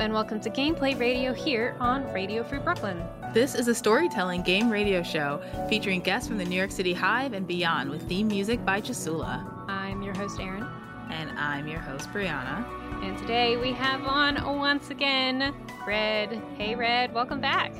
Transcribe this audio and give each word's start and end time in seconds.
and 0.00 0.14
welcome 0.14 0.40
to 0.40 0.48
Gameplay 0.48 0.98
Radio 0.98 1.34
here 1.34 1.76
on 1.78 2.10
Radio 2.10 2.42
Free 2.42 2.58
Brooklyn. 2.58 3.02
This 3.34 3.54
is 3.54 3.68
a 3.68 3.74
storytelling 3.74 4.40
game 4.40 4.70
radio 4.70 5.02
show 5.02 5.42
featuring 5.68 6.00
guests 6.00 6.26
from 6.26 6.38
the 6.38 6.44
New 6.46 6.56
York 6.56 6.70
City 6.70 6.94
Hive 6.94 7.34
and 7.34 7.46
beyond 7.46 7.90
with 7.90 8.08
theme 8.08 8.26
music 8.26 8.64
by 8.64 8.80
Chisula. 8.80 9.46
I'm 9.68 10.00
your 10.00 10.16
host, 10.16 10.40
Erin. 10.40 10.66
And 11.10 11.38
I'm 11.38 11.68
your 11.68 11.80
host, 11.80 12.08
Brianna. 12.14 12.64
And 13.04 13.18
today 13.18 13.58
we 13.58 13.72
have 13.72 14.02
on 14.06 14.58
once 14.58 14.88
again 14.88 15.54
Red. 15.86 16.42
Hey, 16.56 16.74
Red, 16.74 17.12
welcome 17.12 17.42
back. 17.42 17.70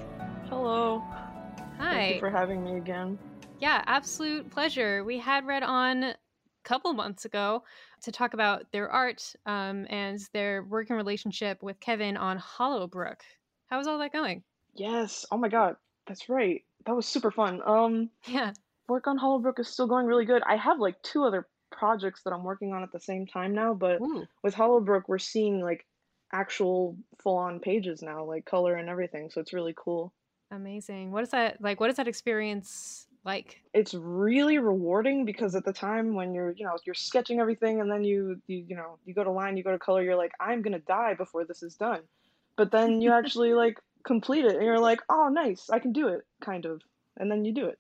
Hello. 0.50 1.02
Hi. 1.78 1.95
Thank 1.95 2.14
you 2.16 2.20
for 2.20 2.30
having 2.30 2.62
me 2.62 2.77
again. 2.77 3.18
Yeah, 3.60 3.82
absolute 3.87 4.50
pleasure. 4.50 5.05
We 5.05 5.18
had 5.18 5.46
Red 5.46 5.62
on 5.62 6.05
a 6.05 6.16
couple 6.64 6.92
months 6.92 7.24
ago 7.24 7.62
to 8.02 8.12
talk 8.12 8.34
about 8.34 8.70
their 8.72 8.88
art 8.88 9.34
um, 9.46 9.86
and 9.90 10.18
their 10.32 10.62
working 10.62 10.96
relationship 10.96 11.62
with 11.62 11.80
Kevin 11.80 12.16
on 12.16 12.38
Hollowbrook. 12.38 13.22
How 13.66 13.78
was 13.78 13.86
all 13.86 13.98
that 13.98 14.12
going? 14.12 14.42
Yes. 14.74 15.27
Oh 15.30 15.36
my 15.36 15.48
god. 15.48 15.77
That's 16.06 16.28
right. 16.28 16.64
That 16.86 16.96
was 16.96 17.06
super 17.06 17.30
fun. 17.30 17.60
Um 17.64 18.10
Yeah. 18.27 18.52
work 18.88 19.06
on 19.06 19.18
Hollowbrook 19.18 19.58
is 19.58 19.68
still 19.68 19.86
going 19.86 20.06
really 20.06 20.24
good. 20.24 20.42
I 20.46 20.56
have 20.56 20.78
like 20.78 21.00
two 21.02 21.24
other 21.24 21.46
projects 21.70 22.22
that 22.24 22.32
I'm 22.32 22.42
working 22.44 22.72
on 22.72 22.82
at 22.82 22.92
the 22.92 23.00
same 23.00 23.27
time 23.27 23.55
now, 23.55 23.74
but 23.74 24.00
Ooh. 24.00 24.27
with 24.42 24.55
Hollowbrook 24.55 25.08
we're 25.08 25.19
seeing 25.19 25.60
like 25.60 25.86
actual 26.32 26.96
full-on 27.22 27.60
pages 27.60 28.02
now, 28.02 28.24
like 28.24 28.44
color 28.44 28.74
and 28.74 28.88
everything, 28.88 29.30
so 29.30 29.41
it's 29.41 29.52
really 29.52 29.74
cool. 29.77 30.12
Amazing. 30.50 31.12
What 31.12 31.22
is 31.22 31.30
that 31.30 31.60
like? 31.60 31.78
What 31.78 31.91
is 31.91 31.96
that 31.96 32.08
experience 32.08 33.06
like? 33.24 33.60
It's 33.74 33.95
really 33.95 34.59
rewarding 34.59 35.24
because 35.24 35.55
at 35.55 35.65
the 35.65 35.73
time 35.73 36.15
when 36.15 36.34
you're, 36.34 36.52
you 36.52 36.65
know, 36.65 36.77
you're 36.84 36.95
sketching 36.95 37.41
everything 37.41 37.80
and 37.80 37.91
then 37.91 38.05
you 38.05 38.41
you, 38.47 38.65
you 38.69 38.77
know, 38.77 38.98
you 39.05 39.15
go 39.15 39.24
to 39.24 39.30
line, 39.30 39.56
you 39.56 39.62
go 39.62 39.73
to 39.73 39.78
color, 39.78 40.02
you're 40.02 40.16
like, 40.16 40.33
I'm 40.41 40.62
going 40.62 40.72
to 40.72 40.78
die 40.81 41.14
before 41.14 41.44
this 41.44 41.62
is 41.62 41.75
done. 41.75 42.00
But 42.56 42.70
then 42.70 43.00
you 43.00 43.12
actually 43.19 43.55
like 43.55 43.78
complete 44.05 44.44
it 44.44 44.56
and 44.56 44.64
you're 44.64 44.81
like, 44.81 45.00
"Oh, 45.09 45.28
nice. 45.28 45.69
I 45.70 45.78
can 45.78 45.92
do 45.92 46.09
it." 46.09 46.22
kind 46.41 46.64
of. 46.64 46.83
And 47.17 47.31
then 47.31 47.44
you 47.44 47.53
do 47.53 47.67
it. 47.67 47.78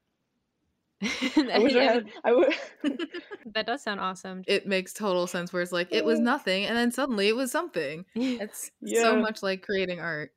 I 1.50 1.58
wish 1.58 1.74
I 1.74 1.84
had 1.84 2.06
I 2.24 2.32
would 2.32 2.54
that 3.54 3.66
does 3.66 3.82
sound 3.82 4.00
awesome. 4.00 4.44
It 4.46 4.66
makes 4.66 4.92
total 4.92 5.26
sense 5.26 5.50
where 5.50 5.62
it's 5.62 5.72
like, 5.72 5.88
it 5.90 6.04
was 6.04 6.20
mm. 6.20 6.24
nothing, 6.24 6.66
and 6.66 6.76
then 6.76 6.92
suddenly 6.92 7.28
it 7.28 7.36
was 7.36 7.50
something. 7.50 8.04
It's 8.14 8.70
so 8.84 9.16
much 9.16 9.42
like 9.42 9.62
creating 9.62 10.00
art. 10.00 10.32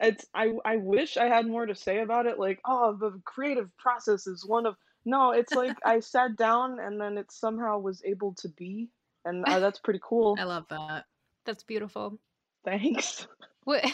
It's 0.00 0.26
I 0.34 0.52
I 0.64 0.76
wish 0.76 1.16
I 1.16 1.26
had 1.26 1.46
more 1.46 1.66
to 1.66 1.74
say 1.74 2.00
about 2.00 2.26
it 2.26 2.38
like, 2.38 2.60
"Oh, 2.64 2.96
the 2.98 3.20
creative 3.24 3.74
process 3.76 4.26
is 4.26 4.44
one 4.46 4.66
of 4.66 4.76
No, 5.04 5.32
it's 5.32 5.52
like 5.52 5.76
I 5.84 6.00
sat 6.00 6.36
down 6.36 6.80
and 6.80 7.00
then 7.00 7.18
it 7.18 7.30
somehow 7.30 7.78
was 7.78 8.02
able 8.04 8.34
to 8.34 8.48
be 8.48 8.88
and 9.24 9.44
uh, 9.46 9.60
that's 9.60 9.78
pretty 9.78 10.00
cool. 10.02 10.36
I 10.40 10.44
love 10.44 10.66
that. 10.70 11.04
That's 11.44 11.62
beautiful. 11.62 12.18
Thanks. 12.64 13.26
What? 13.64 13.84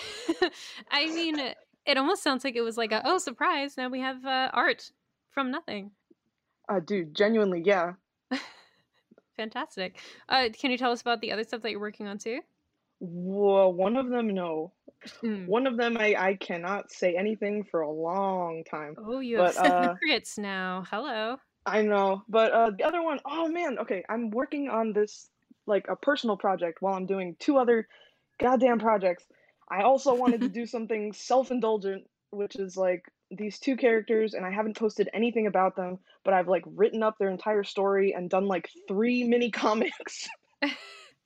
I 0.90 1.06
mean, 1.06 1.38
it 1.86 1.96
almost 1.96 2.22
sounds 2.22 2.44
like 2.44 2.56
it 2.56 2.60
was 2.60 2.76
like 2.76 2.92
a 2.92 3.02
oh 3.04 3.18
surprise! 3.18 3.76
Now 3.76 3.88
we 3.88 4.00
have 4.00 4.24
uh, 4.24 4.50
art 4.52 4.90
from 5.30 5.50
nothing. 5.50 5.92
Uh 6.68 6.80
dude, 6.80 7.14
genuinely, 7.14 7.62
yeah. 7.64 7.92
Fantastic. 9.36 9.96
Uh, 10.28 10.50
can 10.52 10.70
you 10.70 10.76
tell 10.76 10.92
us 10.92 11.00
about 11.00 11.22
the 11.22 11.32
other 11.32 11.44
stuff 11.44 11.62
that 11.62 11.70
you're 11.70 11.80
working 11.80 12.06
on 12.06 12.18
too? 12.18 12.40
Whoa, 12.98 13.68
one 13.70 13.96
of 13.96 14.10
them 14.10 14.34
no. 14.34 14.72
Mm. 15.22 15.46
One 15.46 15.66
of 15.66 15.76
them 15.76 15.96
I 15.96 16.14
I 16.16 16.34
cannot 16.34 16.92
say 16.92 17.16
anything 17.16 17.64
for 17.64 17.80
a 17.80 17.90
long 17.90 18.64
time. 18.64 18.94
Oh, 18.98 19.20
you 19.20 19.38
have 19.38 19.56
uh, 19.56 19.94
secrets 19.94 20.38
now. 20.38 20.84
Hello. 20.90 21.36
I 21.66 21.82
know, 21.82 22.22
but 22.28 22.52
uh, 22.52 22.70
the 22.76 22.84
other 22.84 23.02
one, 23.02 23.20
oh 23.24 23.48
man, 23.48 23.78
okay, 23.80 24.02
I'm 24.08 24.30
working 24.30 24.68
on 24.68 24.92
this 24.92 25.28
like 25.66 25.86
a 25.88 25.96
personal 25.96 26.36
project 26.36 26.80
while 26.80 26.94
I'm 26.94 27.06
doing 27.06 27.36
two 27.38 27.58
other 27.58 27.86
goddamn 28.40 28.78
projects. 28.78 29.24
I 29.70 29.82
also 29.82 30.14
wanted 30.14 30.40
to 30.40 30.48
do 30.60 30.66
something 30.66 31.12
self-indulgent, 31.12 32.04
which 32.30 32.56
is 32.56 32.76
like 32.76 33.04
these 33.30 33.58
two 33.58 33.76
characters, 33.76 34.34
and 34.34 34.44
I 34.44 34.50
haven't 34.50 34.78
posted 34.78 35.08
anything 35.12 35.46
about 35.46 35.76
them, 35.76 35.98
but 36.24 36.34
I've 36.34 36.48
like 36.48 36.64
written 36.66 37.02
up 37.02 37.18
their 37.18 37.30
entire 37.30 37.64
story 37.64 38.14
and 38.14 38.28
done 38.28 38.46
like 38.46 38.70
three 38.88 39.24
mini 39.24 39.50
comics. 39.64 40.28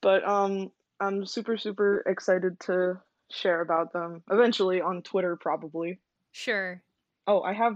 but 0.03 0.27
um, 0.29 0.71
I'm 1.01 1.25
super 1.27 1.57
super 1.57 2.03
excited 2.07 2.61
to 2.61 3.01
share 3.31 3.61
about 3.61 3.93
them 3.93 4.23
eventually 4.31 4.81
on 4.81 5.03
Twitter, 5.03 5.37
probably. 5.37 5.99
Sure. 6.33 6.83
Oh, 7.27 7.43
I 7.43 7.53
have 7.53 7.75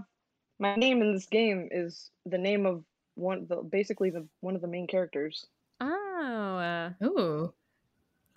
my 0.59 0.75
name 0.75 1.01
in 1.01 1.13
this 1.13 1.25
game 1.25 1.69
is 1.71 2.11
the 2.25 2.37
name 2.37 2.65
of 2.65 2.83
one 3.15 3.45
the 3.49 3.57
basically 3.57 4.09
the 4.09 4.27
one 4.41 4.55
of 4.55 4.61
the 4.61 4.67
main 4.67 4.87
characters, 4.87 5.45
Oh, 5.81 6.57
uh, 6.57 6.91
Ooh. 7.05 7.53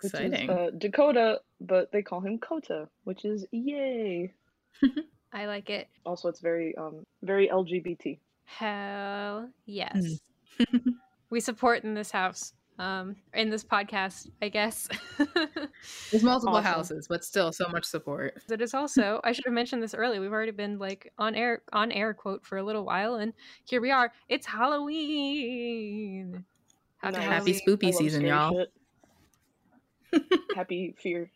which 0.01 0.13
Exciting. 0.13 0.33
is 0.33 0.49
uh, 0.49 0.71
Dakota, 0.77 1.39
but 1.61 1.91
they 1.91 2.01
call 2.01 2.19
him 2.21 2.39
Kota, 2.39 2.87
which 3.03 3.25
is 3.25 3.45
yay. 3.51 4.33
I 5.33 5.45
like 5.45 5.69
it. 5.69 5.87
Also, 6.05 6.27
it's 6.29 6.39
very 6.41 6.75
um 6.77 7.05
very 7.21 7.47
LGBT. 7.49 8.17
Hell 8.45 9.49
yes. 9.65 10.19
we 11.29 11.39
support 11.39 11.83
in 11.83 11.93
this 11.93 12.11
house. 12.11 12.53
Um, 12.79 13.15
in 13.35 13.49
this 13.51 13.63
podcast, 13.63 14.29
I 14.41 14.49
guess. 14.49 14.87
There's 16.11 16.23
multiple 16.23 16.55
Awesome. 16.55 16.63
houses, 16.63 17.07
but 17.07 17.23
still 17.23 17.51
so 17.51 17.67
much 17.69 17.85
support. 17.85 18.41
It 18.49 18.61
is 18.61 18.73
also. 18.73 19.21
I 19.23 19.31
should 19.31 19.45
have 19.45 19.53
mentioned 19.53 19.83
this 19.83 19.93
earlier. 19.93 20.19
We've 20.19 20.31
already 20.31 20.51
been 20.53 20.79
like 20.79 21.13
on 21.19 21.35
air, 21.35 21.61
on 21.71 21.91
air 21.91 22.13
quote 22.15 22.43
for 22.45 22.57
a 22.57 22.63
little 22.63 22.83
while, 22.83 23.15
and 23.15 23.31
here 23.65 23.79
we 23.79 23.91
are. 23.91 24.11
It's 24.27 24.47
Halloween. 24.47 26.43
Happy, 26.97 27.17
Nice. 27.17 27.25
Happy 27.25 27.53
Halloween. 27.53 27.61
spoopy 27.67 27.93
season, 27.93 28.25
y'all. 28.25 28.65
Happy 30.55 30.95
fear. 30.99 31.29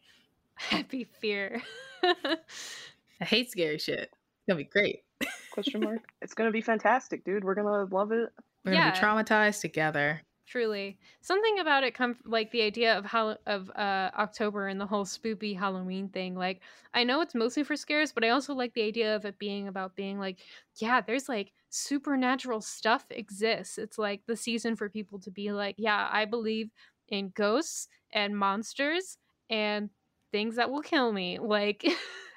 Happy 0.56 1.04
fear. 1.20 1.62
I 2.04 3.26
hate 3.26 3.52
scary 3.52 3.78
shit. 3.80 4.00
It's 4.12 4.46
gonna 4.48 4.58
be 4.58 4.64
great. 4.64 5.04
Question 5.52 5.82
mark. 5.84 6.02
it's 6.22 6.34
gonna 6.34 6.52
be 6.52 6.62
fantastic, 6.62 7.24
dude. 7.26 7.44
We're 7.44 7.56
gonna 7.56 7.84
love 7.94 8.12
it. 8.12 8.30
We're 8.66 8.72
gonna 8.74 8.86
Yeah. 8.86 8.92
be 8.92 8.98
traumatized 8.98 9.62
together. 9.62 10.22
Truly, 10.48 10.98
something 11.20 11.60
about 11.60 11.84
it 11.84 11.94
come 11.94 12.16
like 12.24 12.52
the 12.52 12.62
idea 12.62 12.98
of 12.98 13.04
how 13.04 13.36
of 13.46 13.70
uh 13.72 14.12
October 14.18 14.70
and 14.70 14.80
the 14.80 14.86
whole 14.86 15.04
spoopy 15.04 15.58
Halloween 15.58 16.08
thing. 16.08 16.36
Like, 16.36 16.62
I 16.94 17.04
know 17.04 17.20
it's 17.20 17.36
mostly 17.36 17.66
for 17.66 17.76
scares, 17.76 18.14
but 18.14 18.24
I 18.24 18.30
also 18.30 18.54
like 18.54 18.74
the 18.74 18.84
idea 18.84 19.14
of 19.14 19.26
it 19.26 19.38
being 19.40 19.68
about 19.68 19.98
being 19.98 20.20
like, 20.20 20.40
yeah, 20.78 21.02
there's 21.02 21.28
like 21.28 21.52
supernatural 21.70 22.62
stuff 22.62 23.06
exists. 23.10 23.78
It's 23.78 23.98
like 23.98 24.22
the 24.26 24.38
season 24.38 24.78
for 24.78 24.88
people 24.88 25.20
to 25.20 25.32
be 25.32 25.52
like, 25.52 25.76
yeah, 25.78 26.08
I 26.10 26.24
believe 26.24 26.72
in 27.10 27.34
ghosts 27.36 27.90
and 28.14 28.38
monsters 28.38 29.18
and 29.50 29.90
things 30.32 30.56
that 30.56 30.72
will 30.72 30.82
kill 30.82 31.12
me. 31.12 31.40
Like, 31.48 31.84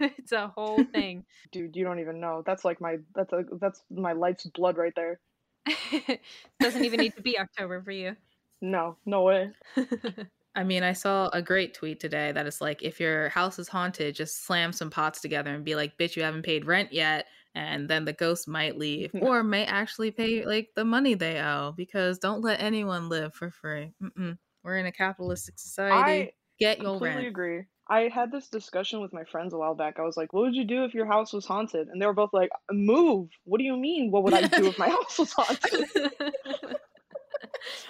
it's 0.00 0.32
a 0.32 0.48
whole 0.48 0.84
thing. 0.92 1.26
Dude, 1.52 1.76
you 1.76 1.84
don't 1.84 2.00
even 2.00 2.18
know. 2.20 2.42
That's 2.44 2.64
like 2.64 2.80
my 2.80 2.96
that's 3.14 3.32
a 3.32 3.44
that's 3.60 3.82
my 3.90 4.12
life's 4.14 4.46
blood 4.46 4.76
right 4.78 4.94
there. 4.96 5.20
Doesn't 6.60 6.84
even 6.84 7.00
need 7.00 7.14
to 7.16 7.22
be 7.22 7.38
October 7.38 7.82
for 7.82 7.90
you. 7.90 8.16
No, 8.60 8.96
no 9.06 9.22
way. 9.22 9.50
I 10.54 10.64
mean, 10.64 10.82
I 10.82 10.92
saw 10.92 11.28
a 11.32 11.40
great 11.40 11.74
tweet 11.74 12.00
today 12.00 12.32
that 12.32 12.46
is 12.46 12.60
like, 12.60 12.82
if 12.82 12.98
your 12.98 13.28
house 13.28 13.58
is 13.58 13.68
haunted, 13.68 14.14
just 14.16 14.44
slam 14.44 14.72
some 14.72 14.90
pots 14.90 15.20
together 15.20 15.54
and 15.54 15.64
be 15.64 15.76
like, 15.76 15.96
bitch, 15.96 16.16
you 16.16 16.22
haven't 16.22 16.42
paid 16.42 16.66
rent 16.66 16.92
yet. 16.92 17.26
And 17.54 17.88
then 17.88 18.04
the 18.04 18.12
ghost 18.12 18.48
might 18.48 18.76
leave 18.76 19.10
or 19.20 19.42
may 19.42 19.64
actually 19.64 20.10
pay 20.10 20.44
like 20.44 20.68
the 20.74 20.84
money 20.84 21.14
they 21.14 21.40
owe 21.40 21.72
because 21.76 22.18
don't 22.18 22.42
let 22.42 22.60
anyone 22.60 23.08
live 23.08 23.34
for 23.34 23.50
free. 23.50 23.92
Mm-mm. 24.02 24.38
We're 24.62 24.76
in 24.76 24.86
a 24.86 24.92
capitalistic 24.92 25.58
society. 25.58 26.22
I 26.22 26.32
Get 26.58 26.78
your 26.78 26.90
completely 26.90 27.16
rent. 27.16 27.28
agree. 27.28 27.62
I 27.90 28.08
had 28.08 28.30
this 28.32 28.48
discussion 28.48 29.00
with 29.02 29.12
my 29.12 29.24
friends 29.24 29.52
a 29.52 29.58
while 29.58 29.74
back. 29.74 29.98
I 29.98 30.02
was 30.02 30.16
like, 30.16 30.32
"What 30.32 30.42
would 30.44 30.54
you 30.54 30.64
do 30.64 30.84
if 30.84 30.94
your 30.94 31.04
house 31.06 31.32
was 31.34 31.44
haunted?" 31.46 31.88
And 31.88 32.00
they 32.00 32.06
were 32.06 32.12
both 32.14 32.32
like, 32.32 32.48
"Move." 32.70 33.28
What 33.44 33.58
do 33.58 33.64
you 33.64 33.76
mean? 33.76 34.10
What 34.12 34.22
would 34.24 34.32
I 34.34 34.42
do 34.44 34.68
if 34.68 34.78
my 34.78 34.88
house 34.88 35.18
was 35.18 35.32
haunted? 35.34 35.88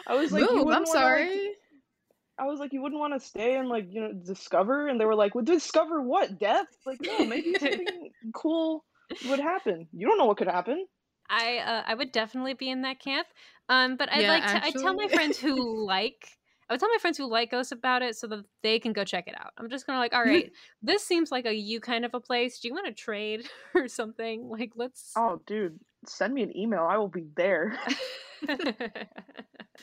I 0.07 0.15
was 0.15 0.33
like, 0.33 0.51
"You 0.53 0.59
Move, 0.59 0.65
wouldn't 0.65 0.79
I'm 0.79 0.85
wanna, 0.89 1.01
sorry. 1.01 1.07
like- 1.07 1.57
I 2.39 2.47
was 2.47 2.59
like, 2.61 2.73
"You 2.73 2.81
wouldn't 2.83 3.01
want 3.01 3.13
to 3.15 3.21
stay 3.21 3.57
and 3.57 3.69
like 3.69 3.93
you 3.93 4.01
know 4.01 4.13
discover?" 4.13 4.89
And 4.89 5.01
they 5.01 5.05
were 5.05 5.15
like, 5.15 5.35
"Well, 5.35 5.45
discover 5.45 6.01
what? 6.03 6.39
Death?" 6.39 6.69
Like, 6.87 7.01
no, 7.03 7.25
maybe 7.25 7.55
something 7.55 8.11
cool 8.35 8.85
would 9.23 9.41
happen. 9.41 9.89
You 9.93 10.07
don't 10.09 10.19
know 10.19 10.27
what 10.27 10.39
could 10.39 10.49
happen. 10.49 10.87
I 11.31 11.59
uh, 11.59 11.83
I 11.87 11.95
would 11.95 12.13
definitely 12.13 12.55
be 12.55 12.71
in 12.71 12.83
that 12.83 13.01
camp. 13.01 13.27
Um, 13.69 13.97
but 13.97 14.11
I'd 14.13 14.21
Yeah, 14.21 14.27
like 14.27 14.47
to. 14.49 14.65
I 14.65 14.71
tell 14.73 14.95
my 14.95 15.09
friends 15.09 15.39
who 15.39 15.87
like. 15.87 16.37
I 16.71 16.75
would 16.75 16.81
tell 16.81 16.89
my 16.89 16.99
friends 17.01 17.19
who 17.19 17.29
like 17.29 17.51
ghosts 17.51 17.73
about 17.73 18.03
it 18.03 18.17
so 18.17 18.29
that 18.29 18.45
they 18.63 18.79
can 18.79 18.93
go 18.93 19.03
check 19.03 19.27
it 19.27 19.35
out. 19.37 19.51
I'm 19.59 19.69
just 19.69 19.89
gonna 19.89 19.99
like, 19.99 20.15
all 20.15 20.23
right, 20.25 20.53
this 20.83 21.05
seems 21.05 21.33
like 21.33 21.45
a 21.45 21.53
you 21.53 21.81
kind 21.81 22.05
of 22.05 22.15
a 22.15 22.21
place. 22.21 22.61
Do 22.61 22.69
you 22.69 22.75
want 22.75 22.87
to 22.87 22.93
trade 22.93 23.49
or 23.75 23.89
something? 23.89 24.49
Like, 24.49 24.73
let's. 24.77 25.13
Oh, 25.17 25.41
dude, 25.47 25.81
send 26.07 26.33
me 26.33 26.45
an 26.45 26.57
email. 26.57 26.87
I 26.89 26.97
will 26.97 27.09
be 27.09 27.27
there. 27.37 27.77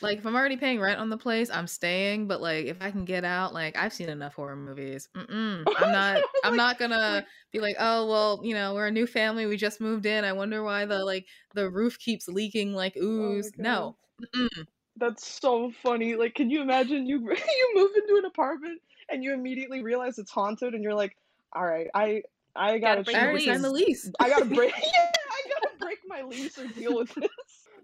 Like, 0.00 0.18
if 0.18 0.26
I'm 0.26 0.36
already 0.36 0.56
paying 0.56 0.80
rent 0.80 1.00
on 1.00 1.10
the 1.10 1.16
place, 1.16 1.50
I'm 1.50 1.66
staying. 1.66 2.28
But 2.28 2.40
like, 2.40 2.66
if 2.66 2.76
I 2.80 2.90
can 2.90 3.04
get 3.04 3.24
out, 3.24 3.52
like, 3.52 3.76
I've 3.76 3.92
seen 3.92 4.08
enough 4.08 4.34
horror 4.34 4.56
movies. 4.56 5.08
Mm-mm. 5.16 5.64
I'm 5.76 5.92
not. 5.92 6.22
I'm 6.44 6.56
not 6.56 6.78
gonna 6.78 7.26
be 7.52 7.60
like, 7.60 7.76
oh 7.78 8.06
well, 8.06 8.40
you 8.44 8.54
know, 8.54 8.74
we're 8.74 8.86
a 8.86 8.92
new 8.92 9.06
family. 9.06 9.46
We 9.46 9.56
just 9.56 9.80
moved 9.80 10.06
in. 10.06 10.24
I 10.24 10.32
wonder 10.32 10.62
why 10.62 10.84
the 10.84 11.04
like 11.04 11.26
the 11.54 11.68
roof 11.68 11.98
keeps 11.98 12.28
leaking 12.28 12.74
like 12.74 12.94
oh 12.96 13.02
ooze. 13.02 13.50
no, 13.56 13.96
Mm-mm. 14.22 14.66
That's 14.98 15.26
so 15.40 15.70
funny. 15.82 16.14
Like, 16.16 16.34
can 16.34 16.50
you 16.50 16.60
imagine 16.60 17.06
you 17.06 17.18
you 17.30 17.72
move 17.74 17.90
into 17.96 18.16
an 18.16 18.24
apartment 18.24 18.80
and 19.08 19.22
you 19.24 19.32
immediately 19.32 19.82
realize 19.82 20.18
it's 20.18 20.30
haunted, 20.30 20.74
and 20.74 20.82
you're 20.82 20.94
like, 20.94 21.16
all 21.52 21.64
right, 21.64 21.88
I 21.94 22.22
I 22.56 22.78
gotta, 22.78 22.80
Gotta 22.80 23.02
break 23.04 23.16
I 23.16 23.20
the 23.20 23.26
already 23.26 23.44
signed 23.46 23.64
the 23.64 23.70
lease. 23.70 24.10
I 24.20 24.28
gotta 24.28 24.44
break. 24.54 24.74
yeah, 24.76 25.10
I 25.30 25.48
gotta 25.48 25.76
break 25.78 25.98
my 26.06 26.22
lease 26.22 26.58
or 26.58 26.66
deal 26.66 26.96
with 26.96 27.14
this. 27.14 27.28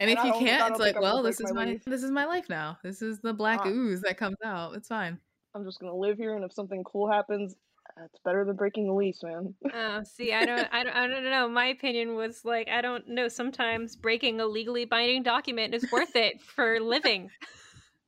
And 0.01 0.11
if 0.11 0.23
you 0.25 0.35
I 0.35 0.39
can't, 0.39 0.71
it's 0.71 0.81
like, 0.81 1.01
well, 1.01 1.23
this 1.23 1.41
is 1.41 1.53
my 1.53 1.67
my 1.67 1.81
this 1.87 2.03
is 2.03 2.11
my 2.11 2.25
life 2.25 2.49
now. 2.49 2.79
This 2.83 3.01
is 3.01 3.21
the 3.21 3.33
black 3.33 3.65
Uh, 3.65 3.71
ooze 3.71 4.01
that 4.03 4.19
comes 4.19 4.37
out. 4.45 4.75
It's 4.75 4.89
fine. 4.89 5.19
I'm 5.55 5.65
just 5.65 5.79
gonna 5.79 5.95
live 5.95 6.19
here, 6.19 6.35
and 6.35 6.45
if 6.45 6.53
something 6.53 6.83
cool 6.83 7.11
happens, 7.11 7.55
it's 7.99 8.19
better 8.25 8.45
than 8.45 8.57
breaking 8.57 8.87
the 8.87 8.93
lease, 8.95 9.23
man. 9.23 9.55
Oh, 9.75 10.03
see, 10.05 10.33
I 10.33 10.45
don't, 10.45 10.69
I 10.73 10.85
don't, 10.85 10.95
I 10.97 11.07
don't 11.07 11.25
know. 11.25 11.49
My 11.49 11.67
opinion 11.67 12.15
was 12.15 12.45
like, 12.45 12.69
I 12.69 12.81
don't 12.81 13.09
know. 13.09 13.29
Sometimes 13.29 13.97
breaking 13.97 14.41
a 14.41 14.47
legally 14.47 14.85
binding 14.85 15.23
document 15.23 15.75
is 15.75 15.91
worth 15.91 16.15
it 16.17 16.41
for 16.43 16.81
living. 16.81 17.31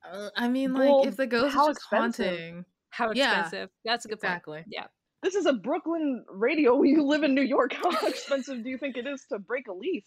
Uh, 0.08 0.30
I 0.36 0.48
mean, 0.48 0.72
like, 0.74 0.82
Well, 0.82 1.06
if 1.06 1.16
the 1.16 1.26
ghost 1.26 1.54
how 1.54 1.68
is 1.70 1.76
expensive? 1.76 2.26
haunting, 2.26 2.64
How 2.90 3.10
expensive? 3.10 3.18
Yeah, 3.18 3.40
expensive? 3.40 3.70
That's 3.84 4.04
a 4.04 4.08
good 4.08 4.20
point. 4.20 4.32
exactly. 4.32 4.64
Yeah. 4.68 4.86
This 5.22 5.34
is 5.34 5.46
a 5.46 5.52
Brooklyn 5.52 6.24
radio. 6.30 6.82
You 6.84 7.02
live 7.04 7.22
in 7.24 7.34
New 7.34 7.42
York. 7.42 7.72
How 7.72 7.90
expensive 8.06 8.62
do 8.62 8.70
you 8.70 8.78
think 8.78 8.96
it 8.96 9.06
is 9.06 9.24
to 9.30 9.38
break 9.38 9.66
a 9.68 9.72
lease? 9.72 10.06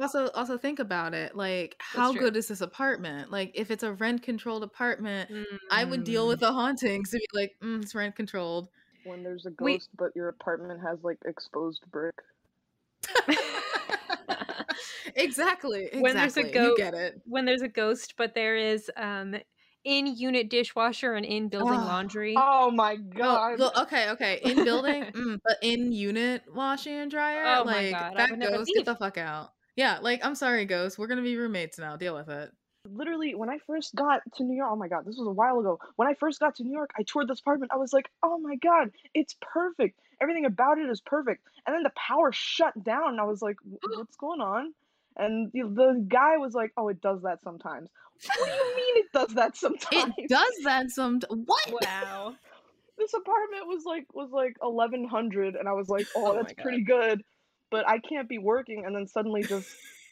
Also, 0.00 0.30
also 0.30 0.56
think 0.56 0.78
about 0.78 1.12
it. 1.12 1.34
Like, 1.36 1.74
how 1.78 2.12
good 2.12 2.36
is 2.36 2.48
this 2.48 2.60
apartment? 2.60 3.30
Like, 3.32 3.50
if 3.54 3.70
it's 3.70 3.82
a 3.82 3.92
rent 3.92 4.22
controlled 4.22 4.62
apartment, 4.62 5.30
I 5.70 5.84
would 5.84 6.04
deal 6.04 6.26
Mm. 6.26 6.28
with 6.28 6.40
the 6.40 6.52
hauntings 6.52 7.10
to 7.10 7.18
be 7.18 7.26
like, 7.34 7.56
mm, 7.60 7.82
it's 7.82 7.94
rent 7.94 8.14
controlled. 8.14 8.68
When 9.08 9.22
there's 9.22 9.46
a 9.46 9.52
We- 9.60 9.74
ghost, 9.74 9.88
but 9.96 10.14
your 10.14 10.28
apartment 10.28 10.80
has 10.82 10.98
like 11.02 11.18
exposed 11.26 11.82
brick. 11.90 12.14
exactly. 13.28 13.36
Exactly. 15.16 15.88
When 15.94 16.14
there's 16.16 16.36
a 16.36 16.42
you 16.46 16.74
get 16.76 16.94
it. 16.94 17.20
when 17.24 17.44
there's 17.44 17.62
a 17.62 17.68
ghost, 17.68 18.14
but 18.16 18.34
there 18.34 18.56
is 18.56 18.90
um 18.96 19.34
in 19.84 20.06
unit 20.06 20.48
dishwasher 20.50 21.14
and 21.14 21.24
in 21.26 21.48
building 21.48 21.80
Oh. 21.80 21.84
laundry. 21.84 22.34
Oh 22.36 22.70
my 22.70 22.96
god! 22.96 23.58
well, 23.58 23.72
okay, 23.82 24.10
okay. 24.10 24.40
In 24.44 24.62
building, 24.64 25.04
mm, 25.12 25.40
but 25.42 25.56
in 25.62 25.90
unit 25.92 26.42
washing 26.54 26.94
and 26.94 27.10
dryer, 27.10 27.42
Oh 27.46 27.64
my 27.64 27.72
like 27.82 27.90
God, 27.92 28.12
I 28.12 28.16
that 28.16 28.30
would 28.30 28.38
never 28.38 28.56
ghost, 28.58 28.68
leave. 28.68 28.76
get 28.76 28.84
the 28.86 28.94
fuck 28.96 29.18
out. 29.18 29.52
Yeah, 29.76 29.98
like 30.00 30.24
I'm 30.24 30.34
sorry, 30.34 30.64
ghost. 30.66 30.98
We're 30.98 31.06
gonna 31.08 31.22
be 31.22 31.36
roommates 31.36 31.78
now. 31.78 31.96
Deal 31.96 32.14
with 32.14 32.28
it. 32.28 32.50
Literally, 32.94 33.34
when 33.34 33.50
I 33.50 33.58
first 33.66 33.94
got 33.94 34.22
to 34.36 34.44
New 34.44 34.56
York, 34.56 34.70
oh 34.72 34.76
my 34.76 34.88
god, 34.88 35.04
this 35.04 35.16
was 35.16 35.26
a 35.26 35.32
while 35.32 35.58
ago. 35.60 35.78
When 35.96 36.08
I 36.08 36.14
first 36.14 36.40
got 36.40 36.56
to 36.56 36.64
New 36.64 36.72
York, 36.72 36.90
I 36.98 37.02
toured 37.02 37.28
this 37.28 37.40
apartment. 37.40 37.72
I 37.72 37.76
was 37.76 37.92
like, 37.92 38.08
oh 38.22 38.38
my 38.38 38.56
god, 38.56 38.90
it's 39.14 39.36
perfect. 39.40 39.98
Everything 40.20 40.46
about 40.46 40.78
it 40.78 40.88
is 40.88 41.00
perfect. 41.00 41.44
And 41.66 41.74
then 41.74 41.82
the 41.82 41.92
power 41.96 42.32
shut 42.32 42.82
down, 42.82 43.10
and 43.10 43.20
I 43.20 43.24
was 43.24 43.42
like, 43.42 43.56
what's 43.94 44.16
going 44.16 44.40
on? 44.40 44.72
And 45.16 45.50
the, 45.52 45.62
the 45.62 46.04
guy 46.06 46.36
was 46.36 46.54
like, 46.54 46.72
oh, 46.76 46.88
it 46.88 47.00
does 47.00 47.22
that 47.22 47.42
sometimes. 47.42 47.90
What 48.36 48.48
do 48.48 48.54
you 48.54 48.76
mean 48.76 49.04
it 49.04 49.12
does 49.12 49.34
that 49.34 49.56
sometimes? 49.56 50.14
It 50.16 50.28
does 50.28 50.54
that 50.64 50.90
some. 50.90 51.20
What? 51.28 51.72
Wow. 51.82 52.34
this 52.98 53.14
apartment 53.14 53.66
was 53.66 53.84
like 53.84 54.06
was 54.12 54.30
like 54.30 54.56
eleven 54.62 55.06
hundred, 55.06 55.54
and 55.54 55.68
I 55.68 55.72
was 55.72 55.88
like, 55.88 56.06
oh, 56.16 56.32
Oh 56.32 56.34
that's 56.34 56.52
God. 56.54 56.62
pretty 56.62 56.82
good, 56.82 57.22
but 57.70 57.88
I 57.88 57.98
can't 57.98 58.28
be 58.28 58.38
working, 58.38 58.84
and 58.84 58.94
then 58.94 59.06
suddenly 59.06 59.42
just 59.42 59.68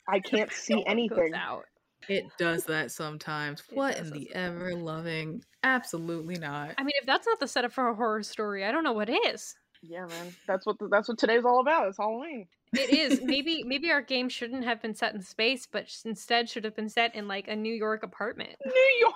I 0.09 0.21
can't 0.21 0.53
see 0.53 0.85
anything. 0.87 1.33
out. 1.35 1.65
It 2.09 2.25
does 2.39 2.65
that 2.67 2.91
sometimes. 2.93 3.61
It 3.71 3.77
what 3.77 3.99
in 3.99 4.11
the 4.11 4.33
ever 4.35 4.75
loving? 4.75 5.43
Absolutely 5.63 6.37
not. 6.37 6.75
I 6.79 6.83
mean, 6.83 6.93
if 7.01 7.07
that's 7.07 7.27
not 7.27 7.41
the 7.41 7.49
setup 7.49 7.73
for 7.73 7.89
a 7.89 7.95
horror 7.95 8.23
story, 8.23 8.65
I 8.65 8.71
don't 8.73 8.85
know 8.85 8.93
what 8.93 9.09
is. 9.09 9.55
Yeah, 9.83 10.07
man, 10.07 10.35
that's 10.47 10.65
what 10.67 10.79
the, 10.79 10.89
that's 10.89 11.09
what 11.09 11.19
today's 11.19 11.45
all 11.45 11.61
about. 11.61 11.89
It's 11.89 11.99
Halloween. 11.99 12.47
It 12.73 12.91
is. 12.91 13.21
maybe 13.25 13.63
maybe 13.65 13.91
our 13.91 14.03
game 14.03 14.29
shouldn't 14.29 14.65
have 14.65 14.81
been 14.83 14.95
set 14.95 15.15
in 15.15 15.23
space, 15.23 15.67
but 15.71 15.87
instead 16.05 16.49
should 16.49 16.65
have 16.65 16.75
been 16.77 16.89
set 16.89 17.15
in 17.15 17.29
like 17.29 17.49
a 17.49 17.57
New 17.57 17.75
York 17.75 18.03
apartment. 18.03 18.55
New 18.65 18.97
York. 19.01 19.15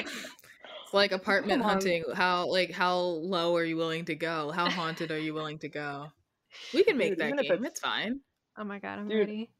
It's 0.00 0.92
like 0.94 1.12
apartment 1.12 1.60
Come 1.60 1.66
on. 1.70 1.74
hunting. 1.74 2.04
How 2.14 2.46
like 2.48 2.70
how 2.72 2.96
low 2.98 3.56
are 3.56 3.64
you 3.64 3.76
willing 3.76 4.04
to 4.06 4.14
go? 4.14 4.50
How 4.50 4.68
haunted 4.70 5.10
are 5.10 5.18
you 5.18 5.34
willing 5.34 5.58
to 5.60 5.68
go? 5.68 6.08
We 6.72 6.84
can 6.84 6.96
make 6.96 7.10
Dude, 7.12 7.18
that 7.20 7.30
game. 7.30 7.52
it's- 7.52 7.60
It's 7.64 7.80
fine. 7.80 8.20
Oh 8.56 8.64
my 8.64 8.78
god, 8.78 9.00
I'm 9.00 9.08
Dude, 9.08 9.18
ready. 9.20 9.50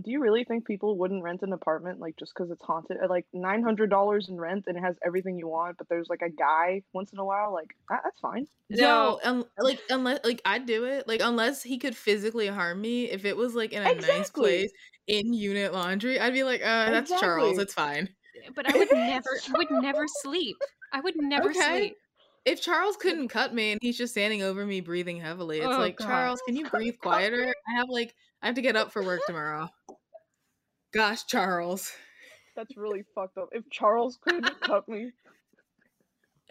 Do 0.00 0.10
you 0.10 0.20
really 0.20 0.44
think 0.44 0.66
people 0.66 0.96
wouldn't 0.96 1.22
rent 1.22 1.42
an 1.42 1.52
apartment 1.52 2.00
like 2.00 2.16
just 2.16 2.32
because 2.34 2.50
it's 2.50 2.62
haunted 2.62 2.96
at 3.02 3.10
like 3.10 3.26
nine 3.32 3.62
hundred 3.62 3.90
dollars 3.90 4.28
in 4.30 4.40
rent 4.40 4.64
and 4.66 4.76
it 4.76 4.80
has 4.80 4.96
everything 5.04 5.38
you 5.38 5.48
want, 5.48 5.76
but 5.76 5.88
there's 5.88 6.08
like 6.08 6.22
a 6.22 6.30
guy 6.30 6.82
once 6.94 7.12
in 7.12 7.18
a 7.18 7.24
while? 7.24 7.52
Like 7.52 7.74
that, 7.90 8.00
that's 8.04 8.18
fine. 8.20 8.46
No. 8.70 8.78
No, 8.78 9.20
un- 9.22 9.44
like 9.58 9.80
unless 9.90 10.20
like 10.24 10.40
I'd 10.46 10.64
do 10.64 10.84
it. 10.84 11.06
Like 11.06 11.20
unless 11.22 11.62
he 11.62 11.76
could 11.78 11.94
physically 11.94 12.46
harm 12.46 12.80
me. 12.80 13.10
If 13.10 13.26
it 13.26 13.36
was 13.36 13.54
like 13.54 13.72
in 13.72 13.82
a 13.82 13.94
nice 14.00 14.30
place 14.30 14.72
in 15.08 15.34
unit 15.34 15.74
laundry, 15.74 16.18
I'd 16.18 16.32
be 16.32 16.44
like, 16.44 16.62
uh, 16.62 16.90
that's 16.90 17.10
Charles. 17.20 17.58
It's 17.58 17.74
fine. 17.74 18.08
But 18.54 18.66
I 18.66 18.76
would 18.76 18.88
never 18.90 19.28
I 19.48 19.56
would 19.58 19.70
never 19.82 20.06
sleep. 20.22 20.56
I 20.92 21.00
would 21.00 21.16
never 21.16 21.50
Okay. 21.50 21.78
sleep. 21.78 21.96
If 22.44 22.60
Charles 22.60 22.96
couldn't 22.96 23.28
cut 23.28 23.54
me 23.54 23.72
and 23.72 23.78
he's 23.82 23.96
just 23.96 24.14
standing 24.14 24.42
over 24.42 24.66
me 24.66 24.80
breathing 24.80 25.20
heavily, 25.20 25.58
it's 25.58 25.66
Oh, 25.66 25.78
like 25.78 25.96
God. 25.96 26.06
Charles, 26.08 26.40
can 26.46 26.56
you 26.56 26.66
breathe 26.70 26.94
quieter? 27.00 27.54
I 27.68 27.74
have 27.76 27.88
like 27.88 28.14
I 28.42 28.46
have 28.46 28.54
to 28.56 28.62
get 28.62 28.76
up 28.76 28.92
for 28.92 29.02
work 29.02 29.20
tomorrow. 29.26 29.68
Gosh, 30.92 31.24
Charles. 31.26 31.92
That's 32.56 32.76
really 32.76 33.02
fucked 33.14 33.38
up. 33.38 33.48
If 33.52 33.64
Charles 33.70 34.18
couldn't 34.20 34.60
cut 34.60 34.88
me, 34.88 35.12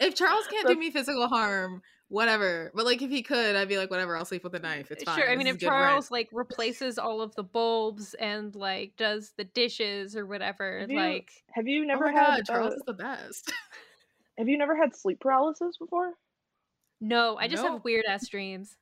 If 0.00 0.14
Charles 0.14 0.46
can't 0.48 0.66
do 0.66 0.74
me 0.74 0.90
physical 0.90 1.28
harm, 1.28 1.82
whatever. 2.08 2.72
But 2.74 2.84
like 2.86 3.02
if 3.02 3.10
he 3.10 3.22
could, 3.22 3.54
I'd 3.54 3.68
be 3.68 3.76
like, 3.78 3.90
whatever, 3.90 4.16
I'll 4.16 4.24
sleep 4.24 4.42
with 4.42 4.54
a 4.54 4.58
knife. 4.58 4.90
It's 4.90 5.04
fine. 5.04 5.16
Sure. 5.18 5.30
I 5.30 5.36
mean, 5.36 5.46
is 5.46 5.54
if 5.54 5.60
good 5.60 5.66
rent." 5.68 5.84
Charles 5.90 6.10
like 6.10 6.28
replaces 6.32 6.98
all 6.98 7.20
of 7.20 7.34
the 7.36 7.44
bulbs 7.44 8.14
and 8.14 8.54
like 8.56 8.96
does 8.96 9.32
the 9.36 9.44
dishes 9.44 10.16
or 10.16 10.26
whatever, 10.26 10.80
Have 10.80 10.90
you- 10.90 10.98
like 10.98 11.30
have 11.52 11.68
you 11.68 11.82
Oh 11.82 11.86
never 11.86 12.06
my 12.06 12.14
god, 12.14 12.30
had 12.36 12.46
Charles 12.46 12.72
uh, 12.72 12.76
is 12.76 12.82
the 12.86 12.94
best. 12.94 13.52
have 14.38 14.48
you 14.48 14.58
never 14.58 14.74
had 14.76 14.96
sleep 14.96 15.20
paralysis 15.20 15.76
before? 15.78 16.14
no, 17.00 17.36
I 17.36 17.46
just 17.48 17.62
No. 17.62 17.72
have 17.74 17.84
weird 17.84 18.04
ass 18.08 18.28
dreams. 18.28 18.76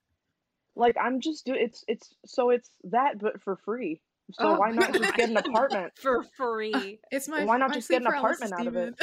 Like 0.76 0.96
I'm 1.00 1.20
just 1.20 1.44
doing 1.46 1.60
it's 1.62 1.84
it's 1.88 2.14
so 2.26 2.50
it's 2.50 2.70
that 2.84 3.18
but 3.18 3.40
for 3.42 3.56
free. 3.56 4.00
So 4.32 4.50
Oh 4.54 4.58
why 4.58 4.70
not 4.70 4.92
just 4.98 5.14
get 5.16 5.28
an 5.30 5.36
apartment? 5.36 5.92
For 6.00 6.22
free. 6.36 7.00
It's 7.10 7.26
my 7.28 7.44
why 7.44 7.56
not 7.58 7.70
my 7.70 7.74
just 7.74 7.88
get 7.88 8.02
an 8.02 8.06
apartment 8.06 8.52
out 8.52 8.66
of 8.66 8.76
it? 8.76 8.94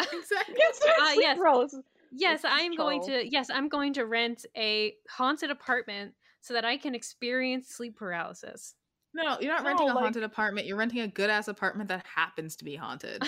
exactly. 0.00 0.54
Yes, 0.56 0.80
Uh, 1.00 1.12
yes. 1.16 1.38
paralysis. 1.38 1.80
Yes, 2.16 2.36
It's 2.36 2.44
I 2.46 2.60
am 2.60 2.74
going 2.74 3.02
to 3.04 3.28
yes, 3.30 3.50
I'm 3.50 3.68
going 3.68 3.92
to 3.94 4.06
rent 4.06 4.46
a 4.56 4.94
haunted 5.10 5.50
apartment 5.50 6.14
so 6.40 6.54
that 6.54 6.64
I 6.64 6.76
can 6.76 6.94
experience 6.94 7.68
sleep 7.68 7.96
paralysis. 7.96 8.74
No, 9.12 9.36
you're 9.40 9.52
not 9.52 9.62
No, 9.62 9.68
renting 9.68 9.88
a 9.90 9.94
like- 9.94 10.02
haunted 10.02 10.22
apartment. 10.22 10.66
You're 10.66 10.76
renting 10.78 11.00
a 11.00 11.08
good 11.08 11.30
ass 11.30 11.48
apartment 11.48 11.88
that 11.90 12.04
happens 12.06 12.56
to 12.56 12.64
be 12.64 12.74
haunted. 12.76 13.22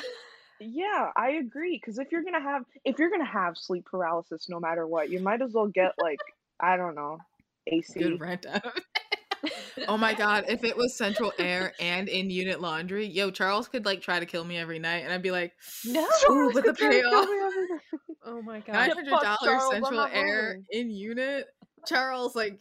Yeah, 0.58 1.10
I 1.16 1.32
agree. 1.32 1.76
Because 1.78 1.98
if 1.98 2.10
you're 2.10 2.22
gonna 2.24 2.40
have 2.40 2.64
if 2.84 2.98
you're 2.98 3.10
gonna 3.10 3.24
have 3.26 3.58
sleep 3.58 3.84
paralysis, 3.84 4.48
no 4.48 4.58
matter 4.58 4.86
what, 4.86 5.10
you 5.10 5.20
might 5.20 5.42
as 5.42 5.52
well 5.52 5.66
get 5.66 5.92
like 6.00 6.18
I 6.58 6.76
don't 6.78 6.94
know, 6.94 7.18
AC. 7.66 7.98
good 7.98 8.20
rent 8.20 8.46
out 8.46 8.64
of 8.66 8.72
it. 8.76 9.52
Oh 9.86 9.96
my 9.96 10.14
god, 10.14 10.46
if 10.48 10.64
it 10.64 10.76
was 10.76 10.96
central 10.96 11.32
air 11.38 11.72
and 11.78 12.08
in 12.08 12.30
unit 12.30 12.60
laundry, 12.60 13.06
yo, 13.06 13.30
Charles 13.30 13.68
could 13.68 13.84
like 13.84 14.00
try 14.00 14.18
to 14.18 14.26
kill 14.26 14.44
me 14.44 14.56
every 14.56 14.78
night 14.78 15.04
and 15.04 15.12
I'd 15.12 15.22
be 15.22 15.30
like, 15.30 15.52
No. 15.84 16.08
Ooh, 16.30 16.46
with 16.52 16.64
the 16.64 16.72
could 16.72 16.76
try 16.78 16.88
to 16.90 17.00
kill 17.00 17.10
payoff. 17.10 17.28
me 17.28 17.36
every 17.44 17.68
day. 17.78 17.98
Oh 18.24 18.42
my 18.42 18.60
god. 18.60 18.72
nine 18.72 18.88
Get 18.88 18.96
hundred 18.96 19.10
fucked, 19.10 19.40
dollars 19.44 19.62
central 19.70 20.00
air 20.12 20.54
moving. 20.56 20.64
in 20.72 20.90
unit. 20.90 21.46
Charles, 21.86 22.34
like, 22.34 22.58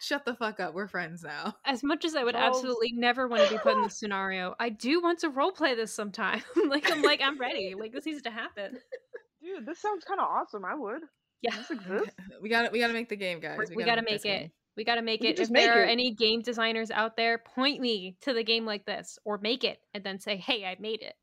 shut 0.00 0.24
the 0.24 0.34
fuck 0.34 0.58
up. 0.58 0.74
We're 0.74 0.88
friends 0.88 1.22
now. 1.22 1.54
As 1.64 1.84
much 1.84 2.04
as 2.04 2.16
I 2.16 2.24
would 2.24 2.34
Charles- 2.34 2.56
absolutely 2.56 2.92
never 2.94 3.28
want 3.28 3.44
to 3.46 3.50
be 3.50 3.58
put 3.58 3.76
in 3.76 3.82
this 3.82 3.96
scenario, 4.00 4.56
I 4.58 4.70
do 4.70 5.00
want 5.00 5.20
to 5.20 5.28
role 5.30 5.52
play 5.52 5.76
this 5.76 5.92
sometime. 5.94 6.42
like 6.68 6.90
I'm 6.90 7.02
like 7.02 7.20
I'm 7.22 7.38
ready. 7.38 7.74
Like 7.78 7.92
this 7.92 8.06
needs 8.06 8.22
to 8.22 8.30
happen. 8.30 8.78
Dude, 9.42 9.64
this 9.66 9.78
sounds 9.80 10.04
kind 10.04 10.18
of 10.18 10.26
awesome. 10.26 10.64
I 10.64 10.74
would. 10.74 11.02
Yeah. 11.42 11.50
Does 11.56 11.68
this 11.68 11.78
exist? 11.78 12.10
We 12.40 12.48
got 12.48 12.62
to 12.62 12.70
We 12.70 12.80
got 12.80 12.88
to 12.88 12.92
make 12.92 13.08
the 13.08 13.16
game, 13.16 13.40
guys. 13.40 13.58
We, 13.74 13.84
gotta, 13.84 14.02
this 14.02 14.10
make 14.10 14.22
game. 14.22 14.42
it. 14.46 14.50
We 14.76 14.84
gotta 14.84 15.02
make 15.02 15.20
We 15.22 15.28
it. 15.28 15.30
could 15.30 15.36
just 15.38 15.50
If 15.50 15.54
there 15.54 15.74
make 15.74 15.76
are 15.76 15.84
any 15.84 16.14
game 16.14 16.42
designers 16.42 16.90
out 16.90 17.16
there, 17.16 17.38
point 17.38 17.80
me 17.80 18.16
to 18.22 18.32
the 18.32 18.44
game 18.44 18.64
like 18.66 18.84
this, 18.84 19.18
or 19.24 19.38
make 19.38 19.64
it, 19.64 19.80
and 19.94 20.04
then 20.04 20.18
say, 20.18 20.36
"Hey, 20.36 20.64
I 20.64 20.76
made 20.78 21.02
it." 21.02 21.14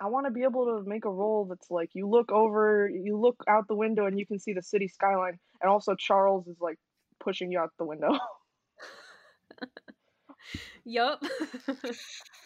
I 0.00 0.06
want 0.06 0.26
to 0.26 0.30
be 0.32 0.42
able 0.42 0.66
to 0.66 0.88
make 0.88 1.04
a 1.04 1.10
role 1.10 1.46
that's 1.46 1.70
like 1.70 1.90
you 1.94 2.08
look 2.08 2.30
over, 2.30 2.88
you 2.88 3.18
look 3.18 3.36
out 3.48 3.66
the 3.68 3.74
window, 3.76 4.06
and 4.06 4.18
you 4.18 4.26
can 4.26 4.38
see 4.38 4.52
the 4.52 4.62
city 4.62 4.88
skyline, 4.88 5.38
and 5.60 5.70
also 5.70 5.94
Charles 5.94 6.46
is 6.46 6.56
like 6.60 6.78
pushing 7.20 7.50
you 7.50 7.58
out 7.58 7.70
the 7.78 7.84
window. 7.84 8.18
Yup. 10.84 11.22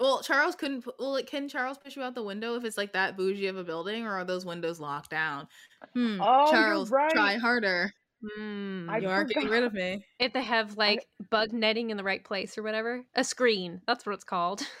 Well, 0.00 0.22
Charles 0.22 0.56
couldn't. 0.56 0.84
Well, 0.98 1.12
like, 1.12 1.26
can 1.26 1.48
Charles 1.48 1.76
push 1.78 1.94
you 1.94 2.02
out 2.02 2.14
the 2.14 2.22
window 2.22 2.54
if 2.56 2.64
it's 2.64 2.78
like 2.78 2.94
that 2.94 3.16
bougie 3.16 3.46
of 3.48 3.56
a 3.58 3.64
building, 3.64 4.04
or 4.06 4.12
are 4.12 4.24
those 4.24 4.46
windows 4.46 4.80
locked 4.80 5.10
down? 5.10 5.46
Hmm. 5.94 6.18
Oh, 6.22 6.44
you're 6.46 6.52
Charles, 6.52 6.90
right. 6.90 7.10
try 7.12 7.36
harder. 7.36 7.92
Hmm. 8.36 8.90
You 9.00 9.08
are 9.08 9.24
getting 9.24 9.48
rid 9.48 9.64
of 9.64 9.72
me. 9.72 10.04
if 10.18 10.32
they 10.32 10.42
have 10.42 10.76
like 10.76 11.06
bug 11.30 11.52
netting 11.52 11.90
in 11.90 11.96
the 11.96 12.04
right 12.04 12.22
place 12.24 12.56
or 12.58 12.62
whatever, 12.62 13.02
a 13.14 13.22
screen. 13.24 13.80
That's 13.86 14.04
what 14.06 14.14
it's 14.14 14.24
called. 14.24 14.62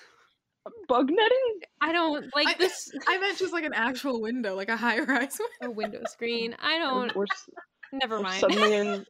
Bug 0.88 1.08
netting? 1.08 1.60
I 1.80 1.90
don't 1.92 2.26
like 2.34 2.48
I- 2.48 2.54
this. 2.58 2.90
I 3.08 3.16
meant 3.18 3.38
just 3.38 3.52
like 3.54 3.64
an 3.64 3.72
actual 3.74 4.20
window, 4.20 4.54
like 4.56 4.68
a 4.68 4.76
high 4.76 4.98
rise 5.00 5.38
window. 5.60 5.64
A 5.64 5.70
window 5.70 6.00
screen. 6.10 6.54
I 6.60 6.76
don't. 6.78 7.16
we're, 7.16 7.24
s- 7.24 7.48
Never 7.94 8.16
we're 8.18 8.24
mind. 8.24 8.40
suddenly 8.40 8.74
in. 8.74 9.06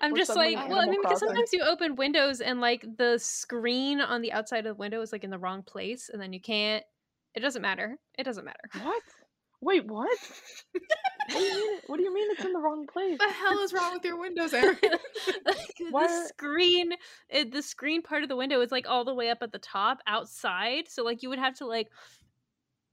I'm 0.00 0.16
just 0.16 0.34
like, 0.34 0.56
well, 0.68 0.78
I 0.78 0.86
mean, 0.86 1.00
because 1.02 1.20
sometimes 1.20 1.52
you 1.52 1.62
open 1.62 1.96
windows 1.96 2.40
and 2.40 2.60
like 2.60 2.86
the 2.96 3.18
screen 3.18 4.00
on 4.00 4.22
the 4.22 4.32
outside 4.32 4.66
of 4.66 4.76
the 4.76 4.80
window 4.80 5.00
is 5.02 5.12
like 5.12 5.24
in 5.24 5.30
the 5.30 5.38
wrong 5.38 5.62
place, 5.62 6.10
and 6.12 6.20
then 6.20 6.32
you 6.32 6.40
can't. 6.40 6.84
It 7.34 7.40
doesn't 7.40 7.62
matter. 7.62 7.96
It 8.18 8.24
doesn't 8.24 8.44
matter. 8.44 8.58
What? 8.82 9.02
Wait, 9.62 9.86
what? 9.86 10.18
What 10.72 11.38
do 11.38 11.42
you 11.42 11.54
mean? 11.54 11.78
What 11.86 11.96
do 11.98 12.02
you 12.02 12.14
mean 12.14 12.28
it's 12.30 12.44
in 12.44 12.52
the 12.52 12.58
wrong 12.58 12.86
place? 12.92 13.18
What 13.18 13.28
the 13.28 13.34
hell 13.34 13.58
is 13.58 13.72
wrong 13.72 13.92
with 13.92 14.04
your 14.04 14.18
windows, 14.18 14.52
Why 14.52 14.72
the 16.08 16.24
screen, 16.28 16.92
it, 17.28 17.52
the 17.52 17.62
screen 17.62 18.02
part 18.02 18.22
of 18.22 18.28
the 18.28 18.36
window 18.36 18.60
is 18.62 18.72
like 18.72 18.88
all 18.88 19.04
the 19.04 19.14
way 19.14 19.28
up 19.28 19.38
at 19.42 19.52
the 19.52 19.58
top 19.58 19.98
outside, 20.06 20.88
so 20.88 21.04
like 21.04 21.22
you 21.22 21.28
would 21.28 21.38
have 21.38 21.54
to 21.58 21.66
like 21.66 21.88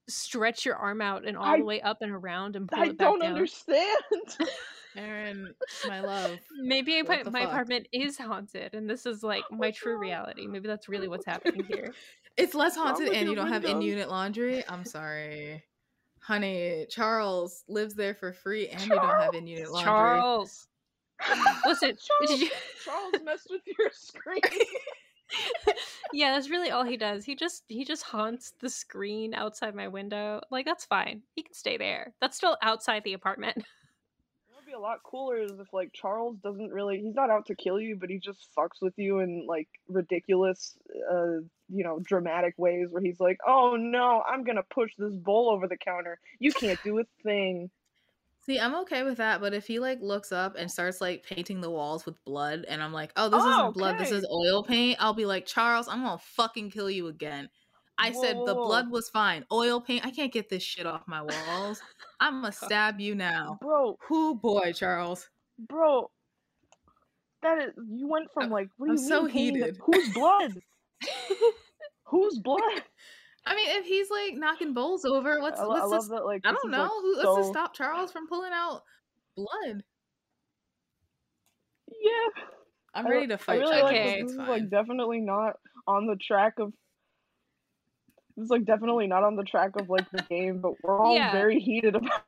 stretch 0.07 0.65
your 0.65 0.75
arm 0.75 1.01
out 1.01 1.25
and 1.27 1.35
all 1.37 1.45
I- 1.45 1.57
the 1.59 1.65
way 1.65 1.81
up 1.81 2.01
and 2.01 2.11
around 2.11 2.55
and 2.55 2.67
pull 2.67 2.79
I 2.79 2.85
it 2.87 2.97
back 2.97 3.07
don't 3.07 3.19
down. 3.19 3.33
understand. 3.33 3.97
Erin, 4.95 5.53
my 5.87 5.99
love. 6.01 6.39
Maybe 6.59 7.01
What 7.03 7.25
my, 7.25 7.29
my 7.31 7.41
apartment 7.41 7.87
is 7.93 8.17
haunted, 8.17 8.73
and 8.73 8.89
this 8.89 9.05
is 9.05 9.21
like 9.21 9.43
my 9.51 9.57
What's 9.67 9.77
true 9.77 9.93
wrong? 9.93 10.01
reality. 10.01 10.47
Maybe 10.47 10.67
that's 10.67 10.89
really 10.89 11.07
what's 11.07 11.25
happening 11.25 11.63
here. 11.65 11.93
It's 12.37 12.53
less 12.53 12.75
haunted 12.75 13.09
and 13.09 13.27
you 13.27 13.33
don't 13.33 13.47
have 13.47 13.63
windows? 13.63 13.81
in 13.83 13.87
unit 13.89 14.09
laundry. 14.11 14.63
I'm 14.69 14.85
sorry. 14.85 15.63
Honey, 16.19 16.85
Charles 16.87 17.63
lives 17.67 17.95
there 17.95 18.13
for 18.13 18.31
free 18.31 18.67
and 18.69 18.79
you 18.83 18.89
don't 18.89 19.09
have 19.09 19.33
in 19.33 19.47
unit 19.47 19.71
laundry. 19.71 19.83
Charles, 19.91 20.67
listen, 21.65 21.89
did 21.89 21.99
Charles, 21.99 22.41
you- 22.41 22.49
Charles 22.85 23.13
messed 23.23 23.47
with 23.49 23.61
your 23.65 23.89
screen. 23.91 24.39
Yeah, 26.13 26.33
that's 26.33 26.49
really 26.49 26.71
all 26.71 26.83
he 26.83 26.97
does. 26.97 27.25
He 27.25 27.35
just 27.35 27.63
he 27.67 27.83
just 27.83 28.03
haunts 28.03 28.53
the 28.59 28.69
screen 28.69 29.33
outside 29.33 29.75
my 29.75 29.87
window. 29.87 30.41
Like 30.51 30.65
that's 30.65 30.85
fine. 30.85 31.21
He 31.35 31.43
can 31.43 31.53
stay 31.53 31.77
there. 31.77 32.13
That's 32.21 32.37
still 32.37 32.57
outside 32.61 33.03
the 33.03 33.13
apartment. 33.13 33.57
It 33.57 34.55
would 34.55 34.65
be 34.65 34.73
a 34.73 34.79
lot 34.79 35.03
cooler 35.03 35.39
if 35.39 35.73
like 35.73 35.91
Charles 35.93 36.37
doesn't 36.39 36.71
really 36.71 36.99
he's 36.99 37.15
not 37.15 37.29
out 37.29 37.45
to 37.47 37.55
kill 37.55 37.79
you, 37.79 37.95
but 37.95 38.09
he 38.09 38.19
just 38.19 38.47
fucks 38.57 38.81
with 38.81 38.93
you 38.97 39.19
in 39.19 39.45
like 39.47 39.67
ridiculous 39.87 40.77
uh 41.11 41.41
you 41.69 41.83
know, 41.83 41.99
dramatic 41.99 42.53
ways 42.57 42.87
where 42.91 43.01
he's 43.01 43.19
like, 43.19 43.37
Oh 43.45 43.75
no, 43.75 44.23
I'm 44.27 44.43
gonna 44.43 44.63
push 44.63 44.91
this 44.97 45.13
bowl 45.13 45.49
over 45.49 45.67
the 45.67 45.77
counter. 45.77 46.19
You 46.39 46.51
can't 46.53 46.79
do 46.83 46.99
a 46.99 47.03
thing. 47.23 47.69
See, 48.47 48.59
I'm 48.59 48.75
okay 48.75 49.03
with 49.03 49.17
that, 49.17 49.41
but 49.41 49.53
if 49.53 49.67
he 49.67 49.77
like 49.79 49.99
looks 50.01 50.31
up 50.31 50.55
and 50.57 50.71
starts 50.71 51.01
like 51.01 51.23
painting 51.25 51.59
the 51.59 51.69
walls 51.69 52.05
with 52.05 52.23
blood 52.23 52.63
and 52.69 52.81
I'm 52.81 52.93
like, 52.93 53.11
"Oh, 53.17 53.27
this 53.27 53.41
Oh, 53.43 53.49
isn't 53.51 53.73
blood, 53.73 53.97
this 53.97 54.11
is 54.11 54.25
oil 54.31 54.63
paint." 54.63 54.97
I'll 55.01 55.13
be 55.13 55.25
like, 55.25 55.45
"Charles, 55.45 55.89
I'm 55.89 56.03
to 56.03 56.17
fucking 56.17 56.71
kill 56.71 56.89
you 56.89 57.07
again." 57.07 57.49
I 57.97 58.11
Whoa, 58.11 58.21
said 58.21 58.35
the 58.45 58.55
blood 58.55 58.89
was 58.89 59.09
fine. 59.09 59.43
Oil 59.51 59.81
paint, 59.81 60.05
I 60.05 60.11
can't 60.11 60.31
get 60.31 60.47
this 60.49 60.63
shit 60.63 60.85
off 60.85 61.07
my 61.07 61.23
walls. 61.23 61.81
I'm 62.21 62.41
to 62.43 62.51
stab 62.53 63.01
you 63.01 63.15
now. 63.15 63.57
Bro, 63.59 63.97
Who 64.07 64.35
boy, 64.35 64.71
Charles? 64.71 65.29
bro. 65.59 66.09
That 67.41 67.57
is 67.59 67.73
you 67.75 68.07
went 68.07 68.31
from 68.33 68.49
like 68.49 68.69
what 68.77 68.87
do 68.87 68.91
I'm 68.93 68.97
you 68.97 69.03
so 69.07 69.23
mean 69.23 69.31
heated. 69.31 69.77
whose 69.83 70.13
blood? 70.13 70.53
Whose 72.05 72.39
blood? 72.39 72.83
I 73.47 73.55
mean, 73.55 73.67
if 73.69 73.85
he's 73.85 74.09
like 74.09 74.33
knocking 74.35 74.73
bowls 74.73 75.05
over, 75.05 75.39
what's 75.39 75.59
I, 75.59 75.65
what's 75.65 75.81
I 75.81 75.85
love 75.85 76.01
this? 76.01 76.09
that 76.09 76.25
like 76.25 76.41
I 76.45 76.51
don't 76.51 76.69
know. 76.71 76.81
like, 76.83 76.91
Who 77.01 77.15
What's 77.17 77.37
to 77.39 77.43
so- 77.45 77.51
stop 77.51 77.73
Charles 77.73 78.11
from 78.11 78.27
pulling 78.27 78.51
out 78.53 78.83
blood? 79.35 79.83
Yeah. 81.89 82.43
I'm 82.93 83.07
ready 83.07 83.27
to 83.27 83.35
I 83.35 83.37
fight 83.37 83.59
really 83.59 83.79
Charles. 83.79 83.91
like 83.91 84.03
this. 84.03 84.13
It's 84.15 84.23
This 84.23 84.31
is 84.41 84.47
like 84.49 84.69
definitely 84.69 85.19
not 85.21 85.53
on 85.87 86.07
the 86.07 86.15
track 86.15 86.53
of. 86.59 86.73
This 88.35 88.45
is 88.45 88.49
like 88.51 88.65
definitely 88.65 89.07
not 89.07 89.23
on 89.23 89.35
the 89.35 89.43
track 89.43 89.71
of 89.79 89.89
like 89.89 90.09
the 90.11 90.21
game, 90.29 90.59
but 90.61 90.73
we're 90.83 90.99
all 90.99 91.15
Yeah. 91.15 91.31
very 91.31 91.59
heated 91.59 91.95
about 91.95 92.23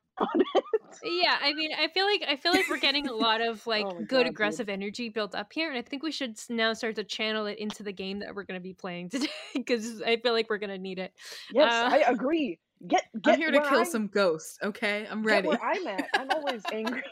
it. 0.56 0.64
yeah, 1.04 1.38
I 1.42 1.54
mean, 1.54 1.72
I 1.78 1.88
feel 1.88 2.06
like 2.06 2.24
I 2.28 2.36
feel 2.36 2.52
like 2.52 2.70
we're 2.70 2.80
getting 2.80 3.08
a 3.08 3.14
lot 3.14 3.42
of 3.42 3.66
like 3.68 3.86
Oh 3.86 3.92
good 3.92 4.08
God, 4.08 4.18
dude. 4.20 4.28
aggressive 4.28 4.70
energy 4.70 5.10
built 5.10 5.36
up 5.36 5.52
here, 5.54 5.70
and 5.70 5.78
I 5.78 5.82
think 5.82 6.04
we 6.04 6.12
should 6.12 6.38
now 6.50 6.74
start 6.74 6.96
to 6.96 7.04
channel 7.04 7.46
it 7.46 7.58
into 7.60 7.84
the 7.84 7.92
game 7.94 8.20
that 8.20 8.34
we're 8.36 8.44
going 8.44 8.60
to 8.60 8.64
be 8.64 8.74
playing 8.74 9.10
today 9.12 9.28
because 9.54 10.02
I 10.02 10.18
feel 10.18 10.34
like 10.34 10.50
we're 10.50 10.58
going 10.58 10.70
to 10.72 10.78
need 10.78 11.00
it. 11.00 11.14
Yes, 11.54 11.72
Uh, 11.72 11.90
I 11.96 11.98
agree. 12.12 12.60
Get 12.88 13.04
get 13.22 13.34
I'm 13.36 13.40
here 13.40 13.52
to 13.52 13.60
kill 13.62 13.78
I'm- 13.80 13.86
some 13.86 14.08
ghosts. 14.08 14.58
Okay, 14.64 15.08
I'm 15.10 15.24
ready. 15.24 15.48
where 15.48 15.62
I'm 15.64 15.86
at. 15.88 16.08
I'm 16.16 16.30
always 16.32 16.62
angry. 16.72 17.04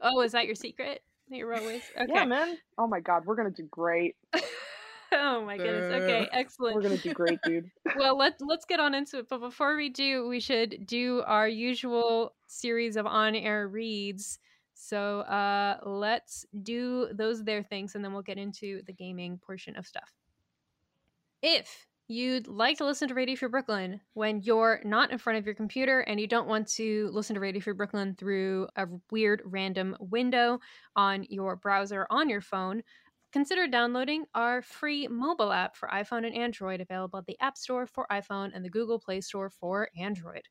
Oh, 0.00 0.20
is 0.22 0.32
that 0.32 0.46
your 0.46 0.54
secret? 0.54 1.02
You're 1.28 1.54
always 1.54 1.82
okay. 1.96 2.12
Yeah, 2.12 2.24
man. 2.26 2.58
Oh 2.78 2.86
my 2.86 3.00
god, 3.00 3.24
we're 3.24 3.36
gonna 3.36 3.50
do 3.50 3.66
great. 3.70 4.16
Oh 5.12 5.44
my 5.44 5.56
goodness. 5.56 6.02
Okay, 6.02 6.28
excellent. 6.32 6.76
We're 6.76 6.82
gonna 6.82 6.96
do 6.96 7.12
great, 7.12 7.40
dude. 7.44 7.70
well 7.96 8.16
let's 8.16 8.40
let's 8.40 8.64
get 8.64 8.80
on 8.80 8.94
into 8.94 9.18
it 9.18 9.28
but 9.28 9.38
before 9.38 9.76
we 9.76 9.88
do 9.88 10.26
we 10.28 10.40
should 10.40 10.86
do 10.86 11.22
our 11.26 11.48
usual 11.48 12.34
series 12.46 12.96
of 12.96 13.06
on-air 13.06 13.68
reads 13.68 14.38
so 14.74 15.20
uh 15.20 15.78
let's 15.84 16.46
do 16.62 17.08
those 17.12 17.44
there 17.44 17.62
things 17.62 17.94
and 17.94 18.04
then 18.04 18.12
we'll 18.12 18.22
get 18.22 18.38
into 18.38 18.82
the 18.86 18.92
gaming 18.92 19.38
portion 19.38 19.76
of 19.76 19.86
stuff 19.86 20.10
if 21.42 21.86
you'd 22.08 22.46
like 22.48 22.76
to 22.78 22.84
listen 22.84 23.08
to 23.08 23.14
radio 23.14 23.36
free 23.36 23.48
brooklyn 23.48 24.00
when 24.14 24.40
you're 24.42 24.80
not 24.84 25.10
in 25.10 25.18
front 25.18 25.38
of 25.38 25.46
your 25.46 25.54
computer 25.54 26.00
and 26.00 26.20
you 26.20 26.26
don't 26.26 26.48
want 26.48 26.66
to 26.66 27.08
listen 27.12 27.34
to 27.34 27.40
radio 27.40 27.60
free 27.60 27.72
brooklyn 27.72 28.14
through 28.18 28.66
a 28.76 28.86
weird 29.10 29.42
random 29.44 29.96
window 30.00 30.58
on 30.96 31.24
your 31.28 31.56
browser 31.56 32.06
on 32.10 32.28
your 32.28 32.40
phone 32.40 32.82
Consider 33.32 33.66
downloading 33.66 34.26
our 34.34 34.60
free 34.60 35.08
mobile 35.08 35.52
app 35.52 35.74
for 35.74 35.88
iPhone 35.88 36.26
and 36.26 36.36
Android, 36.36 36.82
available 36.82 37.18
at 37.18 37.26
the 37.26 37.40
App 37.40 37.56
Store 37.56 37.86
for 37.86 38.06
iPhone 38.10 38.50
and 38.54 38.62
the 38.62 38.68
Google 38.68 39.00
Play 39.00 39.22
Store 39.22 39.48
for 39.48 39.88
Android. 39.96 40.48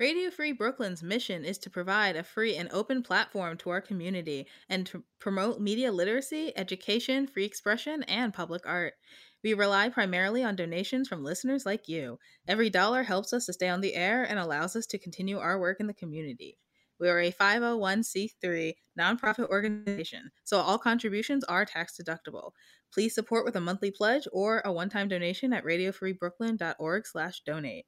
Radio 0.00 0.30
Free 0.30 0.52
Brooklyn's 0.52 1.02
mission 1.02 1.44
is 1.44 1.58
to 1.58 1.70
provide 1.70 2.16
a 2.16 2.22
free 2.22 2.56
and 2.56 2.70
open 2.72 3.02
platform 3.02 3.58
to 3.58 3.70
our 3.70 3.82
community 3.82 4.46
and 4.68 4.86
to 4.86 5.04
promote 5.18 5.60
media 5.60 5.92
literacy, 5.92 6.56
education, 6.56 7.26
free 7.26 7.44
expression, 7.44 8.02
and 8.04 8.32
public 8.32 8.66
art. 8.66 8.94
We 9.42 9.52
rely 9.52 9.90
primarily 9.90 10.42
on 10.42 10.56
donations 10.56 11.06
from 11.06 11.22
listeners 11.22 11.66
like 11.66 11.86
you. 11.86 12.18
Every 12.48 12.70
dollar 12.70 13.02
helps 13.02 13.34
us 13.34 13.46
to 13.46 13.52
stay 13.52 13.68
on 13.68 13.82
the 13.82 13.94
air 13.94 14.24
and 14.24 14.38
allows 14.38 14.74
us 14.74 14.86
to 14.86 14.98
continue 14.98 15.38
our 15.38 15.58
work 15.58 15.80
in 15.80 15.86
the 15.86 15.94
community. 15.94 16.58
We 16.98 17.08
are 17.08 17.20
a 17.20 17.32
501c3 17.32 18.74
nonprofit 18.98 19.48
organization, 19.48 20.30
so 20.44 20.58
all 20.58 20.78
contributions 20.78 21.44
are 21.44 21.64
tax 21.64 21.98
deductible. 22.00 22.52
Please 22.92 23.14
support 23.14 23.44
with 23.44 23.56
a 23.56 23.60
monthly 23.60 23.90
pledge 23.90 24.28
or 24.32 24.62
a 24.64 24.72
one-time 24.72 25.08
donation 25.08 25.52
at 25.52 25.64
radiofreebrooklyn.org/donate. 25.64 27.86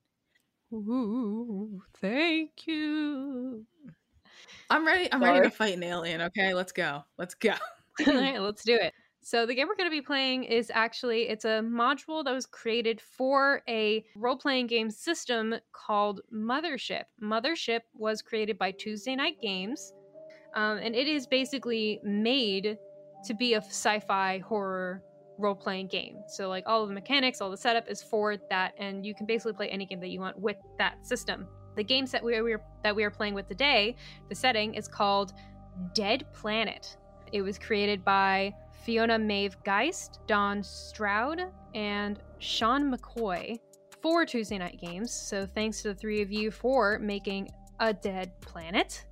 Ooh, 0.73 1.83
thank 2.01 2.67
you. 2.67 3.65
I'm 4.71 4.87
ready. 4.87 5.13
I'm 5.13 5.23
ready 5.23 5.41
to 5.41 5.51
fight 5.51 5.77
an 5.77 5.83
alien. 5.83 6.21
Okay, 6.21 6.55
let's 6.55 6.73
go. 6.73 7.05
Let's 7.17 7.35
go. 7.35 7.55
All 8.07 8.15
right, 8.15 8.41
let's 8.41 8.63
do 8.63 8.75
it. 8.75 8.93
So 9.31 9.45
the 9.45 9.55
game 9.55 9.69
we're 9.69 9.77
going 9.77 9.91
to 9.91 9.95
be 9.95 10.01
playing 10.01 10.45
is 10.45 10.73
actually 10.75 11.29
it's 11.29 11.45
a 11.45 11.61
module 11.63 12.25
that 12.25 12.33
was 12.33 12.47
created 12.47 12.99
for 12.99 13.63
a 13.69 14.03
role-playing 14.17 14.69
game 14.69 14.91
system 14.91 15.55
called 15.71 16.23
Mothership. 16.33 17.03
Mothership 17.23 17.81
was 17.93 18.23
created 18.23 18.57
by 18.57 18.71
Tuesday 18.71 19.15
Knight 19.15 19.39
Games, 19.43 19.93
um, 20.55 20.79
and 20.79 20.97
it 20.97 21.07
is 21.07 21.27
basically 21.27 22.01
made 22.03 22.79
to 23.27 23.35
be 23.35 23.53
a 23.53 23.59
sci-fi 23.59 24.39
horror 24.39 25.03
role-playing 25.37 25.89
game. 25.89 26.17
So 26.29 26.49
like 26.49 26.65
all 26.67 26.87
the 26.87 26.95
mechanics, 26.95 27.43
all 27.43 27.51
the 27.51 27.57
setup 27.59 27.87
is 27.87 28.03
for 28.03 28.39
that, 28.49 28.73
and 28.79 29.05
you 29.05 29.15
can 29.15 29.27
basically 29.27 29.53
play 29.53 29.69
any 29.69 29.85
game 29.85 30.01
that 30.01 30.09
you 30.09 30.21
want 30.21 30.39
with 30.39 30.57
that 30.79 31.07
system. 31.07 31.47
The 31.77 31.85
game 31.85 32.07
set 32.07 32.25
we 32.25 32.35
are 32.35 32.63
that 32.83 32.97
we 32.97 33.05
are 33.05 33.11
playing 33.11 33.35
with 33.35 33.47
today, 33.47 33.95
the 34.31 34.35
setting 34.35 34.73
is 34.73 34.89
called 34.89 35.35
Dead 35.93 36.25
Planet. 36.33 36.97
It 37.31 37.43
was 37.43 37.59
created 37.59 38.03
by 38.07 38.55
Fiona 38.83 39.19
Maeve 39.19 39.57
Geist, 39.65 40.21
Donn 40.27 40.63
Stroud, 40.63 41.53
and 41.75 42.21
Sean 42.39 42.93
McCoy 42.93 43.59
for 44.03 44.25
Tuesday 44.25 44.59
Knight 44.59 44.81
Games. 44.81 45.13
So 45.13 45.47
thanks 45.47 45.83
to 45.83 45.89
the 45.89 45.95
three 45.95 46.23
of 46.23 46.33
you 46.33 46.51
for 46.51 46.99
making 46.99 47.51
a 47.81 47.93
dead 47.93 48.39
planet. 48.41 49.05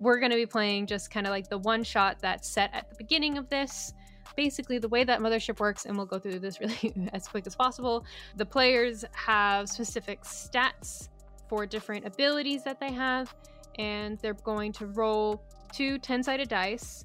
We're 0.00 0.18
going 0.18 0.30
to 0.30 0.36
be 0.36 0.46
playing 0.46 0.86
just 0.86 1.10
kind 1.10 1.26
of 1.26 1.30
like 1.30 1.48
the 1.48 1.58
one 1.58 1.82
shot 1.82 2.18
that's 2.20 2.48
set 2.48 2.70
at 2.72 2.88
the 2.88 2.96
beginning 2.96 3.36
of 3.36 3.48
this. 3.48 3.92
Basically, 4.36 4.78
the 4.78 4.88
way 4.88 5.02
that 5.02 5.20
Mothership 5.20 5.58
works, 5.58 5.86
and 5.86 5.96
we'll 5.96 6.06
go 6.06 6.18
through 6.18 6.38
this 6.38 6.60
really 6.60 6.94
as 7.12 7.26
quick 7.26 7.46
as 7.46 7.56
possible. 7.56 8.04
The 8.36 8.46
players 8.46 9.04
have 9.12 9.68
specific 9.68 10.22
stats 10.22 11.08
for 11.48 11.66
different 11.66 12.06
abilities 12.06 12.62
that 12.64 12.78
they 12.78 12.92
have, 12.92 13.34
and 13.78 14.18
they're 14.18 14.34
going 14.34 14.72
to 14.74 14.86
roll 14.86 15.42
two 15.72 15.98
10 15.98 16.22
sided 16.22 16.48
dice 16.48 17.04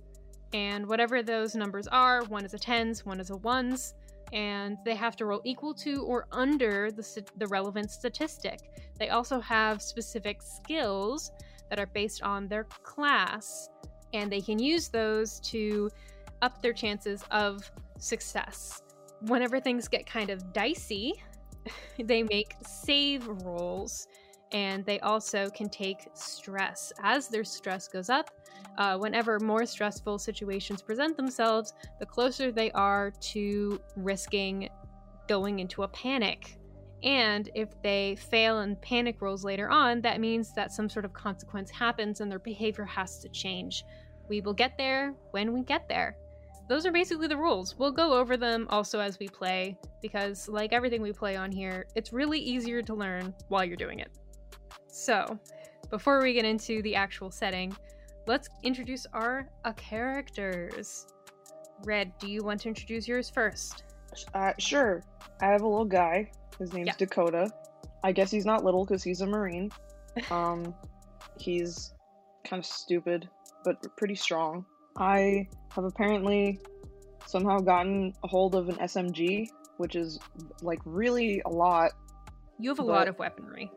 and 0.53 0.88
whatever 0.88 1.24
those 1.24 1.55
numbers 1.55 1.88
are 1.88 2.24
one 2.25 2.45
is 2.45 2.53
a 2.53 2.60
tens 2.60 3.05
one 3.05 3.19
is 3.19 3.29
a 3.29 3.38
ones 3.38 3.95
and 4.31 4.77
they 4.83 4.95
have 4.95 5.15
to 5.15 5.25
roll 5.25 5.41
equal 5.43 5.74
to 5.74 6.03
or 6.03 6.25
under 6.31 6.91
the, 6.91 7.24
the 7.38 7.48
relevant 7.48 7.91
statistic. 7.91 8.60
They 8.98 9.10
also 9.10 9.39
have 9.39 9.81
specific 9.81 10.41
skills 10.41 11.31
that 11.69 11.79
are 11.79 11.86
based 11.88 12.24
on 12.24 12.48
their 12.48 12.63
class 12.63 13.69
and 14.13 14.31
they 14.31 14.41
can 14.41 14.60
use 14.60 14.89
those 14.89 15.39
to 15.41 15.89
up 16.41 16.62
their 16.62 16.74
chances 16.74 17.24
of 17.31 17.69
success. 18.00 18.81
Whenever 19.22 19.60
things 19.60 19.88
get 19.88 20.05
kind 20.05 20.29
of 20.29 20.51
dicey 20.51 21.13
they 22.03 22.24
make 22.24 22.55
save 22.65 23.27
rolls 23.27 24.07
and 24.53 24.86
they 24.86 25.00
also 25.00 25.50
can 25.50 25.69
take 25.69 26.07
stress. 26.13 26.93
As 27.01 27.27
their 27.27 27.43
stress 27.43 27.88
goes 27.88 28.10
up, 28.10 28.29
uh, 28.77 28.98
whenever 28.98 29.39
more 29.39 29.65
stressful 29.65 30.19
situations 30.19 30.81
present 30.81 31.17
themselves, 31.17 31.74
the 32.00 32.05
closer 32.05 32.51
they 32.51 32.72
are 32.72 33.12
to 33.19 33.81
risking 33.95 34.69
going 35.27 35.60
into 35.60 35.83
a 35.83 35.88
panic. 35.88 36.57
And 37.03 37.50
if 37.53 37.69
they 37.81 38.15
fail 38.15 38.62
in 38.62 38.77
panic 38.77 39.22
rolls 39.22 39.43
later 39.43 39.69
on, 39.69 40.01
that 40.01 40.22
means 40.22 40.53
that 40.53 40.72
some 40.72 40.89
sort 40.89 41.03
of 41.03 41.13
consequence 41.13 41.69
happens 41.69 42.22
and 42.22 42.31
their 42.31 42.39
behavior 42.39 42.86
has 42.86 43.19
to 43.19 43.29
change. 43.29 43.83
We 44.29 44.39
will 44.39 44.53
get 44.53 44.77
there 44.77 45.13
when 45.31 45.51
we 45.51 45.63
get 45.63 45.89
there. 45.89 46.15
Those 46.69 46.86
are 46.86 46.93
basically 46.93 47.27
the 47.27 47.36
rules. 47.36 47.75
We'll 47.77 47.91
go 47.91 48.13
over 48.13 48.38
them 48.38 48.67
also 48.69 49.01
as 49.01 49.19
we 49.19 49.27
play, 49.27 49.77
because, 50.01 50.48
like 50.48 50.72
everything 50.72 51.01
we 51.01 51.12
play 51.12 51.36
on 51.36 51.51
here, 51.51 51.86
it's 51.93 52.13
really 52.13 52.39
easier 52.39 52.81
to 52.83 52.93
learn 52.93 53.33
while 53.50 53.65
you're 53.65 53.75
doing 53.75 54.00
it. 54.00 54.17
So, 54.93 55.39
before 55.89 56.21
we 56.21 56.33
get 56.33 56.45
into 56.45 56.83
the 56.83 56.93
actual 56.95 57.31
setting, 57.31 57.75
let's 58.27 58.47
introduce 58.62 59.07
our 59.12 59.50
uh, 59.65 59.73
characters. 59.73 61.07
Red, 61.83 62.15
do 62.19 62.29
you 62.29 62.43
want 62.43 62.62
to 62.62 62.69
introduce 62.69 63.07
yours 63.07 63.27
first? 63.27 63.85
Uh, 64.35 64.53
sure. 64.59 65.01
I 65.41 65.47
have 65.47 65.63
a 65.63 65.67
little 65.67 65.83
guy. 65.83 66.29
His 66.59 66.73
name's 66.73 66.89
Yeah. 66.89 66.93
Dakota. 67.00 67.51
I 68.03 68.12
guess 68.12 68.29
he's 68.29 68.45
not 68.45 68.63
little 68.63 68.85
because 68.85 69.01
he's 69.01 69.21
a 69.21 69.25
Marine. 69.25 69.71
Um, 70.29 70.75
he's 71.39 71.95
kind 72.45 72.59
of 72.59 72.65
stupid, 72.67 73.27
but 73.65 73.77
pretty 73.97 74.13
strong. 74.15 74.63
I 74.95 75.47
have 75.69 75.85
apparently 75.85 76.59
somehow 77.25 77.57
gotten 77.57 78.13
a 78.23 78.27
hold 78.27 78.53
of 78.53 78.69
an 78.69 78.75
SMG, 78.75 79.47
which 79.77 79.95
is 79.95 80.19
like 80.62 80.81
really 80.85 81.41
a 81.47 81.50
lot. 81.50 81.93
You 82.59 82.69
have 82.69 82.77
a 82.77 82.83
lot 82.83 83.07
of 83.07 83.17
weaponry. 83.17 83.71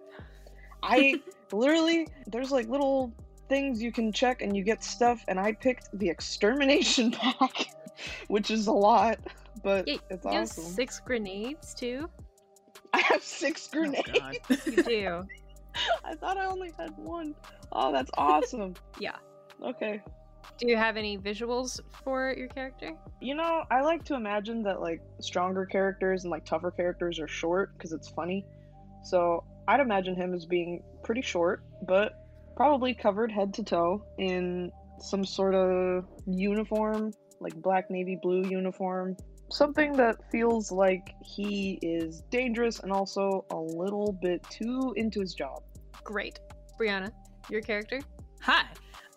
I 0.82 1.20
literally, 1.52 2.08
there's 2.26 2.50
like 2.50 2.68
little 2.68 3.12
things 3.48 3.82
you 3.82 3.92
can 3.92 4.12
check 4.12 4.42
and 4.42 4.56
you 4.56 4.64
get 4.64 4.82
stuff, 4.82 5.22
and 5.28 5.38
I 5.38 5.52
picked 5.52 5.88
the 5.98 6.08
extermination 6.08 7.10
pack, 7.12 7.66
which 8.28 8.50
is 8.50 8.66
a 8.66 8.72
lot, 8.72 9.18
but 9.62 9.86
Yeah, 9.86 9.96
it's 10.10 10.24
You 10.24 10.30
have 10.32 10.42
awesome. 10.42 10.64
six 10.64 11.00
grenades 11.00 11.74
too. 11.74 12.08
I 12.92 13.00
have 13.00 13.22
six 13.22 13.68
oh, 13.74 13.78
grenades. 13.78 14.10
God. 14.12 14.36
You 14.66 14.82
do. 14.82 15.24
I 16.04 16.14
thought 16.14 16.38
I 16.38 16.46
only 16.46 16.72
had 16.78 16.90
one. 16.96 17.34
Oh, 17.72 17.92
that's 17.92 18.10
awesome. 18.16 18.74
Yeah. 18.98 19.16
Okay. 19.62 20.02
do 20.58 20.68
you 20.68 20.76
have 20.76 20.96
any 20.96 21.18
visuals 21.18 21.80
for 22.04 22.34
your 22.36 22.48
character? 22.48 22.92
You 23.20 23.34
know, 23.34 23.64
I 23.70 23.82
like 23.82 24.04
to 24.04 24.14
imagine 24.14 24.62
that 24.62 24.80
like 24.80 25.02
stronger 25.20 25.66
characters 25.66 26.24
and 26.24 26.30
like 26.30 26.44
tougher 26.46 26.70
characters 26.70 27.18
are 27.20 27.28
short 27.28 27.72
because 27.76 27.92
it's 27.92 28.08
funny. 28.08 28.46
So 29.04 29.44
I'd 29.68 29.80
imagine 29.80 30.14
him 30.14 30.34
as 30.34 30.46
being 30.46 30.82
pretty 31.02 31.22
short, 31.22 31.62
but 31.86 32.12
probably 32.56 32.94
covered 32.94 33.30
head 33.30 33.52
to 33.54 33.64
toe 33.64 34.04
in 34.18 34.70
some 35.00 35.24
sort 35.24 35.54
of 35.54 36.04
uniform, 36.26 37.12
like 37.40 37.54
black 37.56 37.90
navy 37.90 38.18
blue 38.22 38.46
uniform. 38.48 39.16
Something 39.50 39.92
that 39.94 40.16
feels 40.30 40.72
like 40.72 41.14
he 41.22 41.78
is 41.82 42.22
dangerous 42.30 42.80
and 42.80 42.92
also 42.92 43.44
a 43.50 43.56
little 43.56 44.12
bit 44.20 44.44
too 44.50 44.92
into 44.96 45.20
his 45.20 45.34
job. 45.34 45.62
Great. 46.02 46.40
Brianna, 46.80 47.10
your 47.48 47.60
character? 47.60 48.00
Hi. 48.42 48.64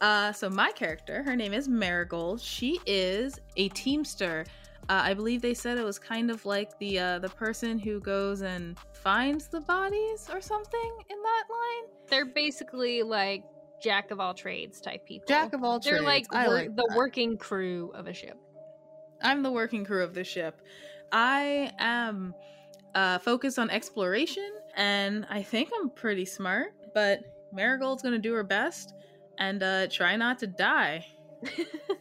Uh, 0.02 0.32
so 0.32 0.50
my 0.50 0.72
character, 0.72 1.24
her 1.24 1.36
name 1.36 1.54
is 1.54 1.68
Marigold. 1.68 2.40
She 2.42 2.80
is 2.86 3.40
a 3.58 3.70
teamster. 3.70 4.46
Uh, 4.90 5.02
I 5.06 5.14
believe 5.14 5.44
they 5.44 5.54
said 5.54 5.78
it 5.78 5.86
was 5.86 6.00
kind 6.00 6.32
of 6.32 6.44
like 6.46 6.78
the 6.80 6.98
uh, 6.98 7.20
the 7.20 7.30
person 7.30 7.78
who 7.78 8.00
goes 8.00 8.42
and 8.42 8.76
finds 8.92 9.48
the 9.48 9.62
bodies 9.62 10.28
or 10.34 10.42
something 10.42 10.92
in 11.10 11.18
that 11.22 11.44
line. 11.50 11.92
They're 12.08 12.26
basically 12.26 13.04
like 13.04 13.44
jack 13.84 14.10
of 14.10 14.20
all 14.20 14.34
trades 14.34 14.82
type 14.82 15.06
people. 15.06 15.26
Jack 15.28 15.54
of 15.54 15.64
all 15.64 15.80
trades. 15.80 15.86
They're 15.86 16.04
trades. 16.04 16.28
like, 16.32 16.44
I 16.44 16.48
wor- 16.48 16.56
like 16.56 16.76
the 16.76 16.88
that. 16.90 16.98
working 16.98 17.38
crew 17.38 17.92
of 17.94 18.08
a 18.08 18.14
ship. 18.14 18.38
I'm 19.22 19.44
the 19.44 19.52
working 19.52 19.86
crew 19.86 20.04
of 20.04 20.16
the 20.16 20.24
ship. 20.24 20.60
I 21.12 21.72
am 21.78 22.34
uh, 22.96 23.20
focused 23.20 23.60
on 23.60 23.70
exploration, 23.70 24.50
and 24.76 25.28
I 25.30 25.44
think 25.44 25.70
I'm 25.80 25.92
pretty 25.92 26.26
smart. 26.26 26.74
But 26.96 27.20
Marigold's 27.54 28.02
gonna 28.02 28.18
do 28.18 28.34
her 28.34 28.44
best 28.44 28.96
and 29.38 29.62
uh, 29.62 29.88
try 29.88 30.16
not 30.16 30.40
to 30.40 30.48
die. 30.48 31.06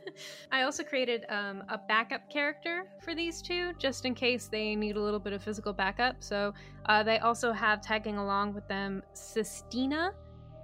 I 0.50 0.62
also 0.62 0.82
created 0.82 1.24
um, 1.28 1.62
a 1.68 1.78
backup 1.78 2.30
character 2.30 2.84
for 3.02 3.14
these 3.14 3.42
two, 3.42 3.72
just 3.78 4.04
in 4.04 4.14
case 4.14 4.48
they 4.48 4.74
need 4.74 4.96
a 4.96 5.00
little 5.00 5.20
bit 5.20 5.32
of 5.32 5.42
physical 5.42 5.72
backup. 5.72 6.16
So 6.20 6.54
uh, 6.86 7.02
they 7.02 7.18
also 7.18 7.52
have 7.52 7.80
tagging 7.80 8.18
along 8.18 8.54
with 8.54 8.66
them 8.68 9.02
Sistina. 9.14 10.12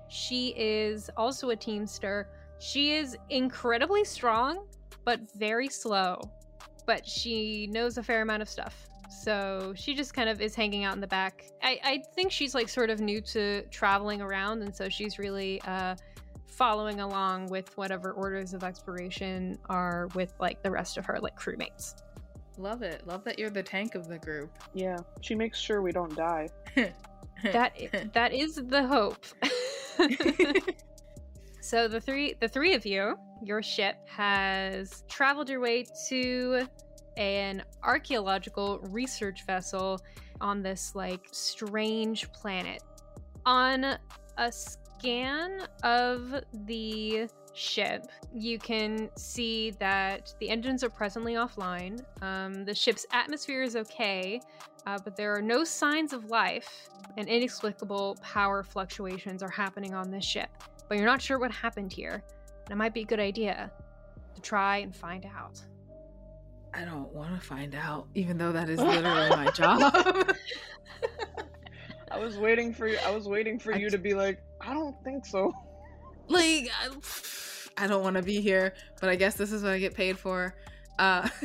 She 0.09 0.55
is 0.57 1.11
also 1.17 1.51
a 1.51 1.57
teamster. 1.57 2.29
She 2.59 2.93
is 2.93 3.17
incredibly 3.31 4.05
strong, 4.05 4.67
but 5.05 5.21
very 5.37 5.69
slow. 5.69 6.21
But 6.87 7.07
she 7.07 7.67
knows 7.69 7.99
a 7.99 8.03
fair 8.03 8.23
amount 8.23 8.43
of 8.43 8.49
stuff. 8.49 8.87
So 9.23 9.73
she 9.77 9.95
just 9.95 10.13
kind 10.15 10.29
of 10.29 10.41
is 10.41 10.55
hanging 10.55 10.85
out 10.85 10.95
in 10.95 11.01
the 11.01 11.07
back. 11.07 11.45
I, 11.63 11.79
I 11.85 12.03
think 12.15 12.33
she's 12.33 12.55
like 12.55 12.69
sort 12.69 12.91
of 12.91 13.01
new 13.01 13.21
to 13.23 13.63
traveling 13.71 14.21
around, 14.21 14.63
and 14.63 14.75
so 14.75 14.89
she's 14.89 15.19
really 15.19 15.61
uh, 15.67 15.95
following 16.57 17.01
along 17.01 17.49
with 17.49 17.77
whatever 17.77 18.13
orders 18.13 18.55
of 18.55 18.63
exploration 18.65 19.59
are 19.69 20.09
with 20.15 20.33
like 20.39 20.63
the 20.63 20.71
rest 20.71 20.97
of 20.97 21.05
her 21.05 21.19
like 21.21 21.39
crewmates. 21.39 21.97
Love 22.57 22.83
it. 22.83 23.07
Love 23.07 23.25
that 23.25 23.39
you're 23.39 23.51
the 23.51 23.63
tank 23.63 23.95
of 23.95 24.09
the 24.09 24.19
group. 24.19 24.51
Yeah, 24.73 24.99
she 25.21 25.35
makes 25.35 25.59
sure 25.59 25.83
we 25.83 25.93
don't 25.93 26.15
die. 26.17 26.49
That 27.43 27.75
that 28.15 28.33
is 28.33 28.55
the 28.55 28.87
hope. 28.87 29.27
so 31.61 31.89
the 31.89 32.01
three 32.01 32.35
the 32.41 32.49
three 32.49 32.75
of 32.75 32.87
you, 32.87 33.17
your 33.43 33.63
ship 33.63 33.97
has 34.07 35.05
traveled 35.09 35.51
your 35.51 35.61
way 35.61 35.85
to 36.09 36.67
an 37.17 37.63
archaeological 37.83 38.79
research 38.91 39.45
vessel 39.47 40.01
on 40.41 40.63
this 40.63 40.95
like 40.95 41.27
strange 41.33 42.31
planet. 42.33 42.83
On 43.45 43.85
a 44.39 44.53
scan 44.99 45.67
of 45.83 46.35
the 46.67 47.29
ship, 47.53 48.07
you 48.33 48.59
can 48.59 49.09
see 49.17 49.71
that 49.73 50.35
the 50.41 50.49
engines 50.51 50.83
are 50.83 50.91
presently 50.91 51.35
offline. 51.35 52.01
Um, 52.23 52.65
the 52.65 52.75
ship's 52.75 53.07
atmosphere 53.13 53.63
is 53.63 53.77
okay, 53.77 54.41
uh, 54.87 54.99
but 55.05 55.17
there 55.17 55.35
are 55.35 55.43
no 55.43 55.65
signs 55.65 56.13
of 56.13 56.27
life, 56.27 56.89
and 57.17 57.29
inexplicable 57.29 58.17
power 58.23 58.63
fluctuations 58.63 59.43
are 59.43 59.51
happening 59.51 59.95
on 59.95 60.11
this 60.11 60.25
ship. 60.25 60.51
But 60.89 60.99
you're 60.99 61.07
not 61.07 61.23
sure 61.23 61.39
what 61.39 61.51
happened 61.51 61.93
here, 61.93 62.23
and 62.65 62.73
it 62.73 62.77
might 62.77 62.95
be 62.95 63.03
a 63.03 63.07
good 63.07 63.21
idea 63.21 63.71
to 64.35 64.41
try 64.41 64.79
and 64.79 64.95
find 64.95 65.27
out. 65.27 65.61
I 66.75 66.85
don't 66.85 67.13
want 67.15 67.41
to 67.41 67.47
find 67.47 67.75
out, 67.75 68.09
even 68.15 68.37
though 68.37 68.51
that 68.51 68.69
is 68.69 68.81
literally 68.81 69.31
my 69.31 69.51
job. 69.55 69.95
I 72.15 72.19
was 72.19 72.37
waiting 72.39 72.73
for 72.73 72.87
you. 72.87 72.99
I 73.05 73.11
was 73.11 73.29
waiting 73.29 73.59
for 73.59 73.75
I 73.75 73.79
you 73.79 73.91
to 73.91 73.99
be 73.99 74.15
like, 74.15 74.43
I 74.61 74.73
don't 74.73 74.97
think 75.05 75.27
so. 75.27 75.53
like, 76.29 76.71
I, 76.81 77.85
I 77.85 77.87
don't 77.87 78.03
want 78.03 78.17
to 78.17 78.23
be 78.23 78.41
here, 78.41 78.75
but 79.01 79.09
I 79.09 79.17
guess 79.17 79.35
this 79.35 79.53
is 79.53 79.63
what 79.63 79.73
I 79.73 79.79
get 79.79 79.95
paid 79.95 80.19
for. 80.19 80.55
Uh, 80.99 81.29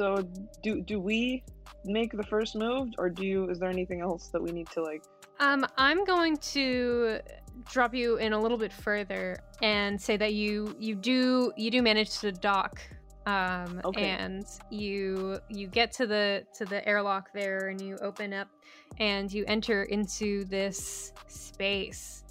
So 0.00 0.26
do 0.62 0.80
do 0.80 0.98
we 0.98 1.44
make 1.84 2.12
the 2.12 2.22
first 2.22 2.56
move, 2.56 2.88
or 2.96 3.10
do 3.10 3.26
you? 3.26 3.50
Is 3.50 3.58
there 3.58 3.68
anything 3.68 4.00
else 4.00 4.28
that 4.28 4.40
we 4.42 4.50
need 4.50 4.66
to 4.70 4.82
like? 4.82 5.02
Um, 5.40 5.66
I'm 5.76 6.06
going 6.06 6.38
to 6.38 7.18
drop 7.70 7.94
you 7.94 8.16
in 8.16 8.32
a 8.32 8.40
little 8.40 8.56
bit 8.56 8.72
further 8.72 9.36
and 9.60 10.00
say 10.00 10.16
that 10.16 10.32
you 10.32 10.74
you 10.78 10.94
do 10.94 11.52
you 11.58 11.70
do 11.70 11.82
manage 11.82 12.18
to 12.20 12.32
dock 12.32 12.80
um 13.26 13.80
Okay. 13.84 14.10
and 14.10 14.46
you 14.70 15.38
you 15.48 15.66
get 15.66 15.92
to 15.92 16.06
the 16.06 16.44
to 16.54 16.64
the 16.64 16.86
airlock 16.88 17.32
there 17.34 17.68
and 17.68 17.80
you 17.80 17.96
open 18.00 18.32
up 18.32 18.48
and 18.98 19.32
you 19.32 19.44
enter 19.46 19.84
into 19.84 20.44
this 20.44 21.12
space. 21.26 22.24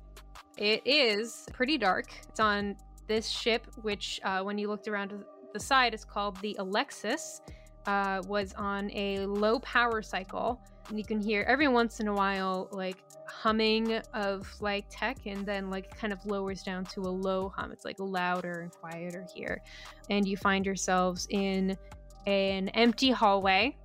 It 0.58 0.82
is 0.86 1.48
pretty 1.54 1.78
dark. 1.78 2.08
It's 2.28 2.40
on 2.40 2.76
this 3.08 3.28
ship 3.28 3.66
which 3.82 4.20
uh, 4.24 4.42
when 4.42 4.58
you 4.58 4.68
looked 4.68 4.88
around 4.88 5.14
the 5.54 5.60
side 5.60 5.94
is 5.94 6.06
called 6.06 6.38
the 6.42 6.56
alexis 6.60 7.42
uh, 7.88 8.22
was 8.28 8.54
on 8.54 8.92
a 8.92 9.26
low 9.26 9.60
power 9.60 10.02
cycle 10.02 10.62
you 10.94 11.04
can 11.04 11.20
hear 11.20 11.46
every 11.48 11.68
once 11.68 12.00
in 12.00 12.08
a 12.08 12.14
while 12.14 12.68
like 12.72 12.98
humming 13.28 13.98
of 14.14 14.48
like 14.60 14.86
tech 14.90 15.18
and 15.26 15.46
then 15.46 15.70
like 15.70 15.96
kind 15.98 16.12
of 16.12 16.26
lowers 16.26 16.64
down 16.64 16.86
to 16.86 17.02
a 17.02 17.12
low 17.12 17.54
hum. 17.56 17.72
It's 17.72 17.86
like 17.86 17.98
louder 18.00 18.62
and 18.62 18.72
quieter 18.72 19.26
here. 19.34 19.62
And 20.10 20.28
you 20.28 20.36
find 20.36 20.66
yourselves 20.66 21.28
in 21.30 21.78
an 22.26 22.70
empty 22.70 23.12
hallway. 23.12 23.78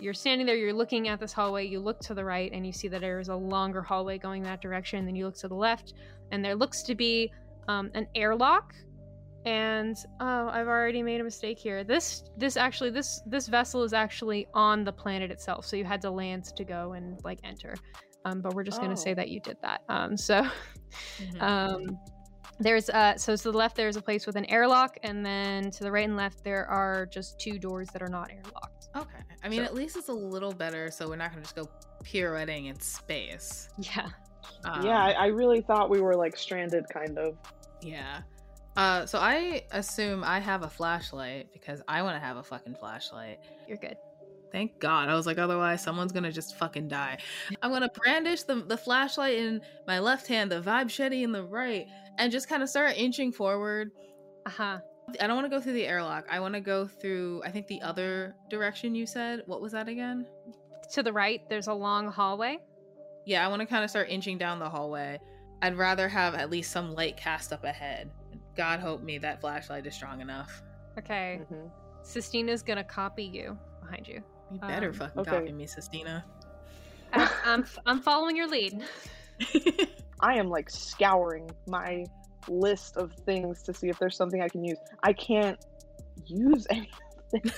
You're 0.00 0.14
standing 0.14 0.46
there 0.46 0.56
you're 0.56 0.72
looking 0.72 1.08
at 1.08 1.18
this 1.18 1.32
hallway 1.32 1.66
you 1.66 1.80
look 1.80 1.98
to 2.00 2.14
the 2.14 2.24
right 2.24 2.52
and 2.52 2.66
you 2.66 2.72
see 2.72 2.88
that 2.88 3.00
there 3.00 3.18
is 3.18 3.28
a 3.28 3.34
longer 3.34 3.82
hallway 3.82 4.16
going 4.18 4.42
that 4.44 4.60
direction 4.60 5.04
then 5.04 5.16
you 5.16 5.26
look 5.26 5.36
to 5.38 5.48
the 5.48 5.54
left 5.54 5.94
and 6.30 6.44
there 6.44 6.54
looks 6.54 6.82
to 6.84 6.94
be 6.94 7.32
um, 7.66 7.90
an 7.94 8.06
airlock 8.14 8.74
and 9.48 9.96
oh, 10.20 10.48
I've 10.48 10.66
already 10.68 11.02
made 11.02 11.20
a 11.20 11.24
mistake 11.24 11.58
here. 11.58 11.82
This 11.84 12.24
this 12.36 12.56
actually 12.56 12.90
this 12.90 13.22
this 13.26 13.48
vessel 13.48 13.82
is 13.82 13.92
actually 13.92 14.46
on 14.54 14.84
the 14.84 14.92
planet 14.92 15.30
itself, 15.30 15.64
so 15.64 15.74
you 15.76 15.84
had 15.84 16.00
to 16.02 16.10
land 16.10 16.44
to 16.56 16.64
go 16.64 16.92
and 16.92 17.18
like 17.24 17.38
enter. 17.44 17.74
Um, 18.24 18.42
but 18.42 18.54
we're 18.54 18.64
just 18.64 18.80
gonna 18.80 18.96
say 18.96 19.12
Oh. 19.12 19.14
that 19.14 19.28
you 19.30 19.40
did 19.40 19.56
that. 19.62 19.80
Um, 19.88 20.16
so 20.16 20.46
Mhm. 21.20 21.42
um, 21.42 21.98
there's 22.60 22.90
uh, 22.90 23.16
so 23.16 23.36
to 23.36 23.42
the 23.52 23.56
left 23.56 23.74
there's 23.76 23.96
a 23.96 24.02
place 24.02 24.26
with 24.26 24.36
an 24.36 24.44
airlock, 24.46 24.98
and 25.02 25.24
then 25.24 25.70
to 25.70 25.84
the 25.84 25.90
right 25.90 26.04
and 26.06 26.16
left 26.16 26.44
there 26.44 26.66
are 26.66 27.06
just 27.06 27.40
two 27.40 27.58
doors 27.58 27.88
that 27.92 28.02
are 28.02 28.08
not 28.08 28.28
airlocked. 28.30 28.88
okay. 28.96 29.22
I 29.42 29.48
mean, 29.48 29.60
so- 29.60 29.64
at 29.64 29.74
least 29.74 29.96
it's 29.96 30.08
a 30.08 30.12
little 30.12 30.52
better, 30.52 30.90
so 30.90 31.08
we're 31.08 31.16
not 31.16 31.30
gonna 31.30 31.42
just 31.42 31.56
go 31.56 31.66
pirouetting 32.04 32.66
in 32.66 32.78
space. 32.80 33.68
Yeah. 33.78 34.08
Um, 34.64 34.84
yeah, 34.84 34.98
I, 35.02 35.10
I 35.12 35.26
really 35.26 35.60
thought 35.60 35.88
we 35.88 36.00
were 36.00 36.16
like 36.16 36.36
stranded, 36.36 36.84
kind 36.92 37.16
of. 37.18 37.36
Yeah. 37.82 38.22
Uh, 38.78 39.04
so 39.06 39.18
I 39.18 39.64
assume 39.72 40.22
I 40.22 40.38
have 40.38 40.62
a 40.62 40.70
flashlight 40.70 41.52
because 41.52 41.82
I 41.88 42.00
want 42.02 42.14
to 42.14 42.24
have 42.24 42.36
a 42.36 42.44
fucking 42.44 42.76
flashlight. 42.76 43.40
You're 43.66 43.76
good. 43.76 43.96
Thank 44.52 44.78
God. 44.78 45.08
I 45.08 45.16
was 45.16 45.26
like, 45.26 45.36
otherwise, 45.36 45.82
someone's 45.82 46.12
gonna 46.12 46.30
just 46.30 46.56
fucking 46.56 46.86
die. 46.86 47.18
I'm 47.60 47.72
gonna 47.72 47.90
brandish 47.92 48.44
the, 48.44 48.62
the 48.62 48.76
flashlight 48.76 49.36
in 49.36 49.62
my 49.88 49.98
left 49.98 50.28
hand, 50.28 50.52
the 50.52 50.62
vibechete 50.62 51.24
in 51.24 51.32
the 51.32 51.42
right, 51.42 51.88
and 52.18 52.30
just 52.30 52.48
kind 52.48 52.62
of 52.62 52.68
start 52.68 52.96
inching 52.96 53.32
forward. 53.32 53.90
Uh 54.46 54.50
huh. 54.50 54.78
I 55.20 55.26
don't 55.26 55.34
want 55.34 55.46
to 55.46 55.56
go 55.56 55.60
through 55.60 55.72
the 55.72 55.86
airlock. 55.86 56.26
I 56.30 56.38
want 56.38 56.54
to 56.54 56.60
go 56.60 56.86
through, 56.86 57.42
I 57.44 57.50
think, 57.50 57.66
the 57.66 57.82
other 57.82 58.36
direction 58.48 58.94
you 58.94 59.06
said. 59.06 59.42
What 59.46 59.60
was 59.60 59.72
that 59.72 59.88
again? 59.88 60.24
To 60.92 61.02
the 61.02 61.12
right 61.12 61.40
there's 61.48 61.66
a 61.66 61.74
long 61.74 62.06
hallway. 62.12 62.58
Yeah, 63.26 63.44
I 63.44 63.48
want 63.48 63.58
to 63.58 63.66
kind 63.66 63.82
of 63.82 63.90
start 63.90 64.08
inching 64.08 64.38
down 64.38 64.60
the 64.60 64.70
hallway. 64.70 65.18
I'd 65.62 65.76
rather 65.76 66.08
have 66.08 66.36
at 66.36 66.48
least 66.48 66.70
some 66.70 66.94
light 66.94 67.16
cast 67.16 67.52
up 67.52 67.64
ahead. 67.64 68.08
God 68.58 68.80
help 68.80 69.02
me 69.04 69.18
that 69.18 69.40
flashlight 69.40 69.86
is 69.86 69.94
strong 69.94 70.20
enough. 70.20 70.62
Okay. 70.98 71.40
Mhm. 71.50 71.70
Sistina's 72.02 72.60
gonna 72.62 72.82
copy 72.82 73.22
you 73.24 73.56
behind 73.80 74.08
you. 74.08 74.20
You 74.50 74.58
better 74.58 74.88
Um, 74.88 74.94
fucking 74.94 75.20
okay. 75.20 75.30
copy 75.30 75.52
me, 75.52 75.64
Sistina. 75.66 76.24
I, 77.12 77.30
I'm 77.44 77.64
I'm 77.86 78.00
following 78.02 78.36
your 78.36 78.48
lead. 78.48 78.82
I 80.20 80.34
am 80.34 80.48
like 80.48 80.68
scouring 80.70 81.48
my 81.68 82.04
list 82.48 82.96
of 82.96 83.12
things 83.24 83.62
to 83.62 83.72
see 83.72 83.88
if 83.88 83.98
there's 84.00 84.16
something 84.16 84.42
I 84.42 84.48
can 84.48 84.64
use. 84.64 84.78
I 85.04 85.12
can't 85.12 85.58
use 86.26 86.66
anything. 86.70 87.52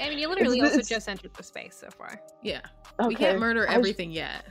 I 0.00 0.08
mean, 0.08 0.18
you 0.18 0.28
literally 0.28 0.58
It's- 0.60 0.70
also 0.72 0.78
it's- 0.80 0.88
just 0.88 1.08
entered 1.10 1.34
the 1.34 1.42
space 1.42 1.76
so 1.76 1.88
far. 1.90 2.22
yeah, 2.42 2.60
Okay. 2.98 3.08
we 3.08 3.14
can't 3.16 3.38
murder 3.38 3.68
I 3.68 3.76
was- 3.76 3.86
everything 3.88 4.10
yet. 4.12 4.46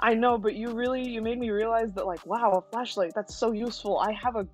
I 0.00 0.14
know, 0.14 0.36
but 0.36 0.56
you 0.56 0.72
really 0.74 1.06
you 1.08 1.22
made 1.22 1.38
me 1.38 1.50
realize 1.50 1.92
that 1.92 2.04
like 2.06 2.26
wow, 2.26 2.50
a 2.50 2.60
flashlight 2.72 3.12
that's 3.14 3.36
so 3.36 3.52
useful. 3.52 4.00
I 4.00 4.10
have 4.12 4.34
a 4.34 4.44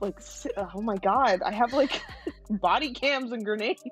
like 0.00 0.18
oh 0.56 0.80
my 0.80 0.96
god, 0.96 1.42
I 1.44 1.52
have 1.52 1.72
like 1.72 2.02
body 2.50 2.92
cams 2.92 3.32
and 3.32 3.44
grenades. 3.44 3.82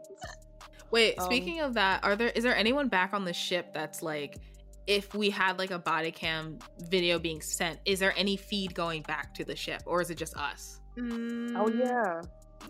Wait, 0.90 1.18
Um, 1.18 1.24
speaking 1.24 1.60
of 1.60 1.74
that, 1.74 2.04
are 2.04 2.16
there 2.16 2.28
is 2.28 2.44
there 2.44 2.56
anyone 2.56 2.88
back 2.88 3.12
on 3.12 3.24
the 3.24 3.32
ship 3.32 3.72
that's 3.74 4.02
like 4.02 4.38
if 4.86 5.14
we 5.14 5.30
had 5.30 5.58
like 5.58 5.72
a 5.72 5.78
body 5.80 6.12
cam 6.12 6.58
video 6.88 7.18
being 7.18 7.40
sent, 7.40 7.80
is 7.84 7.98
there 7.98 8.14
any 8.16 8.36
feed 8.36 8.72
going 8.74 9.02
back 9.02 9.34
to 9.34 9.44
the 9.44 9.56
ship 9.56 9.82
or 9.84 10.00
is 10.00 10.10
it 10.10 10.16
just 10.16 10.36
us? 10.36 10.80
Oh 10.98 11.02
Mm, 11.02 11.76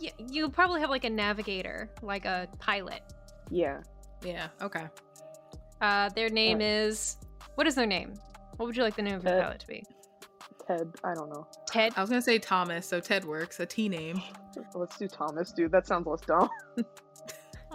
yeah, 0.01 0.11
you 0.31 0.49
probably 0.49 0.81
have 0.81 0.91
like 0.91 1.05
a 1.05 1.11
navigator, 1.11 1.91
like 2.03 2.25
a 2.25 2.49
pilot. 2.59 3.03
yeah. 3.51 3.81
Yeah, 4.25 4.49
okay. 4.63 4.87
Uh, 5.83 6.09
their 6.09 6.31
name 6.31 6.59
Uh, 6.59 6.65
is 6.65 7.19
what 7.55 7.67
is 7.67 7.75
their 7.75 7.87
name? 7.87 8.15
What 8.57 8.65
would 8.67 8.77
you 8.77 8.83
like 8.83 8.97
the 8.97 9.03
name 9.03 9.15
of 9.17 9.23
your 9.23 9.35
Ted. 9.35 9.43
pilot 9.43 9.61
to 9.61 9.67
be? 9.67 9.85
Ted, 10.67 10.93
I 11.05 11.15
don't 11.15 11.31
know. 11.31 11.47
Ted. 11.67 11.93
I 11.97 12.01
was 12.01 12.11
gonna 12.11 12.23
say 12.23 12.39
Thomas, 12.39 12.87
so 12.87 13.01
Ted 13.01 13.25
works, 13.25 13.61
a 13.61 13.67
T 13.67 13.89
name. 13.89 14.21
Let's 14.75 14.97
do 14.97 15.07
Thomas, 15.07 15.53
dude. 15.53 15.71
That 15.71 15.87
sounds 15.87 16.07
less 16.07 16.21
dumb. 16.23 16.49
no, 16.77 16.85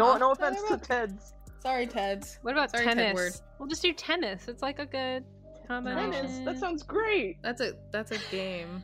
Aw, 0.06 0.18
no 0.18 0.32
offense 0.32 0.58
to 0.58 0.74
whatever. 0.74 0.86
Ted's. 0.86 1.34
Sorry, 1.62 1.88
Teds. 1.88 2.40
What 2.42 2.54
about 2.54 2.72
Sorry, 2.72 2.86
tennis? 2.86 3.14
Tedward. 3.14 3.42
We'll 3.60 3.70
just 3.70 3.82
do 3.82 3.94
tennis. 3.94 4.48
It's 4.48 4.62
like 4.62 4.80
a 4.80 4.86
good 4.86 5.24
combination. 5.68 6.12
Tennis. 6.12 6.46
That 6.46 6.60
sounds 6.60 6.84
great. 6.84 7.38
That's 7.42 7.62
a 7.62 7.74
that's 7.92 8.12
a 8.12 8.18
game. 8.30 8.84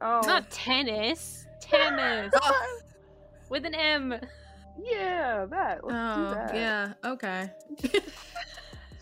Oh, 0.00 0.20
Not 0.26 0.50
tennis. 0.50 1.46
Tennis 1.60 2.34
with 3.48 3.64
an 3.64 3.74
M. 3.74 4.14
yeah, 4.82 5.46
that. 5.48 5.84
Let's 5.84 6.16
do 6.16 6.26
oh, 6.26 6.34
that. 6.34 6.54
yeah, 6.54 6.92
okay. 7.04 7.50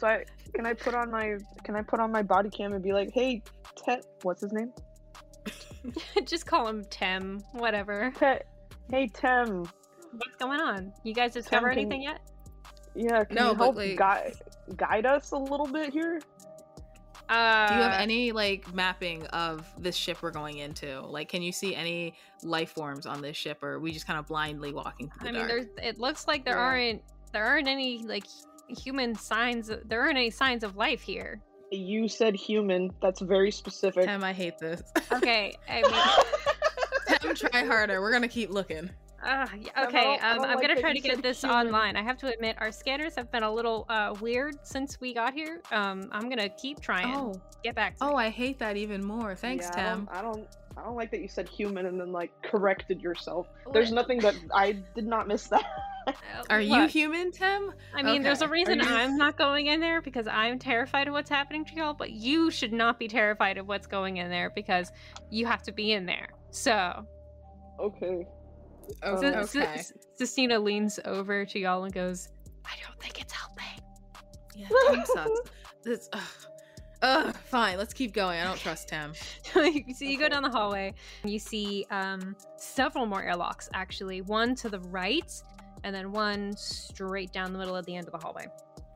So 0.00 0.07
I 0.07 0.24
can 0.55 0.64
I 0.64 0.72
put 0.72 0.94
on 0.94 1.11
my 1.11 1.37
can 1.62 1.76
I 1.76 1.83
put 1.83 2.00
on 2.00 2.11
my 2.11 2.22
body 2.22 2.48
cam 2.48 2.72
and 2.72 2.83
be 2.83 2.94
like, 2.94 3.11
hey, 3.12 3.42
Ted, 3.84 4.04
what's 4.22 4.42
his 4.42 4.52
name? 4.52 4.72
just 6.26 6.46
call 6.46 6.66
him 6.68 6.84
Tem. 6.90 7.40
Whatever. 7.52 8.12
Ted. 8.16 8.44
Hey, 8.90 9.08
Tem. 9.08 9.64
What's 10.12 10.36
going 10.38 10.60
on? 10.60 10.92
You 11.04 11.14
guys 11.14 11.32
discover 11.32 11.70
can- 11.70 11.78
anything 11.78 12.02
yet? 12.02 12.20
Yeah, 12.94 13.24
can 13.24 13.36
No, 13.36 13.50
you 13.52 13.56
help 13.56 13.76
like- 13.76 13.96
guide 13.96 14.34
guide 14.76 15.06
us 15.06 15.30
a 15.32 15.36
little 15.38 15.66
bit 15.66 15.92
here? 15.92 16.20
Uh, 17.28 17.68
Do 17.68 17.74
you 17.76 17.80
have 17.82 18.00
any 18.00 18.32
like 18.32 18.74
mapping 18.74 19.24
of 19.28 19.64
this 19.78 19.94
ship 19.94 20.20
we're 20.20 20.32
going 20.32 20.58
into? 20.58 21.00
Like, 21.00 21.28
can 21.28 21.42
you 21.42 21.52
see 21.52 21.76
any 21.76 22.14
life 22.42 22.70
forms 22.70 23.06
on 23.06 23.22
this 23.22 23.36
ship, 23.36 23.62
or 23.62 23.74
are 23.74 23.78
we 23.80 23.92
just 23.92 24.04
kind 24.06 24.18
of 24.18 24.26
blindly 24.26 24.72
walking 24.72 25.08
through 25.10 25.20
the 25.22 25.28
I 25.28 25.32
mean, 25.32 25.48
dark? 25.48 25.76
there's. 25.76 25.94
It 25.94 26.00
looks 26.00 26.26
like 26.26 26.44
there 26.44 26.56
Yeah. 26.56 26.60
aren't. 26.60 27.02
There 27.32 27.44
aren't 27.44 27.68
any 27.68 27.98
like 28.02 28.24
human 28.68 29.14
signs. 29.14 29.70
There 29.86 30.00
aren't 30.00 30.16
any 30.18 30.30
signs 30.30 30.64
of 30.64 30.76
life 30.76 31.00
here. 31.00 31.40
You 31.70 32.09
said 32.09 32.35
human. 32.35 32.90
That's 33.00 33.20
very 33.20 33.50
specific. 33.50 34.04
Tem, 34.04 34.24
I 34.24 34.33
hate 34.33 34.59
this. 34.59 34.83
Okay. 35.12 35.56
I 35.68 35.83
mean, 35.83 37.18
Tem, 37.20 37.35
try 37.35 37.64
harder. 37.64 38.00
We're 38.00 38.12
gonna 38.12 38.28
keep 38.28 38.50
looking. 38.50 38.88
Uh, 39.22 39.46
yeah, 39.61 39.85
okay, 39.85 40.16
don't- 40.18 40.24
um, 40.24 40.40
I'm 40.44 40.56
like 40.56 40.62
gonna 40.62 40.80
try 40.80 40.94
to 40.94 41.00
get 41.00 41.20
this 41.20 41.42
human. 41.42 41.66
online. 41.66 41.96
I 41.96 42.02
have 42.02 42.16
to 42.18 42.33
admit, 42.33 42.56
our 42.59 42.72
scanners 42.72 43.14
have 43.16 43.30
been 43.30 43.42
a 43.42 43.52
little 43.52 43.85
uh, 43.88 44.14
weird 44.20 44.56
since 44.62 45.00
we 45.00 45.12
got 45.12 45.35
here. 45.35 45.61
Um, 45.72 46.09
I'm 46.12 46.28
gonna 46.28 46.48
keep 46.48 46.80
trying. 46.80 47.14
Oh, 47.14 47.35
Get 47.62 47.74
back 47.74 47.98
to 47.98 48.04
oh, 48.04 48.16
me. 48.16 48.24
I 48.24 48.30
hate 48.30 48.59
that 48.61 48.76
even 48.76 49.04
more. 49.04 49.35
Thanks, 49.35 49.66
yeah, 49.66 49.70
Tem. 49.83 50.09
I 50.11 50.22
don't, 50.22 50.30
I 50.30 50.35
don't. 50.35 50.48
I 50.76 50.85
don't 50.85 50.96
like 50.96 51.11
that 51.11 51.20
you 51.20 51.28
said 51.28 51.48
human 51.48 51.87
and 51.87 52.00
then 52.00 52.12
like 52.12 52.30
corrected 52.42 53.02
yourself. 53.02 53.48
There's 53.72 53.92
nothing 53.92 54.20
that 54.20 54.35
I 54.54 54.72
did 54.94 55.06
not 55.06 55.28
miss 55.28 55.48
that. 55.48 55.64
Are 56.48 56.60
you 56.60 56.70
what? 56.70 56.90
human, 56.90 57.30
Tim? 57.30 57.72
I 57.94 58.02
mean, 58.02 58.22
there's 58.22 58.42
a 58.42 58.48
reason 58.48 58.80
you- 58.80 58.86
I'm 58.86 59.16
not 59.16 59.36
going 59.36 59.66
in 59.66 59.80
there 59.80 60.00
because 60.00 60.26
I'm 60.26 60.58
terrified 60.58 61.06
of 61.08 61.14
what's 61.14 61.30
happening 61.30 61.64
to 61.66 61.74
y'all, 61.74 61.94
but 61.94 62.10
you 62.10 62.50
should 62.50 62.72
not 62.72 62.98
be 62.98 63.06
terrified 63.08 63.58
of 63.58 63.68
what's 63.68 63.86
going 63.86 64.16
in 64.16 64.30
there 64.30 64.50
because 64.50 64.90
you 65.30 65.46
have 65.46 65.62
to 65.64 65.72
be 65.72 65.92
in 65.92 66.06
there. 66.06 66.28
So, 66.50 67.06
okay. 67.78 68.26
Oh, 69.02 69.16
S- 69.22 69.54
S- 69.54 69.56
okay. 69.56 69.66
S- 69.66 69.92
Sistina 70.20 70.62
leans 70.62 70.98
over 71.04 71.44
to 71.44 71.58
y'all 71.58 71.84
and 71.84 71.92
goes, 71.94 72.28
I 72.64 72.72
don't 72.84 72.98
think 73.00 73.20
it's 73.20 73.32
helping. 73.32 73.84
Yeah, 74.56 74.68
Tem 74.88 75.04
sucks. 75.06 75.40
This, 75.82 76.08
ugh. 76.12 76.22
Ugh, 77.02 77.34
fine. 77.34 77.78
Let's 77.78 77.94
keep 77.94 78.12
going. 78.12 78.38
I 78.38 78.44
don't 78.44 78.58
trust 78.58 78.88
Tem. 78.88 79.12
so 79.44 79.62
you 80.04 80.18
go 80.18 80.28
down 80.28 80.42
the 80.42 80.50
hallway 80.50 80.92
and 81.22 81.32
you 81.32 81.38
see 81.38 81.86
um, 81.90 82.36
several 82.56 83.06
more 83.06 83.22
airlocks 83.22 83.70
actually 83.72 84.20
one 84.20 84.54
to 84.56 84.68
the 84.68 84.80
right 84.80 85.32
and 85.84 85.94
then 85.94 86.12
one 86.12 86.56
straight 86.56 87.32
down 87.32 87.52
the 87.52 87.58
middle 87.58 87.76
at 87.76 87.84
the 87.86 87.96
end 87.96 88.06
of 88.06 88.12
the 88.12 88.18
hallway 88.18 88.46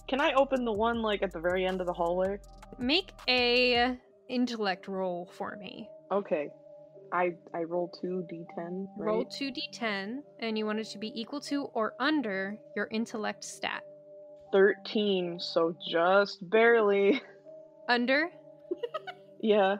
Can 0.08 0.20
I 0.20 0.32
open 0.34 0.64
the 0.64 0.72
one 0.72 1.02
like 1.02 1.22
at 1.22 1.32
the 1.32 1.40
very 1.40 1.64
end 1.64 1.80
of 1.80 1.86
the 1.86 1.92
hallway? 1.92 2.38
make 2.78 3.12
a 3.28 3.96
intellect 4.28 4.88
roll 4.88 5.28
for 5.32 5.56
me 5.56 5.88
Okay. 6.12 6.50
I 7.12 7.32
I 7.54 7.62
roll 7.62 7.88
two 8.00 8.26
d10. 8.30 8.88
Right? 8.96 9.06
roll 9.06 9.24
2d10 9.26 10.18
and 10.40 10.58
you 10.58 10.66
want 10.66 10.80
it 10.80 10.86
to 10.88 10.98
be 10.98 11.12
equal 11.18 11.40
to 11.42 11.64
or 11.74 11.94
under 11.98 12.56
your 12.74 12.88
intellect 12.90 13.44
stat 13.44 13.82
thirteen, 14.52 15.40
so 15.40 15.74
just 15.84 16.38
barely. 16.48 17.20
under 17.88 18.28
Yeah. 19.40 19.76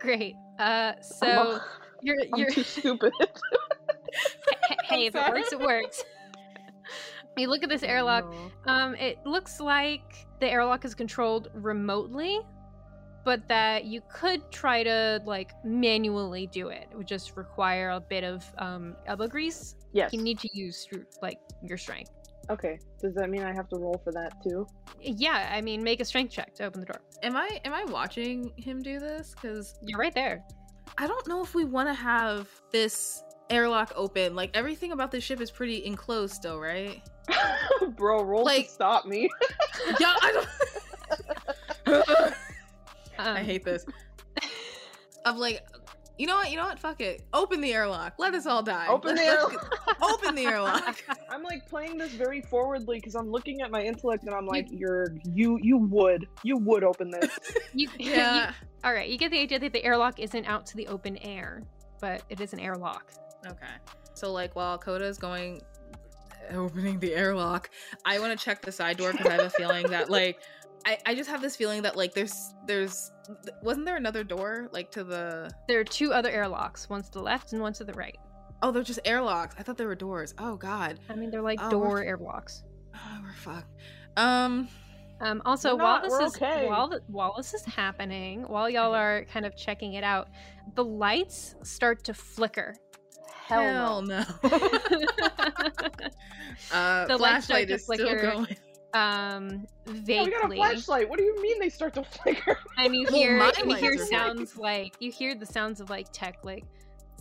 great 0.00 0.34
uh 0.58 0.92
I'm, 0.96 1.02
so 1.02 1.60
you're 2.02 2.16
I'm 2.32 2.38
you're 2.40 2.50
too 2.50 2.62
stupid. 2.64 3.12
hey, 4.68 4.76
hey 4.84 5.06
if 5.06 5.14
it 5.14 5.30
works 5.32 5.52
it 5.52 5.60
works 5.60 6.04
you 7.36 7.48
look 7.48 7.62
at 7.62 7.68
this 7.68 7.82
airlock 7.82 8.32
Um, 8.66 8.94
it 8.94 9.18
looks 9.26 9.60
like 9.60 10.26
the 10.40 10.48
airlock 10.48 10.84
is 10.84 10.94
controlled 10.94 11.50
remotely, 11.54 12.40
but 13.24 13.46
that 13.48 13.84
you 13.84 14.02
could 14.12 14.50
try 14.50 14.82
to 14.82 15.20
like 15.24 15.52
manually 15.64 16.46
do 16.46 16.68
it. 16.68 16.88
It 16.90 16.96
would 16.96 17.06
just 17.08 17.36
require 17.36 17.90
a 17.90 18.00
bit 18.00 18.24
of 18.24 18.44
um 18.58 18.96
elbow 19.06 19.28
grease. 19.28 19.76
Yes. 19.92 20.12
You 20.12 20.22
need 20.22 20.38
to 20.40 20.48
use 20.52 20.88
like 21.22 21.38
your 21.62 21.78
strength. 21.78 22.10
Okay. 22.50 22.78
Does 23.00 23.14
that 23.14 23.30
mean 23.30 23.42
I 23.42 23.54
have 23.54 23.68
to 23.70 23.76
roll 23.76 24.00
for 24.04 24.12
that 24.12 24.42
too? 24.42 24.66
Yeah, 25.00 25.50
I 25.50 25.60
mean, 25.60 25.82
make 25.82 26.00
a 26.00 26.04
strength 26.04 26.30
check 26.32 26.54
to 26.56 26.64
open 26.64 26.80
the 26.80 26.86
door. 26.86 27.00
Am 27.22 27.36
I 27.36 27.60
am 27.64 27.72
I 27.72 27.84
watching 27.84 28.52
him 28.56 28.82
do 28.82 28.98
this? 28.98 29.34
Because 29.34 29.78
You're 29.82 29.98
right 29.98 30.14
there. 30.14 30.44
I 30.98 31.06
don't 31.06 31.26
know 31.26 31.42
if 31.42 31.54
we 31.54 31.64
want 31.64 31.88
to 31.88 31.94
have 31.94 32.48
this 32.70 33.22
airlock 33.50 33.92
open. 33.96 34.34
Like 34.34 34.50
everything 34.54 34.92
about 34.92 35.10
this 35.10 35.24
ship 35.24 35.40
is 35.40 35.50
pretty 35.50 35.84
enclosed 35.86 36.34
still, 36.34 36.58
right? 36.60 37.02
Bro, 37.96 38.24
roll 38.24 38.44
Like- 38.44 38.66
to 38.66 38.72
stop 38.72 39.06
me. 39.06 39.28
yeah, 40.00 40.14
I 40.22 40.32
don't. 40.32 40.48
Um, 41.86 42.32
I 43.18 43.42
hate 43.42 43.64
this. 43.64 43.84
Of 45.24 45.36
like, 45.38 45.62
You 46.18 46.26
know 46.26 46.36
what? 46.36 46.50
You 46.50 46.56
know 46.58 46.64
what? 46.64 46.78
Fuck 46.78 47.00
it. 47.00 47.22
Open 47.32 47.60
the 47.60 47.72
airlock. 47.72 48.14
Let 48.18 48.34
us 48.34 48.46
all 48.46 48.62
die. 48.62 48.86
Open 48.88 49.14
the 49.14 49.22
airlock. 49.22 49.96
Open 50.02 50.34
the 50.34 50.44
airlock. 50.46 51.02
I'm 51.30 51.42
like 51.42 51.66
playing 51.68 51.96
this 51.98 52.12
very 52.12 52.42
forwardly 52.42 52.98
because 52.98 53.14
I'm 53.14 53.30
looking 53.30 53.60
at 53.62 53.70
my 53.70 53.82
intellect 53.82 54.24
and 54.24 54.34
I'm 54.34 54.46
like, 54.46 54.66
you're 54.70 55.14
you 55.32 55.58
you 55.62 55.78
would 55.78 56.26
you 56.42 56.56
would 56.58 56.84
open 56.84 57.10
this. 57.10 57.38
You, 57.72 57.88
yeah. 57.98 58.48
you- 58.48 58.54
all 58.84 58.92
right, 58.92 59.08
you 59.08 59.16
get 59.16 59.30
the 59.30 59.40
idea 59.40 59.58
that 59.60 59.72
the 59.72 59.82
airlock 59.82 60.20
isn't 60.20 60.44
out 60.44 60.66
to 60.66 60.76
the 60.76 60.86
open 60.88 61.16
air, 61.18 61.62
but 62.02 62.22
it 62.28 62.40
is 62.42 62.52
an 62.52 62.60
airlock. 62.60 63.10
Okay. 63.46 63.66
So 64.14 64.32
like 64.32 64.54
while 64.56 64.78
Kota's 64.78 65.18
going 65.18 65.62
opening 66.52 66.98
the 67.00 67.14
airlock, 67.14 67.70
I 68.04 68.18
want 68.18 68.38
to 68.38 68.42
check 68.44 68.62
the 68.62 68.72
side 68.72 68.96
door 68.96 69.12
because 69.12 69.26
I 69.26 69.32
have 69.32 69.40
a 69.46 69.50
feeling 69.50 69.88
that 69.88 70.10
like 70.18 70.40
I, 70.86 70.98
I 71.06 71.14
just 71.14 71.30
have 71.30 71.40
this 71.40 71.56
feeling 71.56 71.82
that 71.82 71.96
like 71.96 72.12
there's 72.14 72.54
there's 72.66 73.10
wasn't 73.62 73.86
there 73.86 73.96
another 73.96 74.22
door 74.24 74.68
like 74.72 74.90
to 74.92 75.04
the 75.04 75.50
There 75.68 75.80
are 75.80 75.84
two 75.84 76.12
other 76.12 76.30
airlocks, 76.30 76.88
one 76.90 77.02
to 77.02 77.10
the 77.10 77.22
left 77.22 77.52
and 77.52 77.62
one 77.62 77.72
to 77.74 77.84
the 77.84 77.94
right. 77.94 78.16
oh 78.62 78.70
they're 78.70 78.82
just 78.82 79.00
airlocks. 79.04 79.54
I 79.58 79.62
thought 79.62 79.76
they 79.78 79.86
were 79.86 79.94
doors. 79.94 80.34
Oh 80.38 80.56
god. 80.56 81.00
I 81.08 81.14
mean, 81.14 81.30
they're 81.30 81.42
like 81.42 81.58
Oh, 81.62 81.70
door 81.70 81.88
we're- 81.88 82.06
airlocks. 82.06 82.62
Oh, 82.94 83.18
we're 83.22 83.32
fucked. 83.34 83.72
Um 84.16 84.68
Um, 85.20 85.40
also, 85.46 85.76
We're 85.76 85.82
while 85.84 86.02
this 86.02 86.12
is 86.12 86.36
okay. 86.36 86.66
while 86.68 86.88
th- 86.90 87.02
while 87.06 87.34
this 87.36 87.54
is 87.54 87.64
happening, 87.64 88.42
while 88.42 88.68
y'all 88.68 88.94
are 88.94 89.24
kind 89.32 89.46
of 89.46 89.56
checking 89.56 89.94
it 89.94 90.04
out, 90.04 90.28
the 90.74 90.84
lights 90.84 91.54
start 91.62 92.04
to 92.04 92.12
flicker. 92.14 92.74
Hell, 93.46 94.02
no. 94.02 94.18
uh 96.72 97.06
The 97.06 97.16
lights 97.16 97.44
start 97.46 97.68
flashlight 97.68 97.68
to 97.68 97.74
is 97.74 97.84
still 97.84 98.20
going. 98.20 98.56
um, 98.94 99.66
Yeah, 99.86 99.92
we 99.92 100.00
vaguely, 100.00 100.30
got 100.30 100.52
a 100.52 100.54
flashlight. 100.54 101.08
What 101.08 101.18
do 101.18 101.24
you 101.24 101.40
mean 101.42 101.58
they 101.60 101.68
start 101.68 101.94
to 101.94 102.04
flicker? 102.04 102.58
and 102.78 102.94
you 103.00 103.06
hear 103.08 103.36
my 103.36 103.52
and 103.60 103.70
you 103.70 103.76
hear 103.76 103.98
sounds 103.98 104.56
like 104.56 104.94
you 105.00 105.10
hear 105.10 105.34
the 105.34 105.46
sounds 105.46 105.80
of 105.80 105.90
like 105.90 106.06
tech, 106.12 106.38
like 106.44 106.64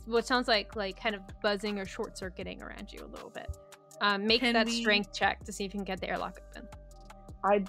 what 0.06 0.26
sounds 0.26 0.48
like 0.48 0.76
like 0.76 1.00
kind 1.02 1.16
of 1.16 1.22
buzzing 1.42 1.80
or 1.80 1.86
short 1.86 2.18
circuiting 2.18 2.62
around 2.62 2.92
you 2.92 3.04
a 3.06 3.08
little 3.14 3.30
bit. 3.30 3.58
Um, 4.02 4.26
make 4.28 4.42
Can 4.42 4.54
that 4.54 4.66
we- 4.68 4.82
strength 4.82 5.14
check 5.14 5.44
to 5.46 5.52
see 5.52 5.66
if 5.66 5.74
you 5.74 5.80
can 5.80 5.86
get 5.86 6.00
the 6.02 6.10
airlock 6.10 6.40
open. 6.52 6.68
I 7.44 7.64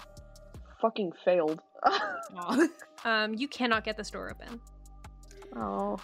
fucking 0.81 1.11
failed. 1.25 1.61
Um, 3.03 3.33
you 3.35 3.47
cannot 3.47 3.83
get 3.83 3.97
this 3.97 4.09
door 4.09 4.31
open. 4.31 4.59
oh. 5.55 5.97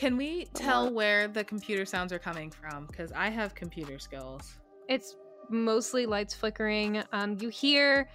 Can 0.00 0.16
we 0.16 0.46
tell 0.54 0.90
where 0.90 1.28
the 1.28 1.44
computer 1.44 1.84
sounds 1.84 2.10
are 2.10 2.18
coming 2.18 2.50
from? 2.50 2.86
Because 2.86 3.12
I 3.12 3.28
have 3.28 3.54
computer 3.54 3.98
skills. 3.98 4.56
It's 4.88 5.16
mostly 5.50 6.06
lights 6.06 6.32
flickering. 6.32 7.02
Um, 7.12 7.36
you 7.38 7.50
hear 7.50 8.08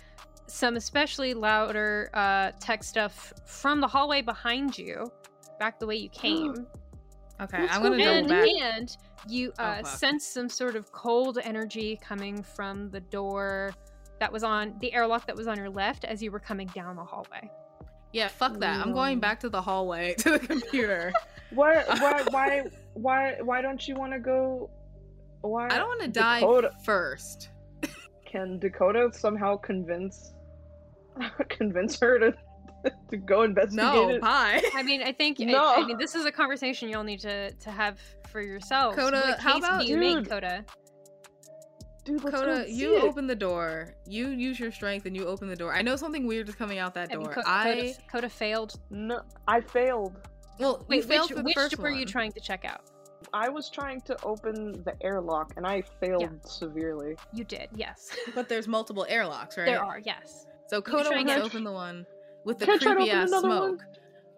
some 0.48 0.78
especially 0.78 1.36
louder 1.36 2.10
uh, 2.16 2.54
tech 2.60 2.84
stuff 2.84 3.32
from 3.46 3.82
the 3.82 3.88
hallway 3.88 4.24
behind 4.24 4.76
you, 4.80 5.12
back 5.60 5.80
the 5.80 5.86
way 5.86 5.96
you 5.96 6.10
came. 6.10 6.66
Okay, 7.40 7.68
I'm 7.70 7.84
gonna 7.84 8.04
and, 8.04 8.28
double 8.30 8.42
back. 8.42 8.64
and 8.64 8.98
you 9.28 9.54
Oh, 9.60 9.64
uh, 9.64 9.76
fuck. 9.84 9.86
sense 9.86 10.26
some 10.26 10.50
sort 10.50 10.76
of 10.76 10.92
cold 10.92 11.38
energy 11.44 12.00
coming 12.02 12.42
from 12.42 12.90
the 12.90 13.02
door 13.02 13.76
that 14.20 14.34
was 14.34 14.44
on 14.44 14.74
the 14.82 14.92
airlock 14.92 15.28
that 15.28 15.36
was 15.36 15.46
on 15.46 15.56
your 15.56 15.70
left 15.70 16.04
as 16.04 16.24
you 16.24 16.32
were 16.32 16.40
coming 16.40 16.66
down 16.74 16.96
the 16.96 17.04
hallway. 17.04 17.48
Yeah, 18.12 18.30
fuck 18.30 18.58
that. 18.58 18.84
I'm 18.84 18.92
going 18.92 19.20
back 19.20 19.40
to 19.42 19.50
the 19.50 19.62
hallway 19.62 20.16
to 20.20 20.32
the 20.32 20.40
computer. 20.40 21.14
Why 21.56 21.84
why 22.00 22.24
why 22.30 22.64
why 22.94 23.36
why 23.42 23.62
don't 23.62 23.88
you 23.88 23.96
want 23.96 24.14
to 24.14 24.20
go? 24.20 24.70
Why 25.42 25.66
I 25.68 25.78
don't 25.78 25.88
want 25.88 26.02
to 26.02 26.08
die 26.08 26.40
Dakota- 26.42 26.72
first. 26.84 27.50
Can 28.32 28.60
Dakota 28.60 29.10
somehow 29.14 29.58
convince 29.58 30.34
convince 31.50 32.00
her 32.00 32.20
to 32.20 32.34
to 33.10 33.18
go 33.18 33.44
investigate 33.44 33.84
No, 33.84 34.10
it? 34.10 34.22
bye. 34.22 34.62
I 34.76 34.84
mean, 34.84 35.02
I 35.02 35.12
think 35.12 35.40
No. 35.40 35.74
I, 35.76 35.86
mean 35.86 35.98
this 35.98 36.14
is 36.14 36.26
a 36.26 36.32
conversation 36.32 36.88
you'll 36.90 37.04
need 37.04 37.20
to 37.22 37.52
to 37.52 37.72
have 37.72 38.00
for 38.32 38.42
yourselves. 38.42 38.96
Kota, 38.96 39.22
what 39.26 39.40
how 39.40 39.58
about- 39.58 39.82
do 39.82 39.88
you 39.88 39.98
make, 39.98 40.18
Dude. 40.18 40.30
Kota? 40.30 40.66
Dude, 42.04 42.22
Kota, 42.22 42.66
you 42.70 42.98
it. 42.98 43.04
open 43.04 43.26
the 43.26 43.36
door. 43.36 43.96
You 44.06 44.28
use 44.28 44.60
your 44.60 44.72
strength 44.72 45.08
and 45.08 45.16
you 45.16 45.26
open 45.26 45.48
the 45.48 45.56
door. 45.56 45.74
I 45.74 45.82
know 45.82 45.96
something 45.96 46.28
weird 46.28 46.48
is 46.48 46.54
coming 46.54 46.78
out 46.78 46.94
that 46.94 47.10
Have 47.10 47.20
you 47.20 47.26
door. 47.26 47.34
Co- 47.34 47.42
I 47.48 47.74
Kota, 47.74 48.02
Kota 48.12 48.30
failed. 48.30 48.80
No, 48.92 49.22
I 49.48 49.62
failed. 49.62 50.16
Well, 50.60 50.80
you 50.82 50.86
Wait, 50.88 51.06
failed 51.06 51.24
which, 51.24 51.30
for 51.30 51.36
the 51.36 51.44
which 51.44 51.56
first 51.56 51.78
were 51.78 51.90
you 51.90 52.06
trying 52.06 52.32
to 52.34 52.40
check 52.40 52.66
out? 52.66 52.82
I 53.34 53.50
was 53.50 53.70
trying 53.70 54.02
to 54.02 54.22
open 54.24 54.84
the 54.84 54.96
airlock 55.02 55.54
and 55.58 55.66
I 55.66 55.82
failed 56.00 56.40
severely. 56.48 57.18
You 57.34 57.44
did, 57.44 57.70
yes. 57.76 58.16
But 58.36 58.48
there's 58.50 58.68
multiple 58.68 59.06
airlocks, 59.10 59.58
right? 59.58 59.66
There 59.66 59.84
are, 59.84 60.00
yes. 60.00 60.46
So 60.68 60.82
Kota 60.82 61.10
try 61.10 61.18
and 61.20 61.28
wants 61.28 61.34
to 61.34 61.40
get- 61.40 61.46
open 61.46 61.64
the 61.64 61.72
one 61.72 62.06
with 62.46 62.60
the 62.60 62.72
I 62.72 62.78
creepy 62.78 63.12
ass 63.12 63.30
another 63.30 63.50
one? 63.50 63.58
smoke. 63.80 63.82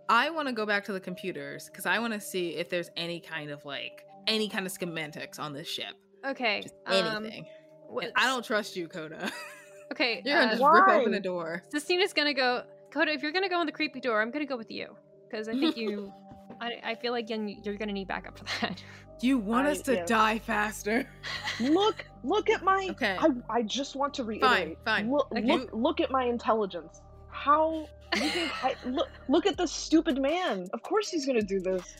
I 0.09 0.29
want 0.29 0.47
to 0.47 0.53
go 0.53 0.65
back 0.65 0.85
to 0.85 0.93
the 0.93 0.99
computers 1.01 1.65
because 1.69 1.85
I 1.85 1.99
want 1.99 2.13
to 2.13 2.21
see 2.21 2.55
if 2.55 2.69
there's 2.69 2.89
any 2.95 3.19
kind 3.19 3.51
of 3.51 3.65
like 3.65 4.05
any 4.25 4.47
kind 4.47 4.65
of 4.65 4.71
schematics 4.71 5.37
on 5.39 5.51
this 5.53 5.67
ship. 5.67 5.93
Okay. 6.25 6.61
Just 6.61 6.75
um, 6.85 7.25
anything. 7.25 7.45
wh- 7.93 8.03
And 8.03 8.13
I 8.15 8.25
don't 8.27 8.43
trust 8.43 8.75
you, 8.75 8.87
Kota. 8.87 9.31
Okay. 9.89 10.21
You're 10.25 10.35
gonna 10.35 10.47
uh, 10.47 10.51
just 10.57 10.63
rip 10.63 10.87
open 10.89 11.11
Why? 11.13 11.17
a 11.17 11.21
door. 11.21 11.63
Sistina's 11.69 12.11
gonna 12.11 12.33
go. 12.33 12.63
Kota, 12.91 13.09
if 13.13 13.21
you're 13.23 13.31
gonna 13.31 13.47
go 13.47 13.61
in 13.61 13.65
the 13.65 13.71
creepy 13.71 14.01
door, 14.01 14.21
I'm 14.21 14.31
gonna 14.31 14.45
go 14.45 14.57
with 14.57 14.69
you 14.69 14.97
because 15.29 15.47
I 15.47 15.53
think 15.53 15.77
you. 15.77 16.13
I, 16.59 16.79
I 16.83 16.95
feel 16.95 17.11
like 17.11 17.29
you're, 17.29 17.43
you're 17.43 17.75
gonna 17.75 17.93
need 17.93 18.07
backup 18.07 18.37
for 18.39 18.45
that. 18.61 18.81
You 19.21 19.37
want 19.37 19.67
I- 19.67 19.71
us 19.71 19.81
to 19.81 19.93
yes. 19.95 20.07
die 20.07 20.39
faster? 20.39 21.07
Look, 21.59 22.05
look 22.23 22.49
at 22.49 22.63
my. 22.63 22.87
Okay. 22.91 23.17
I, 23.19 23.29
I 23.49 23.61
just 23.63 23.95
want 23.95 24.13
to 24.15 24.23
reiterate. 24.23 24.77
fine. 24.85 25.11
Look, 25.11 25.27
Okay. 25.31 25.41
look, 25.41 25.69
look 25.73 26.01
at 26.01 26.11
my 26.11 26.23
intelligence. 26.23 27.01
How 27.29 27.87
you 28.15 28.29
think 28.29 28.51
I 28.63 28.75
look? 28.85 29.09
Look 29.27 29.45
at 29.45 29.57
this 29.57 29.71
stupid 29.71 30.21
man. 30.21 30.67
Of 30.73 30.81
course 30.83 31.09
he's 31.09 31.25
gonna 31.25 31.41
do 31.41 31.59
this. 31.59 31.95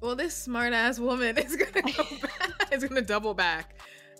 Well, 0.00 0.14
this 0.14 0.34
smart 0.34 0.72
ass 0.74 0.98
woman 0.98 1.36
is 1.38 1.56
gonna 1.56 1.82
go 1.92 2.04
back. 2.22 2.72
is 2.72 2.84
gonna 2.84 3.02
double 3.02 3.34
back. 3.34 3.74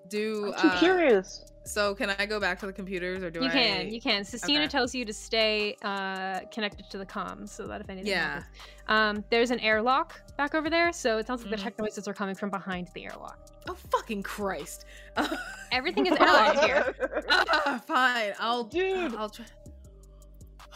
Do 0.09 0.53
I'm 0.57 0.61
too 0.63 0.69
uh, 0.69 0.79
curious. 0.79 1.45
So? 1.69 1.95
Can 1.95 2.11
I 2.11 2.27
go 2.27 2.41
back 2.41 2.59
to 2.61 2.67
the 2.67 2.73
computers 2.73 3.23
or 3.23 3.31
do 3.31 3.41
you 3.41 3.47
I? 3.47 3.51
can, 3.51 3.91
you 3.93 4.01
can. 4.01 4.23
Sistina 4.23 4.59
Okay. 4.61 4.69
tells 4.69 4.95
you 4.95 5.05
to 5.05 5.13
stay 5.13 5.77
uh, 5.83 6.41
connected 6.53 6.89
to 6.91 6.99
the 6.99 7.07
comms 7.07 7.51
so 7.51 7.67
that 7.67 7.81
if 7.81 7.89
anything 7.91 8.11
Yeah. 8.11 8.25
happens. 8.35 8.47
Um, 8.89 9.25
there's 9.31 9.51
an 9.51 9.61
airlock 9.61 10.21
back 10.37 10.55
over 10.55 10.71
there, 10.71 10.93
so 10.93 11.19
it 11.19 11.27
sounds 11.27 11.43
like 11.43 11.53
Mhm. 11.53 11.57
the 11.57 11.63
tech 11.63 11.79
noises 11.79 12.09
are 12.09 12.15
coming 12.15 12.35
from 12.35 12.51
behind 12.51 12.89
the 12.95 13.05
airlock. 13.05 13.39
Oh 13.69 13.75
fucking 13.91 14.23
Christ! 14.23 14.87
Everything 15.73 16.07
is 16.07 16.15
airlocked 16.15 16.65
here. 16.65 16.95
Ah, 17.31 17.83
fine. 17.87 18.33
I'll 18.39 18.65
Dude. 18.65 19.15
I'll 19.15 19.29
try. 19.29 19.45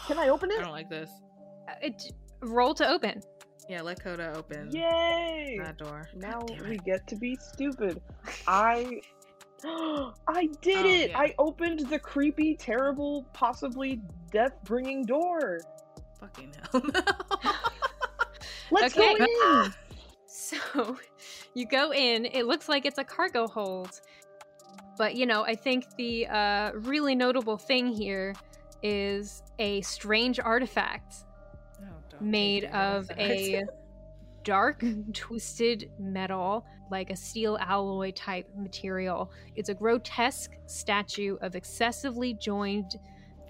Can 0.07 0.19
I 0.19 0.29
open 0.29 0.51
it? 0.51 0.59
I 0.59 0.61
don't 0.63 0.71
like 0.71 0.89
this. 0.89 1.09
Uh, 1.69 1.73
It 1.81 2.11
roll 2.41 2.73
to 2.75 2.87
open. 2.87 3.21
Yeah, 3.69 3.81
let 3.81 4.03
Kota 4.03 4.33
open 4.35 4.69
Yay! 4.71 5.57
that 5.63 5.77
door. 5.77 6.09
Now 6.13 6.41
we 6.67 6.77
get 6.79 7.07
to 7.07 7.15
be 7.15 7.37
stupid. 7.37 8.01
I 8.47 9.01
I 10.27 10.49
did 10.61 10.85
Oh, 10.85 10.89
it! 10.89 11.09
yeah. 11.11 11.19
I 11.19 11.33
opened 11.37 11.89
the 11.89 11.99
creepy, 11.99 12.55
terrible, 12.55 13.25
possibly 13.33 14.01
death-bringing 14.31 15.05
door. 15.05 15.61
Fucking 16.19 16.51
hell 16.71 16.81
no. 16.93 17.01
Let's 18.71 18.95
Okay. 18.95 19.17
go 19.17 19.25
in. 19.25 19.73
So 20.35 20.97
you 21.53 21.65
go 21.67 21.93
in, 21.93 22.25
it 22.25 22.47
looks 22.47 22.67
like 22.67 22.85
it's 22.87 22.97
a 22.97 23.03
cargo 23.03 23.47
hold. 23.47 24.01
But 24.97 25.15
you 25.15 25.25
know, 25.27 25.43
I 25.43 25.55
think 25.55 25.95
the 25.95 26.25
uh, 26.27 26.71
really 26.73 27.13
notable 27.15 27.57
thing 27.57 27.87
here 27.87 28.33
is 28.81 29.43
a 29.59 29.81
strange 29.81 30.39
artifact 30.39 31.15
No, 31.79 31.87
don't 32.09 32.21
made 32.21 32.65
of 32.65 33.09
a 33.17 33.61
dark, 34.43 34.83
twisted 35.13 35.89
metal, 35.99 36.65
like 36.91 37.09
a 37.09 37.15
steel 37.15 37.57
alloy 37.61 38.11
type 38.11 38.47
material. 38.55 39.31
It's 39.55 39.69
a 39.69 39.73
grotesque 39.73 40.51
statue 40.67 41.37
of 41.41 41.55
excessively 41.55 42.33
joined, 42.35 42.95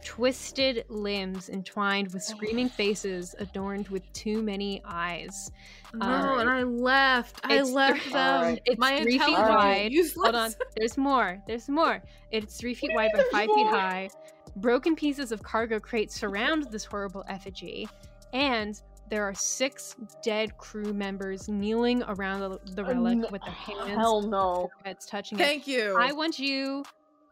twisted 0.03 0.83
limbs 0.89 1.49
entwined 1.49 2.11
with 2.13 2.23
screaming 2.23 2.67
faces 2.69 3.35
adorned 3.39 3.87
with 3.89 4.03
too 4.13 4.41
many 4.43 4.81
eyes. 4.85 5.51
No, 5.93 6.05
Uh, 6.05 6.37
and 6.39 6.49
I 6.49 6.63
left. 6.63 7.39
I 7.43 7.61
left 7.61 8.05
them. 8.11 8.35
Alright. 8.37 8.61
It's 8.65 8.79
My 8.79 9.01
three 9.01 9.17
feet 9.19 9.31
wide. 9.37 9.91
useless. 9.91 10.23
Hold 10.25 10.35
on. 10.35 10.51
There's 10.77 10.97
more. 10.97 11.41
There's 11.47 11.69
more. 11.69 12.03
It's 12.31 12.57
three 12.57 12.73
feet 12.73 12.91
wide 12.93 13.11
by 13.13 13.23
five 13.31 13.49
feet 13.53 13.67
high. 13.67 14.09
Broken 14.57 14.95
pieces 14.95 15.31
of 15.31 15.41
cargo 15.41 15.79
crates 15.79 16.19
surround 16.19 16.69
this 16.69 16.85
horrible 16.85 17.23
effigy, 17.27 17.87
and 18.33 18.79
there 19.09 19.23
are 19.23 19.33
six 19.33 19.95
dead 20.23 20.57
crew 20.57 20.93
members 20.93 21.47
kneeling 21.49 22.03
around 22.03 22.39
the, 22.39 22.59
the 22.73 22.83
relic 22.83 23.13
n- 23.17 23.25
with 23.31 23.41
their 23.43 23.53
hands, 23.53 23.89
Hell 23.89 24.21
no. 24.21 24.69
heads 24.85 25.05
touching 25.05 25.39
it. 25.39 25.43
Thank 25.43 25.67
you. 25.67 25.95
I 25.99 26.11
want 26.11 26.39
you 26.39 26.83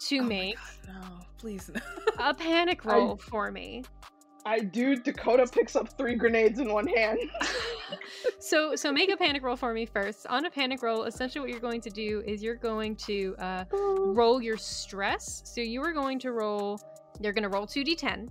to 0.08 0.18
Oh 0.20 0.24
make 0.24 0.56
God, 0.86 0.94
no, 1.02 1.20
please. 1.38 1.70
No. 1.74 1.82
a 2.20 2.34
panic 2.36 2.86
I- 2.86 2.94
roll 2.96 3.18
for 3.18 3.52
me. 3.52 3.84
I 4.44 4.58
do. 4.58 4.96
Dakota 4.96 5.46
picks 5.46 5.76
up 5.76 5.88
three 6.00 6.16
grenades 6.16 6.58
in 6.60 6.72
one 6.74 6.88
hand. 6.88 7.20
so 8.40 8.76
so 8.76 8.92
make 8.92 9.12
a 9.12 9.16
panic 9.18 9.44
roll 9.44 9.56
for 9.56 9.72
me 9.72 9.86
first. 9.86 10.26
On 10.28 10.46
a 10.48 10.50
panic 10.50 10.82
roll, 10.82 11.04
essentially 11.04 11.42
what 11.42 11.50
you're 11.52 11.60
going 11.60 11.82
to 11.82 11.92
do 11.92 12.24
is 12.26 12.42
you're 12.42 12.56
going 12.56 12.96
to 12.96 13.36
uh, 13.38 13.66
roll 13.72 14.42
your 14.42 14.58
stress. 14.58 15.44
So 15.46 15.62
you 15.62 15.82
are 15.84 15.94
going 15.94 16.18
to 16.20 16.32
roll, 16.32 16.80
you're 17.20 17.34
going 17.34 17.44
to 17.44 17.50
roll 17.50 17.68
2d10. 17.68 18.30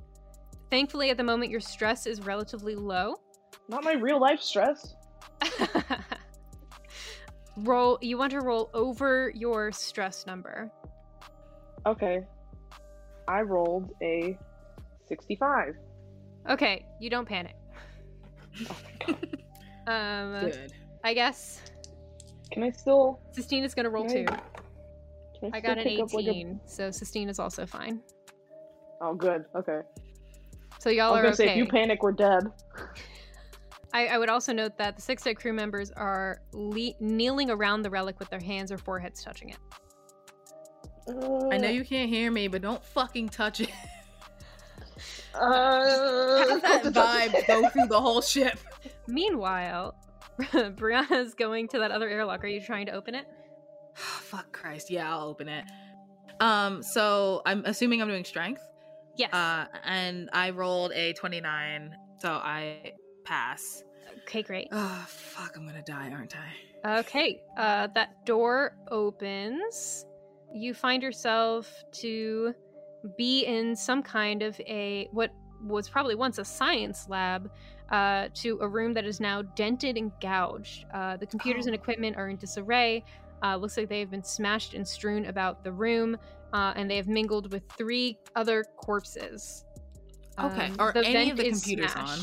Thankfully, 0.68 1.10
at 1.10 1.16
the 1.16 1.22
moment, 1.22 1.50
your 1.50 1.60
stress 1.60 2.06
is 2.06 2.20
relatively 2.22 2.74
low. 2.74 3.14
Not 3.70 3.84
my 3.84 3.92
real 3.92 4.20
life 4.20 4.40
stress. 4.40 4.96
roll. 7.56 7.98
You 8.02 8.18
want 8.18 8.32
to 8.32 8.40
roll 8.40 8.68
over 8.74 9.30
your 9.32 9.70
stress 9.70 10.26
number. 10.26 10.68
Okay. 11.86 12.26
I 13.28 13.42
rolled 13.42 13.92
a 14.02 14.36
65. 15.08 15.74
Okay, 16.50 16.84
you 16.98 17.10
don't 17.10 17.28
panic. 17.28 17.54
Oh 18.68 18.76
my 18.84 19.06
god. 19.06 19.26
Um, 19.86 20.40
Good. 20.42 20.72
I 21.02 21.14
guess 21.14 21.62
Can 22.52 22.62
I 22.62 22.70
still? 22.70 23.18
Sistine 23.32 23.64
is 23.64 23.74
gonna 23.74 23.88
roll 23.88 24.04
Can 24.04 24.26
too. 24.26 24.32
Can 25.40 25.50
I, 25.52 25.56
I 25.56 25.60
got 25.60 25.78
an 25.78 25.84
pick 25.84 25.98
up, 25.98 26.12
like, 26.12 26.26
a- 26.26 26.30
18, 26.30 26.60
so 26.66 26.90
is 26.90 27.38
also 27.40 27.66
fine. 27.66 28.00
Oh, 29.00 29.14
good. 29.14 29.46
Okay. 29.56 29.80
So 30.78 30.90
y'all 30.90 31.12
was 31.12 31.20
are 31.20 31.22
gonna 31.22 31.34
okay. 31.34 31.46
say 31.46 31.50
if 31.52 31.56
you 31.56 31.66
panic, 31.66 32.02
we're 32.02 32.12
dead. 32.12 32.42
I, 33.92 34.06
I 34.06 34.18
would 34.18 34.28
also 34.30 34.52
note 34.52 34.78
that 34.78 34.96
the 34.96 35.02
six 35.02 35.24
dead 35.24 35.34
crew 35.34 35.52
members 35.52 35.90
are 35.92 36.40
le- 36.52 36.94
kneeling 37.00 37.50
around 37.50 37.82
the 37.82 37.90
relic 37.90 38.18
with 38.18 38.30
their 38.30 38.40
hands 38.40 38.70
or 38.70 38.78
foreheads 38.78 39.22
touching 39.22 39.50
it. 39.50 39.58
I 41.50 41.56
know 41.56 41.68
you 41.68 41.84
can't 41.84 42.08
hear 42.08 42.30
me, 42.30 42.46
but 42.46 42.62
don't 42.62 42.82
fucking 42.84 43.30
touch 43.30 43.60
it. 43.60 43.70
Uh, 45.34 46.60
Have 46.60 46.62
that 46.62 46.82
vibe 47.32 47.46
go 47.46 47.68
through 47.70 47.86
the 47.86 48.00
whole 48.00 48.20
ship. 48.20 48.58
Meanwhile, 49.08 49.94
Brianna's 50.40 51.34
going 51.34 51.68
to 51.68 51.78
that 51.80 51.90
other 51.90 52.08
airlock. 52.08 52.44
Are 52.44 52.48
you 52.48 52.60
trying 52.60 52.86
to 52.86 52.92
open 52.92 53.14
it? 53.14 53.26
Fuck 53.94 54.52
Christ. 54.52 54.90
Yeah, 54.90 55.10
I'll 55.10 55.26
open 55.26 55.48
it. 55.48 55.64
Um, 56.40 56.82
so 56.82 57.42
I'm 57.44 57.64
assuming 57.64 58.00
I'm 58.00 58.08
doing 58.08 58.24
strength. 58.24 58.62
Yes. 59.16 59.32
Uh, 59.32 59.66
and 59.84 60.30
I 60.32 60.50
rolled 60.50 60.92
a 60.92 61.12
29, 61.14 61.94
so 62.18 62.30
I 62.30 62.92
pass. 63.30 63.84
okay, 64.26 64.42
great. 64.42 64.66
Oh, 64.72 65.04
fuck, 65.08 65.56
I'm 65.56 65.64
gonna 65.66 65.82
die, 65.82 66.10
aren't 66.10 66.34
I? 66.36 66.98
Okay, 66.98 67.40
uh, 67.56 67.86
that 67.94 68.24
door 68.26 68.76
opens. 68.90 70.04
You 70.52 70.74
find 70.74 71.00
yourself 71.02 71.84
to 72.02 72.52
be 73.16 73.44
in 73.44 73.76
some 73.76 74.02
kind 74.02 74.42
of 74.42 74.58
a 74.60 75.08
what 75.12 75.30
was 75.62 75.88
probably 75.88 76.14
once 76.16 76.38
a 76.38 76.44
science 76.44 77.06
lab 77.08 77.50
uh, 77.90 78.28
to 78.34 78.58
a 78.62 78.68
room 78.68 78.92
that 78.94 79.04
is 79.04 79.20
now 79.20 79.42
dented 79.42 79.96
and 79.96 80.10
gouged. 80.20 80.86
Uh, 80.92 81.16
the 81.16 81.26
computers 81.26 81.66
and 81.66 81.74
Oh. 81.76 81.80
equipment 81.80 82.16
are 82.16 82.28
in 82.30 82.36
disarray. 82.36 83.04
Uh, 83.44 83.56
looks 83.56 83.76
like 83.76 83.88
they 83.88 84.00
have 84.00 84.10
been 84.10 84.24
smashed 84.24 84.74
and 84.74 84.86
strewn 84.86 85.26
about 85.26 85.62
the 85.64 85.72
room, 85.72 86.16
uh, 86.52 86.72
and 86.76 86.90
they 86.90 86.96
have 86.96 87.08
mingled 87.08 87.52
with 87.52 87.62
three 87.78 88.18
other 88.34 88.64
corpses. 88.76 89.64
Okay, 90.38 90.66
Um, 90.66 90.76
are 90.78 90.92
any 90.96 91.30
of 91.30 91.36
the 91.36 91.48
computers 91.50 91.94
on? 91.94 92.18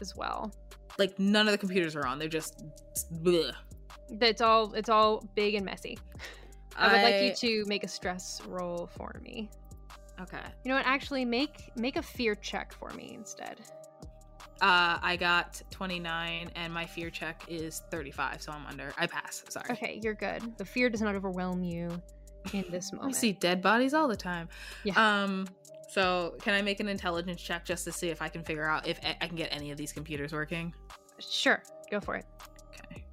As 0.00 0.16
well? 0.16 0.52
Like, 0.98 1.18
none 1.18 1.48
of 1.48 1.52
the 1.52 1.58
computers 1.58 1.96
are 1.96 2.06
on. 2.06 2.18
They're 2.18 2.28
just. 2.28 2.64
Bleh. 3.22 3.52
It's 4.20 4.40
all 4.40 4.72
it's 4.74 4.88
all 4.88 5.24
big 5.34 5.54
and 5.54 5.64
messy. 5.64 5.98
I 6.76 6.92
would 6.92 7.02
like 7.02 7.22
you 7.22 7.34
to 7.48 7.68
make 7.68 7.84
a 7.84 7.88
stress 7.88 8.40
roll 8.46 8.88
for 8.96 9.20
me. 9.22 9.50
Okay. 10.20 10.38
You 10.64 10.70
know 10.70 10.76
what? 10.76 10.86
Actually, 10.86 11.24
make 11.24 11.70
make 11.76 11.96
a 11.96 12.02
fear 12.02 12.34
check 12.34 12.72
for 12.72 12.90
me 12.90 13.12
instead. 13.14 13.60
Uh, 14.60 14.98
I 15.00 15.16
got 15.16 15.62
29, 15.70 16.50
and 16.54 16.72
my 16.72 16.84
fear 16.84 17.08
check 17.08 17.42
is 17.48 17.82
35, 17.90 18.42
so 18.42 18.52
I'm 18.52 18.66
under. 18.66 18.92
I 18.98 19.06
pass. 19.06 19.42
Sorry. 19.48 19.70
Okay, 19.70 20.00
you're 20.02 20.12
good. 20.12 20.58
The 20.58 20.66
fear 20.66 20.90
does 20.90 21.00
not 21.00 21.14
overwhelm 21.14 21.62
you 21.62 21.88
in 22.52 22.66
this 22.70 22.92
moment. 22.92 23.14
I 23.14 23.18
see 23.18 23.32
dead 23.32 23.62
bodies 23.62 23.94
all 23.94 24.06
the 24.06 24.16
time. 24.16 24.48
Yeah. 24.84 24.94
Um. 24.96 25.46
So, 25.90 26.36
can 26.40 26.54
I 26.54 26.62
make 26.62 26.78
an 26.78 26.86
intelligence 26.86 27.42
check 27.42 27.64
just 27.64 27.84
to 27.84 27.90
see 27.90 28.10
if 28.10 28.22
I 28.22 28.28
can 28.28 28.44
figure 28.44 28.64
out 28.64 28.86
if 28.86 29.00
I 29.02 29.26
can 29.26 29.34
get 29.34 29.48
any 29.50 29.72
of 29.72 29.76
these 29.76 29.92
computers 29.92 30.32
working? 30.32 30.72
Sure, 31.18 31.60
go 31.90 31.98
for 31.98 32.14
it. 32.14 32.26
Okay. 32.84 33.04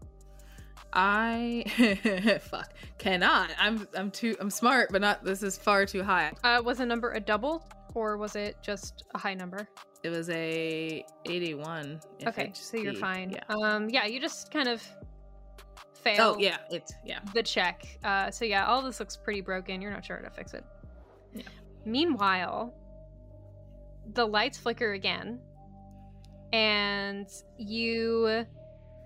I 0.94 2.40
fuck 2.52 2.76
cannot. 3.00 3.50
I'm 3.60 3.88
I'm 3.98 4.12
too 4.12 4.36
I'm 4.40 4.52
smart, 4.52 4.90
but 4.92 5.02
not. 5.02 5.24
This 5.24 5.42
is 5.42 5.58
far 5.58 5.88
too 5.88 6.04
high. 6.04 6.32
Uh, 6.44 6.62
was 6.64 6.78
the 6.78 6.86
number 6.86 7.14
a 7.14 7.20
double 7.20 7.68
or 7.96 8.16
was 8.16 8.36
it 8.36 8.58
just 8.62 9.06
a 9.16 9.18
high 9.18 9.34
number? 9.34 9.68
It 10.04 10.10
was 10.10 10.30
a 10.30 11.04
81. 11.26 12.00
okay, 12.28 12.52
so 12.54 12.78
you're 12.78 12.94
fine. 12.94 13.32
Yeah. 13.32 13.56
Um, 13.56 13.90
yeah, 13.90 14.06
you 14.06 14.20
just 14.20 14.52
kind 14.52 14.68
of 14.68 14.84
fail. 15.96 16.36
Oh 16.36 16.38
yeah, 16.40 16.58
it's 16.70 16.94
yeah. 17.04 17.22
the 17.34 17.42
check. 17.42 17.98
Uh, 18.04 18.30
so 18.30 18.46
yeah, 18.46 18.68
all 18.68 18.84
this 18.84 19.00
looks 19.00 19.18
pretty 19.18 19.42
broken. 19.42 19.82
You're 19.82 19.92
not 19.92 20.06
sure 20.06 20.18
how 20.18 20.22
to 20.22 20.30
fix 20.30 20.54
it. 20.54 20.64
Yeah. 21.34 21.42
Meanwhile, 21.88 22.74
the 24.14 24.28
lights 24.28 24.58
flicker 24.58 24.92
again, 24.92 25.40
and 26.52 27.30
you 27.58 28.46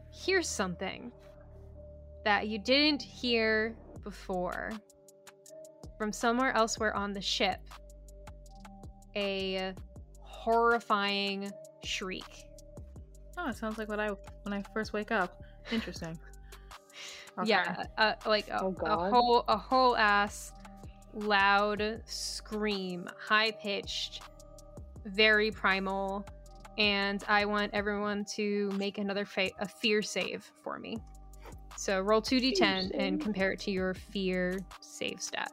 hear 0.10 0.42
something 0.42 1.12
that 2.26 2.48
you 2.48 2.58
didn't 2.58 3.04
hear 3.04 3.76
before 4.04 4.72
from 5.96 6.12
somewhere 6.12 6.56
elsewhere 6.56 6.96
on 6.96 7.14
the 7.14 7.22
ship. 7.22 7.60
A 9.16 9.76
horrifying 10.22 11.52
shriek. 11.84 12.48
Oh, 13.38 13.48
it 13.50 13.58
sounds 13.58 13.78
like 13.78 13.90
what 13.90 14.00
I 14.00 14.10
when 14.42 14.54
I 14.54 14.64
first 14.74 14.92
wake 14.92 15.12
up. 15.12 15.44
Interesting. 15.72 16.18
Okay. 17.40 17.48
Yeah, 17.48 17.86
uh, 17.98 18.14
like 18.26 18.50
a, 18.50 18.62
Oh, 18.62 18.76
a 18.84 19.10
whole 19.10 19.46
a 19.48 19.56
whole 19.56 19.96
ass 19.96 20.52
loud 21.14 22.02
scream, 22.06 23.08
high 23.20 23.52
pitched, 23.52 24.22
very 25.06 25.52
primal, 25.52 26.26
and 26.78 27.24
I 27.28 27.46
want 27.46 27.72
everyone 27.74 28.26
to 28.36 28.70
make 28.78 28.98
another 28.98 29.26
fa- 29.26 29.52
a 29.60 29.68
fear 29.68 30.02
save 30.02 30.50
for 30.64 30.80
me. 30.80 30.98
So 31.78 32.00
roll 32.02 32.22
two 32.22 32.40
d10 32.40 32.92
and 32.94 33.20
compare 33.20 33.52
it 33.52 33.60
to 33.62 33.72
your 33.72 33.94
fear 33.94 34.60
save 34.82 35.22
stat. 35.22 35.52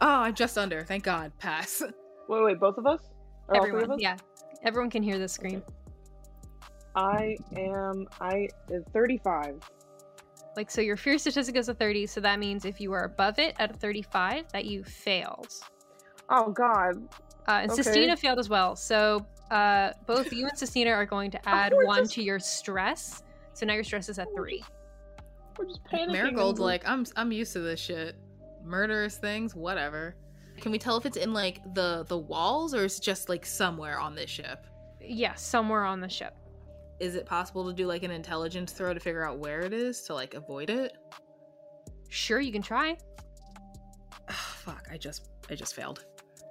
Oh, 0.00 0.20
I'm 0.22 0.34
just 0.34 0.58
under. 0.58 0.82
Thank 0.82 1.04
God. 1.04 1.30
Pass. 1.38 1.82
Wait, 2.28 2.44
wait, 2.44 2.60
both 2.60 2.78
of 2.78 2.86
us? 2.86 3.00
Or 3.48 3.56
all 3.56 3.62
three 3.62 3.70
Everyone, 3.70 3.90
of 3.90 3.90
us? 3.96 4.00
yeah, 4.00 4.16
everyone 4.62 4.88
can 4.90 5.02
hear 5.02 5.18
this 5.18 5.32
scream. 5.32 5.62
I 6.94 7.36
am. 7.56 8.06
I 8.20 8.48
is 8.70 8.84
35. 8.92 9.60
Like 10.56 10.70
so, 10.70 10.80
your 10.80 10.96
fear 10.96 11.16
statistic 11.18 11.56
is 11.56 11.68
a 11.68 11.74
30, 11.74 12.06
so 12.06 12.20
that 12.20 12.38
means 12.38 12.64
if 12.64 12.80
you 12.80 12.92
are 12.92 13.04
above 13.04 13.38
it 13.38 13.54
at 13.58 13.70
a 13.70 13.74
35, 13.74 14.44
that 14.52 14.64
you 14.66 14.84
failed. 14.84 15.48
Oh 16.28 16.50
God. 16.50 16.96
Uh, 17.48 17.52
and 17.62 17.70
Okay. 17.70 17.82
Sistina 17.82 18.18
failed 18.18 18.38
as 18.38 18.48
well. 18.48 18.76
So 18.76 19.26
uh, 19.50 19.92
both 20.06 20.32
you 20.32 20.46
and 20.46 20.56
Sistina 20.56 20.92
are 20.94 21.06
going 21.06 21.30
to 21.32 21.48
add 21.48 21.72
we're 21.74 21.86
one 21.86 22.02
just- 22.04 22.14
to 22.14 22.22
your 22.22 22.38
stress. 22.38 23.22
So 23.54 23.66
now 23.66 23.74
your 23.74 23.84
stress 23.84 24.08
is 24.08 24.18
at 24.18 24.28
three. 24.34 24.62
We're 25.58 25.66
just 25.66 25.84
panicking. 25.84 26.12
Marigold's 26.12 26.60
like, 26.60 26.86
I'm 26.88 27.04
I'm 27.16 27.32
used 27.32 27.52
to 27.54 27.60
this 27.60 27.80
shit. 27.80 28.16
Murderous 28.64 29.18
things, 29.18 29.54
whatever. 29.54 30.16
Can 30.58 30.72
we 30.72 30.78
tell 30.78 30.96
if 30.96 31.04
it's 31.06 31.16
in 31.18 31.32
like 31.34 31.60
the 31.74 32.04
the 32.08 32.16
walls 32.16 32.74
or 32.74 32.84
is 32.84 32.98
it 32.98 33.02
just 33.02 33.28
like 33.28 33.44
somewhere 33.44 33.98
on 33.98 34.14
this 34.14 34.30
ship? 34.30 34.66
Yeah, 35.00 35.34
somewhere 35.34 35.84
on 35.84 36.00
the 36.00 36.08
ship. 36.08 36.36
Is 37.02 37.16
it 37.16 37.26
possible 37.26 37.66
to 37.66 37.72
do 37.72 37.86
like 37.86 38.04
an 38.04 38.12
intelligence 38.12 38.70
throw 38.70 38.94
to 38.94 39.00
figure 39.00 39.26
out 39.26 39.38
where 39.38 39.60
it 39.62 39.72
is 39.72 40.02
to 40.02 40.14
like 40.14 40.34
avoid 40.34 40.70
it? 40.70 40.96
Sure, 42.08 42.40
you 42.40 42.52
can 42.52 42.62
try. 42.62 42.96
Fuck, 44.30 44.86
I 44.88 44.96
just 44.96 45.28
I 45.50 45.56
just 45.56 45.74
failed. 45.74 46.04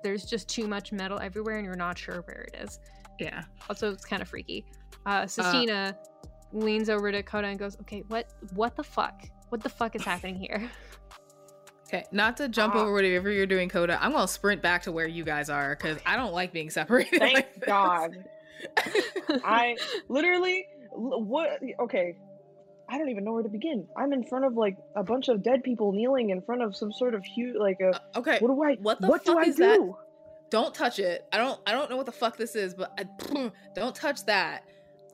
There's 0.03 0.25
just 0.25 0.49
too 0.49 0.67
much 0.67 0.91
metal 0.91 1.19
everywhere, 1.19 1.55
and 1.55 1.65
you're 1.65 1.75
not 1.77 1.97
sure 1.97 2.21
where 2.27 2.41
it 2.53 2.57
is. 2.61 2.79
Yeah. 3.17 3.43
Also, 3.69 3.93
it's 3.93 4.03
kind 4.03 4.21
of 4.21 4.27
freaky. 4.27 4.65
Uh, 5.05 5.21
Sistina 5.21 5.95
leans 6.51 6.89
over 6.89 7.13
to 7.13 7.23
Kota 7.23 7.47
and 7.47 7.57
goes, 7.57 7.77
"Okay, 7.81 8.03
what? 8.09 8.33
What 8.53 8.75
the 8.75 8.83
fuck? 8.83 9.23
What 9.49 9.61
the 9.63 9.69
fuck 9.69 9.95
is 9.95 10.03
happening 10.03 10.35
here?" 10.35 10.69
Okay, 11.87 12.05
not 12.13 12.37
to 12.37 12.47
jump 12.47 12.73
Ah. 12.73 12.79
over 12.83 12.93
whatever 12.93 13.29
you're 13.29 13.45
doing, 13.45 13.67
Kota. 13.67 14.01
I'm 14.01 14.13
gonna 14.13 14.25
sprint 14.25 14.61
back 14.61 14.83
to 14.83 14.93
where 14.93 15.07
you 15.07 15.25
guys 15.25 15.49
are 15.49 15.75
because 15.75 15.97
I 16.05 16.15
don't 16.15 16.31
like 16.33 16.53
being 16.53 16.69
separated. 16.69 17.19
Thank 17.19 17.35
like 17.35 17.53
this. 17.55 17.63
God. 17.65 18.23
I 19.43 19.77
literally 20.09 20.65
what? 20.91 21.59
Okay, 21.79 22.15
I 22.89 22.97
don't 22.97 23.09
even 23.09 23.23
know 23.23 23.33
where 23.33 23.43
to 23.43 23.49
begin. 23.49 23.87
I'm 23.95 24.13
in 24.13 24.23
front 24.23 24.45
of 24.45 24.55
like 24.57 24.77
a 24.95 25.03
bunch 25.03 25.27
of 25.29 25.41
dead 25.43 25.63
people 25.63 25.91
kneeling 25.93 26.29
in 26.31 26.41
front 26.41 26.61
of 26.61 26.75
some 26.75 26.91
sort 26.91 27.13
of 27.15 27.23
huge 27.23 27.55
like 27.55 27.79
a. 27.81 27.89
Uh, 27.95 27.99
okay, 28.17 28.37
What 28.39 28.47
do 28.49 28.63
I? 28.63 28.75
what 28.81 28.99
the 29.01 29.07
what 29.07 29.23
do 29.25 29.33
fuck 29.33 29.43
I 29.43 29.49
is 29.49 29.55
that? 29.57 29.77
do? 29.77 29.95
don't 30.49 30.73
touch 30.75 30.99
it. 30.99 31.25
I 31.31 31.37
don't 31.37 31.59
I 31.65 31.71
don't 31.71 31.89
know 31.89 31.95
what 31.97 32.05
the 32.05 32.11
fuck 32.11 32.35
this 32.37 32.55
is, 32.55 32.73
but 32.73 32.91
I, 32.99 33.51
don't 33.73 33.95
touch 33.95 34.25
that. 34.25 34.63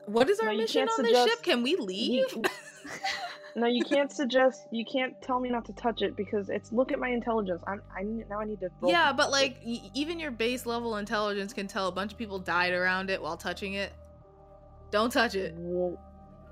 What 0.06 0.28
is 0.30 0.40
our 0.40 0.46
No, 0.52 0.56
mission 0.56 0.88
on 0.88 1.02
this 1.02 1.24
ship? 1.30 1.42
Can 1.42 1.62
we 1.62 1.76
leave? 1.76 2.26
You- 2.34 2.42
no, 3.56 3.66
you 3.66 3.84
can't 3.84 4.10
suggest. 4.12 4.66
You 4.70 4.84
can't 4.84 5.20
tell 5.22 5.40
me 5.40 5.48
not 5.50 5.64
to 5.66 5.72
touch 5.72 6.02
it 6.02 6.16
because 6.16 6.48
it's. 6.50 6.72
Look 6.72 6.92
at 6.92 6.98
my 6.98 7.08
intelligence. 7.08 7.62
I'm. 7.66 7.82
I 7.96 8.02
need- 8.02 8.28
now 8.28 8.40
I 8.40 8.44
need 8.44 8.60
to. 8.60 8.70
yeah, 8.84 9.12
but 9.12 9.30
like 9.30 9.56
y- 9.64 9.90
even 9.94 10.18
your 10.20 10.30
base 10.30 10.66
level 10.66 10.96
intelligence 10.96 11.52
can 11.52 11.66
tell 11.66 11.88
a 11.88 11.92
bunch 11.92 12.12
of 12.12 12.18
people 12.18 12.38
died 12.38 12.72
around 12.72 13.10
it 13.10 13.20
while 13.20 13.36
touching 13.36 13.74
it. 13.74 13.92
Don't 14.90 15.12
touch 15.12 15.34
it. 15.34 15.54
Wh- 15.54 15.94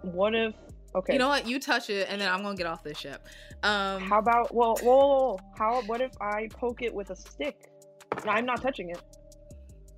What 0.04 0.34
if? 0.34 0.54
Okay. 0.94 1.12
You 1.12 1.18
know 1.18 1.28
what? 1.28 1.46
You 1.46 1.58
touch 1.60 1.90
it, 1.90 2.08
and 2.10 2.20
then 2.20 2.28
I'm 2.32 2.42
gonna 2.42 2.56
get 2.56 2.66
off 2.66 2.82
this 2.82 2.96
ship. 2.98 3.26
Um, 3.62 4.02
How 4.02 4.18
about? 4.18 4.54
Well, 4.54 4.76
whoa, 4.82 4.96
whoa, 4.96 5.08
whoa. 5.08 5.38
How? 5.58 5.82
What 5.82 6.00
if 6.00 6.12
I 6.20 6.48
poke 6.52 6.82
it 6.82 6.94
with 6.94 7.10
a 7.10 7.16
stick? 7.16 7.70
No, 8.24 8.32
I'm 8.32 8.46
not 8.46 8.62
touching 8.62 8.90
it. 8.90 9.02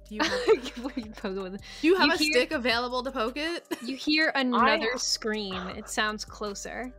Do 0.09 0.15
you 0.15 0.23
have, 0.23 0.33
What 0.85 0.97
are 0.97 1.01
you 1.01 1.11
poking 1.11 1.43
with? 1.43 1.61
do 1.81 1.87
you 1.87 1.97
have 1.97 2.07
You 2.07 2.13
a 2.15 2.17
hear- 2.17 2.33
stick 2.33 2.53
available 2.53 3.03
to 3.03 3.11
poke 3.11 3.37
it? 3.37 3.65
You 3.83 3.97
hear 3.97 4.33
another 4.35 4.97
scream. 4.97 5.55
It 5.69 5.89
sounds 5.89 6.25
closer. 6.25 6.93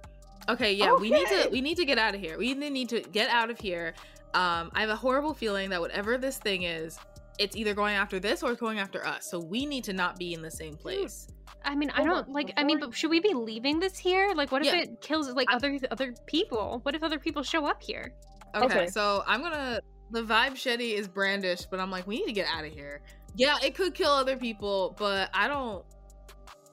Okay, 0.48 0.74
yeah, 0.74 0.94
we 0.96 1.10
need 1.12 1.28
to 1.28 1.50
we 1.52 1.62
need 1.62 1.78
to 1.78 1.86
get 1.86 1.98
out 2.00 2.16
of 2.16 2.22
here. 2.22 2.38
We 2.38 2.54
need 2.54 2.90
to 2.90 3.02
get 3.02 3.30
out 3.30 3.50
of 3.50 3.60
here. 3.60 3.94
Um, 4.34 4.72
I 4.74 4.82
have 4.82 4.90
a 4.90 4.96
horrible 4.96 5.34
feeling 5.34 5.70
that 5.72 5.82
whatever 5.82 6.18
this 6.18 6.38
thing 6.38 6.64
is, 6.64 6.98
it's 7.40 7.56
either 7.56 7.74
going 7.74 7.96
after 7.96 8.20
this 8.20 8.42
or 8.44 8.52
it's 8.52 8.60
going 8.60 8.80
after 8.80 9.06
us. 9.06 9.30
So 9.30 9.40
we 9.40 9.66
need 9.66 9.84
to 9.86 9.94
not 9.94 10.18
be 10.18 10.34
in 10.34 10.42
the 10.42 10.50
same 10.52 10.76
place. 10.76 11.28
I 11.66 11.76
mean, 11.76 11.92
I 11.92 12.04
don't 12.04 12.28
on, 12.28 12.34
like. 12.34 12.54
I 12.58 12.64
mean, 12.64 12.80
but 12.80 12.96
should 12.96 13.10
we 13.12 13.20
be 13.20 13.34
leaving 13.34 13.80
this 13.80 13.98
here? 13.98 14.32
Like, 14.36 14.52
what 14.52 14.62
if 14.66 14.74
Yeah. 14.74 14.82
it 14.82 15.02
kills 15.02 15.30
like 15.32 15.48
I- 15.52 15.56
other 15.56 15.78
other 15.92 16.14
people? 16.26 16.80
What 16.84 16.96
if 16.96 17.04
other 17.04 17.20
people 17.20 17.44
show 17.44 17.66
up 17.68 17.82
here? 17.84 18.14
Okay, 18.56 18.66
Okay. 18.66 18.88
so 18.88 19.24
I'm 19.28 19.42
gonna 19.42 19.82
the 20.12 20.22
vibechete 20.24 20.94
is 20.94 21.08
brandished, 21.08 21.68
but 21.70 21.80
I'm 21.80 21.92
like, 21.92 22.08
we 22.08 22.18
need 22.18 22.26
to 22.28 22.32
get 22.34 22.48
out 22.48 22.66
of 22.66 22.72
here. 22.72 23.02
Yeah, 23.36 23.58
it 23.64 23.76
could 23.76 23.94
kill 23.94 24.12
other 24.12 24.38
people, 24.38 24.96
but 24.98 25.30
I 25.34 25.48
don't 25.48 25.86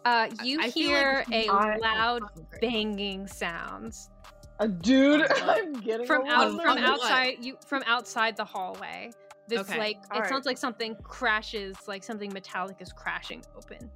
Uh, 0.04 0.28
you 0.42 0.60
I 0.60 0.70
feel 0.70 0.88
hear 0.88 1.24
like 1.28 1.46
a 1.46 1.48
I- 1.50 1.76
loud 1.76 2.22
banging 2.60 3.26
sounds 3.26 4.10
Uh, 4.58 4.66
dude, 4.68 5.30
I'm 5.42 5.74
getting 5.80 6.06
from 6.06 6.26
out 6.26 6.50
from 6.50 6.60
on 6.60 6.82
what? 6.82 6.84
outside 7.02 7.44
you 7.44 7.58
from 7.66 7.82
outside 7.86 8.36
the 8.36 8.44
hallway. 8.44 9.10
This 9.48 9.60
Okay. 9.60 9.78
like 9.78 9.96
it 9.98 10.12
Alright. 10.12 10.28
sounds 10.28 10.46
like 10.46 10.58
something 10.58 10.96
crashes, 11.02 11.76
like 11.86 12.02
something 12.02 12.32
metallic 12.32 12.76
is 12.80 12.92
crashing 12.92 13.44
open. 13.56 13.90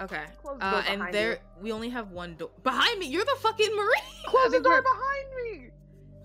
Okay. 0.00 0.24
Close 0.42 0.58
the 0.58 0.64
Uh, 0.64 0.70
door 0.70 0.82
and 1.06 1.12
there 1.12 1.32
you. 1.32 1.38
we 1.60 1.72
only 1.72 1.90
have 1.90 2.10
one 2.12 2.34
door 2.36 2.50
behind 2.62 2.98
me. 2.98 3.06
You're 3.06 3.24
the 3.24 3.36
fucking 3.40 3.74
marine. 3.76 3.90
Close 4.26 4.44
the 4.46 4.50
think 4.52 4.64
door 4.64 4.74
we're- 4.74 4.84
behind 4.84 5.60
me. 5.60 5.70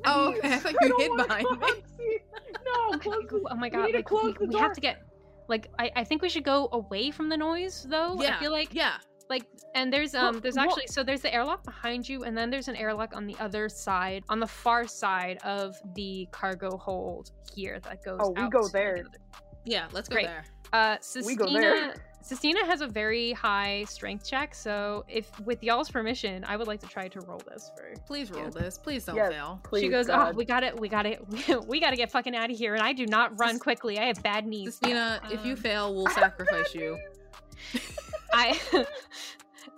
Oh, 0.03 0.33
okay. 0.35 0.53
I 0.53 0.57
thought 0.59 0.73
you 0.81 0.89
don't 0.89 1.01
hid 1.01 1.09
wanna 1.11 1.27
behind 1.27 1.61
me. 1.61 2.19
No, 2.65 2.97
close 2.99 3.23
the 3.29 3.41
oh 3.51 3.55
my 3.55 3.67
we 3.67 3.69
god, 3.69 3.85
need 3.85 3.91
to 3.93 3.97
like 3.99 4.05
close 4.05 4.23
we, 4.39 4.45
the 4.47 4.53
we 4.53 4.59
have 4.59 4.73
to 4.73 4.81
get 4.81 5.03
like 5.47 5.69
I, 5.79 5.91
I 5.95 6.03
think 6.03 6.21
we 6.21 6.29
should 6.29 6.43
go 6.43 6.69
away 6.71 7.11
from 7.11 7.29
the 7.29 7.37
noise 7.37 7.85
though. 7.89 8.17
Yeah. 8.19 8.35
I 8.35 8.39
feel 8.39 8.51
like 8.51 8.73
yeah. 8.73 8.97
like 9.29 9.45
and 9.75 9.91
there's 9.93 10.13
Well, 10.13 10.27
um 10.27 10.39
there's 10.39 10.55
well- 10.55 10.65
actually 10.65 10.87
so 10.87 11.03
there's 11.03 11.21
the 11.21 11.33
airlock 11.33 11.63
behind 11.63 12.07
you 12.09 12.23
and 12.23 12.37
then 12.37 12.49
there's 12.49 12.67
an 12.67 12.75
airlock 12.75 13.15
on 13.15 13.25
the 13.27 13.35
other 13.39 13.69
side 13.69 14.23
on 14.29 14.39
the 14.39 14.47
far 14.47 14.87
side 14.87 15.37
of 15.43 15.75
the 15.95 16.27
cargo 16.31 16.77
hold 16.77 17.31
here 17.55 17.79
that 17.81 18.03
goes 18.03 18.19
Oh, 18.21 18.31
we 18.31 18.41
out 18.41 18.51
go 18.51 18.61
to 18.61 18.67
the 18.67 18.71
there. 18.73 18.97
other- 18.99 19.09
Yeah, 19.65 19.87
let's 19.91 20.09
go 20.09 20.15
Great. 20.15 20.25
there. 20.27 20.45
Uh 20.74 20.97
Sistina. 20.97 21.95
Sistina 22.24 22.66
has 22.66 22.82
a 22.82 22.88
very 22.88 23.34
high 23.34 23.84
strength 23.88 24.28
check 24.28 24.55
so 24.55 25.05
if 25.07 25.39
with 25.41 25.63
y'all's 25.63 25.91
permission 25.91 26.43
I 26.47 26.57
would 26.57 26.66
like 26.68 26.80
to 26.80 26.88
try 26.88 27.07
to 27.07 27.22
roll 27.22 27.39
this 27.47 27.72
for 27.78 27.93
Please 28.07 28.32
roll 28.32 28.45
Yeah. 28.45 28.49
this. 28.49 28.78
Please 28.80 29.05
don't 29.05 29.16
Yes. 29.16 29.32
fail. 29.32 29.59
Please, 29.63 29.82
she 29.84 29.89
goes, 29.89 30.07
God. 30.07 30.34
"Oh, 30.34 30.36
we 30.36 30.43
got 30.43 30.63
it, 30.63 30.80
we 30.80 30.89
got 30.89 31.05
it, 31.05 31.22
we 31.68 31.80
got 31.80 31.91
to 31.91 31.95
get 31.95 32.11
fucking 32.11 32.36
out 32.36 32.49
of 32.49 32.57
here." 32.57 32.74
And 32.74 32.82
I 32.84 32.93
do 32.93 33.05
not 33.05 33.39
run 33.39 33.53
Sis- 33.53 33.61
quickly. 33.61 33.99
I 33.99 34.05
have 34.05 34.22
bad 34.24 34.47
knees. 34.47 34.78
Christina, 34.80 35.22
if 35.32 35.45
you 35.45 35.53
Um, 35.53 35.57
fail, 35.57 35.93
we'll 35.95 36.07
sacrifice 36.24 36.74
you. 36.74 36.97
I 38.34 38.59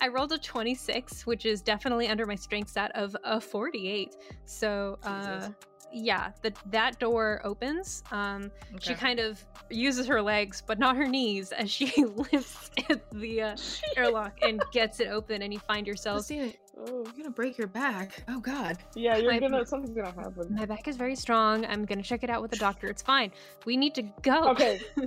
I 0.02 0.08
rolled 0.10 0.32
a 0.32 0.38
26, 0.38 1.26
which 1.26 1.46
is 1.46 1.62
definitely 1.62 2.08
under 2.08 2.26
my 2.26 2.36
strength 2.36 2.70
stat 2.70 2.92
of 2.96 3.16
a 3.24 3.42
48. 3.42 4.16
So, 4.46 4.98
uh, 5.04 5.40
Jesus. 5.40 5.56
Yeah, 5.94 6.32
the, 6.42 6.54
that 6.72 7.00
door 7.00 7.42
opens. 7.44 8.04
Um, 8.12 8.52
She 8.80 8.94
kind 8.94 9.20
of 9.20 9.44
uses 9.70 10.08
her 10.08 10.22
legs, 10.22 10.62
but 10.66 10.80
not 10.80 10.96
her 10.96 11.08
knees, 11.08 11.52
as 11.52 11.70
she 11.72 12.04
lifts 12.32 12.72
the 13.12 13.42
uh, 13.42 13.58
airlock 13.96 14.38
and 14.42 14.62
gets 14.72 15.00
it 15.00 15.08
open, 15.08 15.42
and 15.42 15.54
you 15.54 15.60
find 15.60 15.86
yourselves. 15.88 16.28
Christina, 16.28 16.52
Oh. 16.80 17.04
you're 17.06 17.24
gonna 17.24 17.32
break 17.32 17.58
your 17.58 17.66
back. 17.68 18.24
Oh 18.28 18.40
God. 18.40 18.78
Yeah, 18.96 19.18
you're 19.18 19.32
My- 19.32 19.40
gonna. 19.40 19.66
Something's 19.66 19.96
gonna 19.96 20.12
happen. 20.12 20.54
My 20.54 20.66
back 20.66 20.88
is 20.88 20.96
very 20.96 21.16
strong. 21.16 21.66
I'm 21.66 21.86
gonna 21.86 22.04
check 22.04 22.24
it 22.24 22.30
out 22.30 22.40
with 22.44 22.52
the 22.52 22.58
doctor. 22.58 22.86
It's 22.88 23.02
fine. 23.02 23.32
We 23.66 23.76
need 23.78 23.96
to 23.96 24.04
go. 24.22 24.50
Okay. 24.50 24.82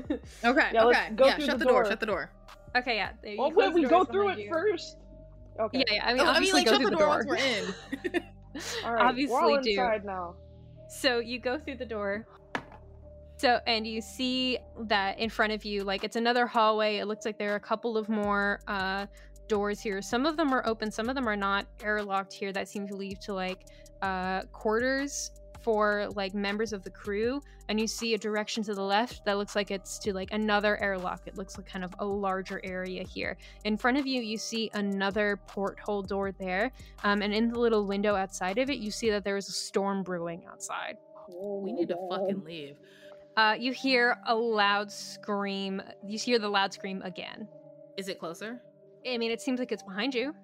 Okay. 0.44 0.68
Yeah, 0.74 0.82
let's 0.84 0.98
okay. 0.98 1.14
go 1.14 1.26
yeah. 1.26 1.38
Shut 1.38 1.46
the 1.50 1.56
the 1.58 1.64
door. 1.66 1.82
door. 1.84 1.90
Shut 1.90 2.00
the 2.00 2.06
door. 2.06 2.30
okay, 2.76 2.96
yeah. 2.96 3.10
you 3.22 3.36
Well, 3.38 3.52
wait, 3.52 3.72
we 3.72 3.84
go 3.84 4.04
through 4.04 4.30
it 4.30 4.38
you. 4.40 4.48
first. 4.50 4.96
Okay. 5.60 5.84
Yeah, 5.86 5.94
yeah. 5.94 6.06
I 6.06 6.12
mean, 6.14 6.22
Oh, 6.22 6.24
I 6.24 6.26
mean, 6.40 6.50
obviously 6.50 6.60
like 6.60 6.66
go 6.66 6.72
shut 6.72 6.80
through 6.80 6.90
the 6.90 6.96
the 6.96 7.02
door 7.04 7.22
door. 7.22 7.26
once 7.36 7.42
we're 8.04 8.16
in. 8.16 8.22
All 8.84 8.92
right. 8.94 9.04
obviously 9.06 9.32
we're 9.32 9.40
all 9.42 9.60
do. 9.62 9.70
inside 9.70 10.04
now. 10.04 10.34
So 10.90 11.20
you 11.20 11.38
go 11.38 11.56
through 11.56 11.76
the 11.76 11.86
door. 11.86 12.26
So 13.36 13.60
and 13.66 13.86
you 13.86 14.02
see 14.02 14.58
that 14.88 15.18
in 15.18 15.30
front 15.30 15.52
of 15.52 15.64
you, 15.64 15.84
like 15.84 16.04
it's 16.04 16.16
another 16.16 16.46
hallway. 16.46 16.96
It 16.96 17.06
looks 17.06 17.24
like 17.24 17.38
there 17.38 17.52
are 17.52 17.56
a 17.56 17.60
couple 17.60 17.96
of 17.96 18.08
more 18.08 18.60
uh 18.66 19.06
doors 19.48 19.80
here. 19.80 20.02
Some 20.02 20.26
of 20.26 20.36
them 20.36 20.52
are 20.52 20.66
open, 20.66 20.90
some 20.90 21.08
of 21.08 21.14
them 21.14 21.28
are 21.28 21.36
not 21.36 21.66
airlocked 21.78 22.32
here 22.32 22.52
that 22.52 22.68
seem 22.68 22.86
to 22.88 22.96
lead 22.96 23.20
to 23.22 23.32
like 23.32 23.66
uh 24.02 24.42
quarters 24.52 25.30
for 25.62 26.08
like 26.14 26.34
members 26.34 26.72
of 26.72 26.82
the 26.82 26.90
crew. 26.90 27.40
And 27.68 27.78
you 27.78 27.86
see 27.86 28.14
a 28.14 28.18
direction 28.18 28.62
to 28.64 28.74
the 28.74 28.82
left 28.82 29.24
that 29.24 29.38
looks 29.38 29.54
like 29.54 29.70
it's 29.70 29.98
to 30.00 30.12
like 30.12 30.32
another 30.32 30.80
airlock. 30.82 31.22
It 31.26 31.36
looks 31.36 31.56
like 31.56 31.66
kind 31.66 31.84
of 31.84 31.94
a 31.98 32.04
larger 32.04 32.60
area 32.64 33.04
here. 33.04 33.36
In 33.64 33.76
front 33.76 33.96
of 33.96 34.06
you, 34.06 34.20
you 34.22 34.38
see 34.38 34.70
another 34.74 35.38
porthole 35.46 36.02
door 36.02 36.32
there. 36.32 36.72
Um, 37.04 37.22
and 37.22 37.32
in 37.32 37.48
the 37.50 37.58
little 37.58 37.86
window 37.86 38.16
outside 38.16 38.58
of 38.58 38.70
it, 38.70 38.78
you 38.78 38.90
see 38.90 39.10
that 39.10 39.24
there 39.24 39.36
is 39.36 39.48
a 39.48 39.52
storm 39.52 40.02
brewing 40.02 40.44
outside. 40.50 40.96
we 41.28 41.72
need 41.72 41.88
to 41.88 41.96
fucking 42.10 42.42
leave. 42.44 42.76
Uh, 43.36 43.54
you 43.58 43.72
hear 43.72 44.18
a 44.26 44.34
loud 44.34 44.90
scream. 44.90 45.80
You 46.04 46.18
hear 46.18 46.38
the 46.38 46.48
loud 46.48 46.72
scream 46.72 47.00
again. 47.02 47.46
Is 47.96 48.08
it 48.08 48.18
closer? 48.18 48.60
I 49.06 49.16
mean, 49.16 49.30
it 49.30 49.40
seems 49.40 49.58
like 49.60 49.72
it's 49.72 49.82
behind 49.82 50.14
you. 50.14 50.34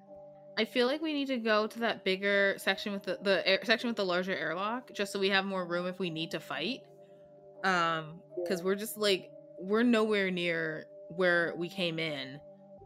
I 0.59 0.65
feel 0.65 0.87
like 0.87 1.03
we 1.03 1.13
need 1.13 1.27
to 1.29 1.37
go 1.37 1.67
to 1.67 1.79
that 1.81 2.03
bigger 2.05 2.55
section 2.59 2.93
with 2.93 3.03
the 3.03 3.19
the 3.23 3.47
air, 3.47 3.59
section 3.63 3.89
with 3.89 3.97
the 3.97 4.05
larger 4.05 4.35
airlock, 4.35 4.93
just 4.93 5.13
so 5.13 5.19
we 5.19 5.29
have 5.29 5.45
more 5.45 5.67
room 5.67 5.87
if 5.87 5.99
we 5.99 6.09
need 6.11 6.31
to 6.31 6.41
fight. 6.41 6.81
Um, 7.65 8.21
because 8.43 8.63
we're 8.63 8.75
just 8.75 8.97
like 8.97 9.31
we're 9.59 9.83
nowhere 9.83 10.31
near 10.31 10.87
where 11.09 11.55
we 11.57 11.69
came 11.69 11.99
in, 11.99 12.41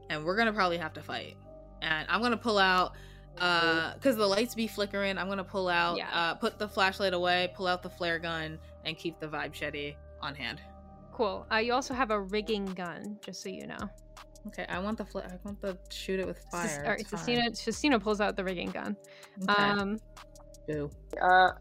and 0.09 0.25
we're 0.25 0.37
gonna 0.37 0.53
probably 0.53 0.79
have 0.79 0.93
to 0.95 1.03
fight. 1.03 1.37
And 1.83 2.07
I'm 2.09 2.21
gonna 2.21 2.37
pull 2.37 2.59
out, 2.59 2.93
uh, 3.39 3.95
because 3.95 4.17
the 4.17 4.27
lights 4.27 4.55
be 4.55 4.67
flickering. 4.67 5.17
I'm 5.17 5.29
gonna 5.29 5.45
pull 5.45 5.69
out, 5.69 5.97
Yeah. 5.97 6.09
uh, 6.13 6.35
put 6.35 6.59
the 6.59 6.69
flashlight 6.69 7.15
away, 7.15 7.53
pull 7.55 7.67
out 7.67 7.83
the 7.83 7.91
flare 7.91 8.19
gun, 8.19 8.59
and 8.85 8.97
keep 8.97 9.19
the 9.21 9.27
vibechete 9.29 9.97
on 10.21 10.35
hand. 10.35 10.61
Cool. 11.13 11.47
Uh, 11.53 11.57
you 11.57 11.73
also 11.73 11.95
have 11.95 12.11
a 12.11 12.21
rigging 12.21 12.67
gun, 12.67 13.19
just 13.21 13.43
so 13.43 13.49
you 13.49 13.67
know. 13.67 13.79
Okay, 14.49 14.65
I 14.69 14.79
want 14.79 14.99
the 14.99 15.05
fl- 15.05 15.19
I 15.19 15.39
want 15.45 15.61
the 15.61 15.79
shoot 15.91 16.19
it 16.21 16.27
with 16.27 16.43
fire. 16.51 16.69
Sis- 16.69 16.79
or, 16.79 16.93
it's. 16.95 17.11
Sistina, 17.11 17.51
Sistina 17.51 18.03
pulls 18.03 18.21
out 18.21 18.37
the 18.37 18.45
rigging 18.45 18.71
gun. 18.71 18.97
Okay. 19.43 19.63
Um, 19.63 19.99
Boo. 20.67 20.91
Uh, 21.21 21.27
um, 21.27 21.53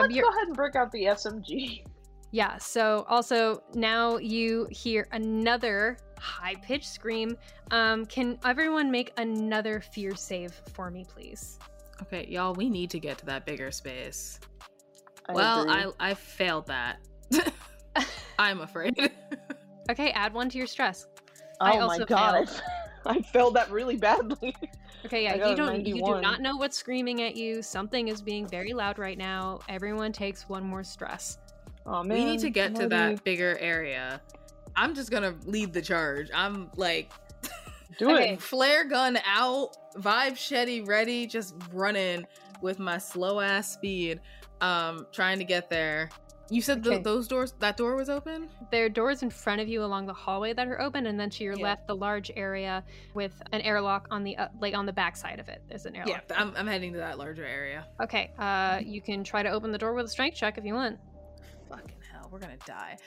let's 0.00 0.14
you're- 0.14 0.22
go 0.22 0.30
ahead 0.30 0.48
and 0.48 0.56
break 0.56 0.74
out 0.76 0.90
the 0.90 1.04
SMG. 1.04 1.84
Yeah, 2.32 2.58
so 2.58 3.06
also 3.08 3.62
now 3.74 4.16
you 4.16 4.66
hear 4.70 5.06
another 5.12 5.96
high 6.18 6.56
pitched 6.56 6.88
scream. 6.88 7.36
Um, 7.70 8.04
can 8.06 8.38
everyone 8.44 8.90
make 8.90 9.12
another 9.18 9.80
fear 9.80 10.16
save 10.16 10.52
for 10.72 10.90
me, 10.90 11.04
please? 11.08 11.60
Okay, 12.02 12.26
y'all, 12.28 12.52
we 12.54 12.68
need 12.68 12.90
to 12.90 12.98
get 12.98 13.18
to 13.18 13.26
that 13.26 13.46
bigger 13.46 13.70
space. 13.70 14.40
I 15.28 15.32
well, 15.32 15.62
agree. 15.62 15.92
I 16.00 16.10
I 16.10 16.14
failed 16.14 16.66
that. 16.66 16.98
I'm 18.38 18.60
afraid. 18.62 19.12
Okay, 19.90 20.12
add 20.12 20.32
one 20.32 20.48
to 20.48 20.56
your 20.56 20.66
stress. 20.66 21.06
Oh 21.64 21.72
I 21.72 21.76
my 21.76 21.82
also 21.82 22.04
god, 22.06 22.48
failed. 22.48 22.62
I, 23.06 23.10
I 23.16 23.20
failed 23.22 23.54
that 23.56 23.70
really 23.70 23.96
badly. 23.96 24.54
Okay, 25.06 25.24
yeah, 25.24 25.50
you 25.50 25.54
don't 25.54 25.84
you 25.84 25.96
do 26.02 26.18
not 26.22 26.40
know 26.40 26.56
what's 26.56 26.78
screaming 26.78 27.20
at 27.20 27.36
you. 27.36 27.60
Something 27.62 28.08
is 28.08 28.22
being 28.22 28.48
very 28.48 28.72
loud 28.72 28.98
right 28.98 29.18
now. 29.18 29.60
Everyone 29.68 30.12
takes 30.12 30.48
one 30.48 30.64
more 30.64 30.82
stress. 30.82 31.36
Oh 31.84 32.02
man, 32.02 32.16
we 32.16 32.24
need 32.24 32.40
to 32.40 32.48
get 32.48 32.68
I'm 32.68 32.74
to 32.76 32.80
already- 32.84 33.14
that 33.16 33.22
bigger 33.24 33.58
area. 33.60 34.22
I'm 34.76 34.94
just 34.94 35.10
gonna 35.10 35.34
lead 35.44 35.74
the 35.74 35.82
charge. 35.82 36.30
I'm 36.34 36.70
like 36.76 37.12
Do 37.98 38.12
Okay. 38.14 38.32
it. 38.32 38.40
flare 38.40 38.84
gun 38.86 39.18
out, 39.26 39.76
vibechete 39.98 40.88
ready, 40.88 41.26
just 41.26 41.54
running 41.70 42.26
with 42.62 42.78
my 42.78 42.96
slow 42.96 43.40
ass 43.40 43.70
speed. 43.74 44.20
Um, 44.62 45.06
trying 45.12 45.38
to 45.38 45.44
get 45.44 45.68
there. 45.68 46.08
You 46.50 46.60
said 46.60 46.80
Okay. 46.80 46.90
th- 46.96 47.04
those 47.04 47.26
doors, 47.26 47.54
that 47.60 47.76
door 47.78 47.96
was 47.96 48.10
open. 48.10 48.50
There 48.70 48.84
are 48.84 48.88
doors 48.90 49.22
in 49.22 49.30
front 49.30 49.60
of 49.62 49.68
you 49.68 49.82
along 49.82 50.06
the 50.06 50.12
hallway 50.12 50.52
that 50.52 50.68
are 50.68 50.80
open, 50.80 51.06
and 51.06 51.18
then 51.18 51.30
to 51.30 51.44
your 51.44 51.54
Yeah. 51.56 51.62
left, 51.64 51.86
the 51.86 51.96
large 51.96 52.30
area 52.36 52.84
with 53.14 53.32
an 53.52 53.62
airlock 53.62 54.06
on 54.10 54.24
the 54.24 54.36
uh, 54.36 54.48
like 54.60 54.74
on 54.74 54.84
the 54.84 54.92
back 54.92 55.16
side 55.16 55.40
of 55.40 55.48
it. 55.48 55.62
There's 55.68 55.86
an 55.86 55.96
airlock. 55.96 56.24
Yeah, 56.28 56.36
I'm, 56.36 56.52
I'm 56.56 56.66
heading 56.66 56.92
to 56.92 56.98
that 56.98 57.16
larger 57.18 57.44
area. 57.46 57.86
Okay, 58.02 58.30
uh, 58.38 58.80
you 58.84 59.00
can 59.00 59.24
try 59.24 59.42
to 59.42 59.48
open 59.48 59.72
the 59.72 59.78
door 59.78 59.94
with 59.94 60.04
a 60.04 60.08
strength 60.08 60.36
check 60.36 60.58
if 60.58 60.64
you 60.64 60.74
want. 60.74 60.98
Fucking 61.70 61.96
hell, 62.12 62.28
we're 62.30 62.40
gonna 62.40 62.58
die. 62.66 62.98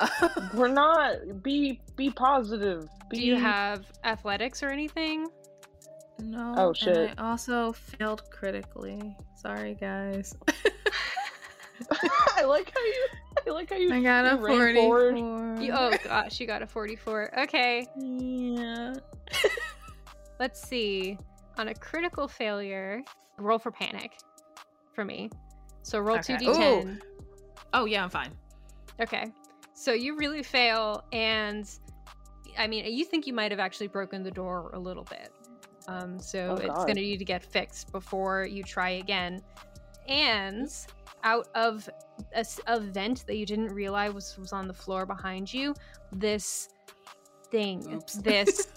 We're 0.54 0.68
not. 0.68 1.42
Be 1.44 1.80
be 1.94 2.10
positive. 2.10 2.88
Be... 3.08 3.18
Do 3.18 3.22
you 3.26 3.36
have 3.36 3.84
athletics 4.04 4.62
or 4.64 4.68
anything? 4.68 5.28
no. 6.18 6.54
Oh, 6.56 6.68
and 6.68 6.76
shit. 6.76 7.14
I 7.18 7.30
also 7.30 7.72
failed 7.72 8.24
critically. 8.30 9.16
Sorry, 9.36 9.74
guys. 9.74 10.34
I 12.36 12.44
like 12.44 12.72
how 12.74 12.80
you. 12.84 13.08
I 13.46 13.50
like 13.50 13.70
how 13.70 13.76
you. 13.76 13.92
I 13.92 14.02
got 14.02 14.26
a 14.26 14.30
you 14.30 14.36
ran 14.36 14.74
forward. 14.74 15.14
44. 15.14 15.56
You, 15.62 15.72
oh 15.72 15.96
gosh, 16.04 16.40
you 16.40 16.46
got 16.46 16.62
a 16.62 16.66
44. 16.66 17.40
Okay, 17.40 17.86
Yeah. 17.96 18.94
let's 20.38 20.60
see. 20.66 21.18
On 21.58 21.68
a 21.68 21.74
critical 21.74 22.26
failure, 22.28 23.02
roll 23.38 23.58
for 23.58 23.70
panic 23.70 24.12
for 24.94 25.04
me. 25.04 25.30
So 25.82 25.98
roll 25.98 26.18
Okay. 26.18 26.34
2d10. 26.36 27.00
Oh, 27.72 27.84
yeah, 27.84 28.02
I'm 28.02 28.10
fine. 28.10 28.32
Okay. 29.00 29.32
So 29.74 29.92
you 29.92 30.16
really 30.16 30.42
fail, 30.42 31.04
and 31.12 31.70
I 32.58 32.66
mean, 32.66 32.84
you 32.92 33.04
think 33.04 33.26
you 33.26 33.32
might 33.32 33.50
have 33.50 33.60
actually 33.60 33.88
broken 33.88 34.22
the 34.22 34.30
door 34.30 34.70
a 34.74 34.78
little 34.78 35.04
bit. 35.04 35.32
Um, 35.88 36.18
so 36.18 36.50
Oh, 36.50 36.54
it's 36.56 36.84
going 36.84 36.96
to 36.96 37.00
need 37.00 37.18
to 37.18 37.24
get 37.24 37.42
fixed 37.42 37.90
before 37.92 38.44
you 38.44 38.62
try 38.62 38.90
again. 38.90 39.40
And 40.08 40.70
out 41.24 41.48
of 41.54 41.88
a 42.66 42.80
vent 42.80 43.26
that 43.26 43.36
you 43.36 43.46
didn't 43.46 43.68
realize 43.68 44.12
was, 44.12 44.38
was 44.38 44.52
on 44.52 44.66
the 44.68 44.74
floor 44.74 45.06
behind 45.06 45.52
you, 45.52 45.74
this 46.12 46.68
thing, 47.50 47.94
Oops. 47.94 48.14
this 48.22 48.68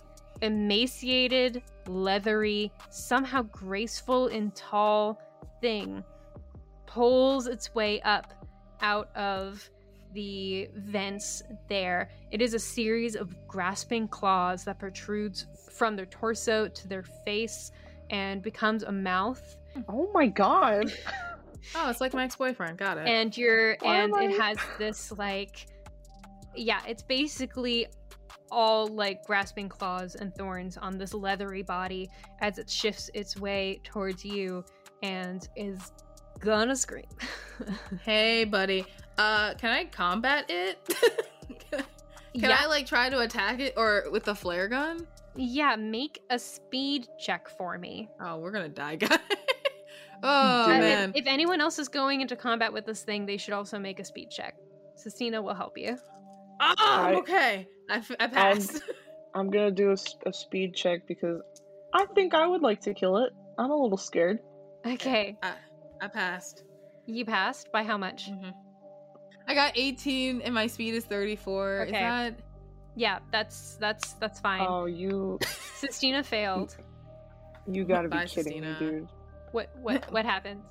emaciated, 0.41 1.63
leathery, 1.87 2.71
somehow 2.89 3.43
graceful 3.43 4.27
and 4.27 4.53
tall 4.55 5.21
thing 5.61 6.03
pulls 6.85 7.47
its 7.47 7.73
way 7.73 8.01
up 8.01 8.33
out 8.81 9.09
of 9.15 9.67
the 10.13 10.69
vents 10.75 11.41
there. 11.67 12.09
It 12.31 12.41
is 12.41 12.53
a 12.53 12.59
series 12.59 13.15
of 13.15 13.35
grasping 13.47 14.07
claws 14.07 14.63
that 14.65 14.79
protrudes 14.79 15.47
from 15.71 15.95
their 15.95 16.05
torso 16.05 16.67
to 16.67 16.87
their 16.87 17.03
face 17.25 17.71
and 18.09 18.41
becomes 18.43 18.83
a 18.83 18.91
mouth. 18.91 19.57
Oh 19.89 20.09
my 20.13 20.27
god. 20.27 20.93
Oh, 21.76 21.89
it's 21.89 22.01
like 22.01 22.14
my 22.14 22.24
ex-boyfriend. 22.24 22.78
Got 22.78 22.97
it. 22.97 23.07
And 23.07 23.36
you're 23.36 23.78
Why 23.82 23.97
and 23.97 24.14
it 24.22 24.39
has 24.39 24.57
this 24.78 25.11
like 25.18 25.68
yeah, 26.55 26.82
it's 26.88 27.03
basically 27.03 27.88
all 28.51 28.88
like 28.88 29.26
grasping 29.26 29.68
claws 29.68 30.16
and 30.16 30.34
thorns 30.36 30.78
on 30.78 30.97
this 30.97 31.14
leathery 31.14 31.64
body 31.64 32.09
as 32.41 32.59
it 32.59 32.70
shifts 32.70 33.09
its 33.14 33.38
way 33.38 33.82
towards 33.84 34.24
you 34.24 34.64
and 35.01 35.49
is 35.55 35.91
gonna 36.39 36.76
scream. 36.76 37.07
hey, 38.03 38.43
buddy. 38.43 38.86
Uh, 39.18 39.55
can 39.55 39.72
I 39.72 39.86
combat 39.86 40.45
it? 40.49 40.78
can 41.72 41.84
yeah, 42.34 42.57
I 42.59 42.68
like 42.68 42.86
try 42.86 43.09
to 43.09 43.20
attack 43.20 43.59
it 43.59 43.74
or 43.78 44.05
with 44.11 44.28
a 44.28 44.36
flare 44.36 44.68
gun? 44.68 45.07
yeah, 45.36 45.76
make 45.76 46.22
a 46.30 46.38
speed 46.38 47.07
check 47.20 47.49
for 47.49 47.78
me. 47.78 48.09
Oh, 48.20 48.38
we're 48.38 48.51
gonna 48.51 48.70
die, 48.70 48.95
guy. 48.97 49.18
Oh 50.22 50.66
Dude. 50.68 50.76
Uh, 50.76 50.78
if- 50.78 50.82
man. 50.82 51.11
If, 51.16 51.26
anyone 51.28 51.61
else 51.61 51.80
is 51.80 51.88
going 51.88 52.22
into 52.22 52.36
combat 52.36 52.72
with 52.74 52.86
this 52.86 53.01
thing, 53.03 53.26
they 53.26 53.38
should 53.38 53.53
also 53.53 53.80
make 53.80 53.99
a 53.99 54.05
speed 54.05 54.30
check. 54.30 54.55
Sistina 54.95 55.41
will 55.41 55.55
help 55.55 55.78
you. 55.78 55.97
Oh, 56.61 56.76
I- 56.78 57.16
okay. 57.16 57.68
I, 57.89 57.97
f- 57.97 58.11
I 58.20 58.28
passed. 58.28 58.82
I'm 59.36 59.49
gonna 59.49 59.72
do 59.72 59.91
a 60.26 60.32
speed 60.34 60.76
check 60.76 61.07
because 61.07 61.41
I 61.93 62.05
think 62.14 62.34
I 62.36 62.45
would 62.45 62.61
like 62.61 62.82
to 62.82 62.93
kill 62.93 63.18
it. 63.18 63.34
I'm 63.57 63.72
a 63.72 63.76
little 63.76 63.97
scared. 63.97 64.39
Okay, 64.86 65.38
I, 65.41 65.53
I 66.01 66.07
passed. 66.07 66.64
you 67.07 67.26
passed 67.26 67.72
by 67.72 67.84
how 67.84 67.97
much? 67.97 68.28
hmm 68.28 68.49
I 69.47 69.55
got 69.55 69.74
18 69.76 70.41
and 70.41 70.53
my 70.53 70.68
speed 70.68 70.93
is 70.93 71.03
34. 71.05 71.84
Is 71.86 71.89
Okay. 71.89 71.99
that 71.99 72.36
Yeah, 72.95 73.20
that's 73.32 73.76
that's 73.76 74.14
that's 74.14 74.39
fine. 74.39 74.66
Oh, 74.68 74.86
you 74.86 75.38
Sistina 75.82 76.24
failed. 76.24 76.78
you 77.68 77.84
gotta 77.86 78.07
be 78.07 78.18
Bye, 78.18 78.26
kidding 78.26 78.61
me, 78.61 78.76
dude. 78.80 79.07
What 79.54 79.70
what 79.82 80.04
what 80.12 80.26
happened? 80.26 80.62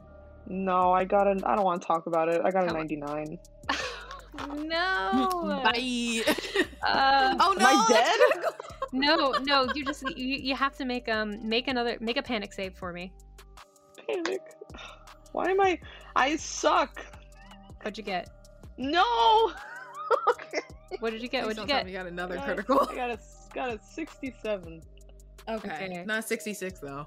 No, 0.48 0.92
I 0.92 1.04
got 1.04 1.26
an. 1.26 1.42
I 1.44 1.54
don't 1.54 1.64
want 1.64 1.80
to 1.80 1.86
talk 1.86 2.06
about 2.06 2.28
it. 2.28 2.42
I 2.44 2.50
got 2.50 2.64
a 2.64 2.66
Come 2.66 2.76
99. 2.76 3.38
no. 4.64 5.60
Bye. 5.64 6.22
Uh, 6.82 7.36
oh 7.40 7.54
no. 7.58 7.66
Am 7.66 7.76
I 7.76 7.86
dead? 7.88 8.44
no, 8.92 9.30
no. 9.42 9.72
You 9.72 9.84
just 9.84 10.02
you, 10.16 10.36
you 10.36 10.56
have 10.56 10.76
to 10.76 10.84
make 10.84 11.08
um 11.08 11.48
make 11.48 11.68
another 11.68 11.96
make 12.00 12.16
a 12.16 12.22
panic 12.22 12.52
save 12.52 12.74
for 12.74 12.92
me. 12.92 13.12
Panic. 14.06 14.40
Why 15.32 15.46
am 15.46 15.60
I? 15.60 15.78
I 16.16 16.36
suck. 16.36 17.06
What'd 17.78 17.96
you 17.96 18.04
get? 18.04 18.28
No. 18.76 19.52
okay. 20.28 20.58
What 20.98 21.10
did 21.10 21.22
you 21.22 21.28
get? 21.28 21.44
Please 21.44 21.56
What'd 21.56 21.70
you 21.70 21.74
get? 21.74 21.88
you 21.88 21.96
got 21.96 22.06
another 22.06 22.38
I- 22.38 22.44
critical. 22.44 22.88
I 22.90 22.94
got 22.96 23.10
a 23.10 23.18
got 23.54 23.72
a 23.72 23.78
67. 23.78 24.82
Okay. 25.48 25.68
Okay. 25.68 26.04
Not 26.06 26.24
66 26.24 26.80
though. 26.80 27.06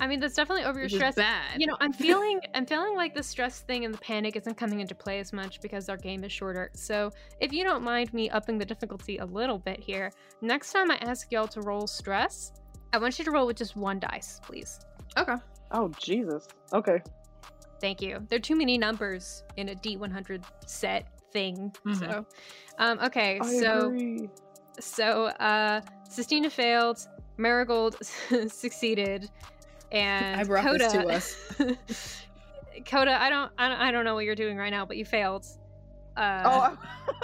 I 0.00 0.06
mean, 0.06 0.20
that's 0.20 0.34
definitely 0.34 0.64
over 0.64 0.78
your 0.78 0.88
stress. 0.88 1.14
bad. 1.16 1.60
You 1.60 1.66
know, 1.66 1.76
I'm 1.80 1.92
feeling 2.04 2.40
I'm 2.54 2.66
feeling 2.66 2.94
like 2.94 3.14
the 3.14 3.22
stress 3.22 3.60
thing 3.60 3.84
and 3.84 3.92
the 3.92 3.98
panic 3.98 4.36
isn't 4.36 4.56
coming 4.56 4.80
into 4.80 4.94
play 4.94 5.18
as 5.18 5.32
much 5.32 5.60
because 5.60 5.88
our 5.88 5.96
game 5.96 6.24
is 6.24 6.32
shorter. 6.32 6.70
So 6.74 7.10
if 7.40 7.52
you 7.52 7.64
don't 7.64 7.82
mind 7.82 8.12
me 8.14 8.30
upping 8.30 8.58
the 8.58 8.64
difficulty 8.64 9.18
a 9.18 9.24
little 9.24 9.58
bit 9.58 9.80
here, 9.80 10.12
next 10.40 10.72
time 10.72 10.90
I 10.90 10.96
ask 10.96 11.30
y'all 11.32 11.48
to 11.48 11.60
roll 11.62 11.86
stress, 11.86 12.52
I 12.92 12.98
want 12.98 13.18
you 13.18 13.24
to 13.24 13.30
roll 13.30 13.46
with 13.46 13.56
just 13.56 13.76
one 13.76 13.98
dice, 13.98 14.40
please. 14.42 14.80
Okay. 15.16 15.36
Oh 15.72 15.88
Jesus. 15.98 16.46
Okay. 16.72 17.02
Thank 17.80 18.02
you. 18.02 18.24
There 18.28 18.36
are 18.38 18.40
too 18.40 18.56
many 18.56 18.76
numbers 18.78 19.44
in 19.56 19.68
a 19.68 19.74
D100 19.74 20.42
set 20.66 21.06
thing. 21.32 21.72
Mhm. 21.84 21.98
So, 21.98 22.26
um, 22.78 22.98
okay, 23.00 23.38
I 23.40 23.44
so 23.60 23.88
agree. 23.88 24.28
so 24.80 25.26
uh, 25.26 25.80
Sistina 26.08 26.50
failed, 26.50 27.06
Marigold 27.38 27.96
succeeded, 28.48 29.30
and 29.92 30.40
I 30.40 30.44
brought 30.44 30.64
Kota, 30.64 30.78
this 31.08 31.46
to 31.56 31.64
us. 31.64 32.22
Kota, 32.86 33.20
I 33.20 33.30
don't, 33.30 33.50
I 33.58 33.68
don't, 33.68 33.80
I 33.80 33.90
don't 33.90 34.04
know 34.04 34.14
what 34.14 34.24
you're 34.24 34.34
doing 34.34 34.56
right 34.56 34.70
now, 34.70 34.84
but 34.84 34.96
you 34.96 35.04
failed. 35.04 35.46
Uh, 36.16 36.42
oh, 36.44 36.60
I, 36.60 36.76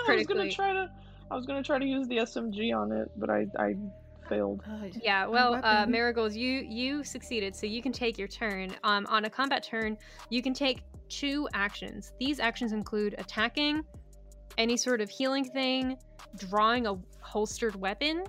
I 0.13 0.17
was 0.17 0.27
gonna 0.27 0.51
try 0.51 0.73
to. 0.73 0.91
I 1.31 1.37
was 1.37 1.47
gonna 1.47 1.63
try 1.63 1.79
to 1.79 1.85
use 1.85 2.07
the 2.09 2.19
SMG 2.19 2.75
on 2.75 2.93
it, 2.93 3.11
but 3.17 3.29
I 3.29 3.47
I 3.59 3.75
failed. 4.29 4.63
Yeah, 5.03 5.27
well, 5.27 5.61
uh. 5.63 5.85
Marigold, 5.87 6.33
you 6.33 6.65
you 6.69 7.03
succeeded, 7.03 7.55
so 7.57 7.67
you 7.67 7.83
can 7.83 7.93
take 7.93 8.17
your 8.17 8.29
turn. 8.29 8.75
Um, 8.85 9.07
on 9.09 9.25
a 9.25 9.31
combat 9.31 9.65
turn, 9.65 9.99
you 10.31 10.43
can 10.43 10.55
take 10.55 10.83
two 11.09 11.49
actions. 11.55 12.13
These 12.21 12.41
actions 12.41 12.73
include 12.73 13.15
attacking, 13.19 13.83
any 14.59 14.77
sort 14.77 15.01
of 15.01 15.11
healing 15.11 15.45
thing, 15.45 15.97
drawing 16.37 16.87
a 16.87 16.97
holstered 17.21 17.75
weapon, 17.77 18.25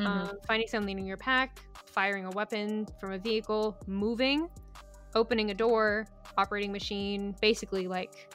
Mhm. 0.00 0.06
um, 0.30 0.38
finding 0.46 0.68
something 0.68 0.98
in 0.98 1.06
your 1.06 1.16
pack, 1.16 1.60
firing 1.86 2.24
a 2.26 2.30
weapon 2.30 2.86
from 3.00 3.12
a 3.12 3.18
vehicle, 3.18 3.76
moving, 3.86 4.48
opening 5.14 5.50
a 5.50 5.54
door, 5.54 6.06
operating 6.38 6.72
machine. 6.72 7.34
Basically, 7.40 7.86
like 7.88 8.34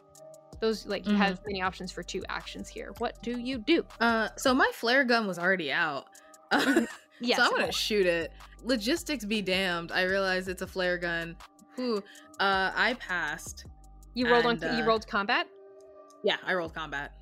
those, 0.61 0.85
like 0.85 1.05
you 1.05 1.13
Mhm. 1.13 1.17
have 1.17 1.41
many 1.45 1.61
options 1.61 1.91
for 1.91 2.03
two 2.03 2.23
actions 2.29 2.67
here. 2.69 2.93
What 2.99 3.21
do 3.21 3.37
you 3.39 3.57
do? 3.57 3.85
Uh, 3.99 4.29
so 4.37 4.53
my 4.53 4.69
flare 4.73 5.03
gun 5.03 5.27
was 5.27 5.39
already 5.39 5.71
out. 5.71 6.07
Yes, 7.21 7.37
so 7.37 7.45
I'm 7.45 7.51
gonna 7.51 7.71
shoot 7.71 8.05
it. 8.05 8.33
Logistics 8.63 9.23
be 9.23 9.41
damned. 9.41 9.93
I 9.93 10.01
realize 10.03 10.49
it's 10.49 10.61
a 10.61 10.67
flare 10.67 10.97
gun. 10.97 11.37
Who? 11.77 11.99
Uh, 12.41 12.71
I 12.75 12.95
passed. 12.99 13.65
you 14.13 14.29
rolled 14.29 14.45
on. 14.45 14.61
and, 14.61 14.77
you 14.77 14.83
uh, 14.83 14.87
rolled 14.87 15.07
combat. 15.07 15.47
Yeah, 16.25 16.35
I 16.45 16.53
rolled 16.55 16.73
combat. 16.75 17.13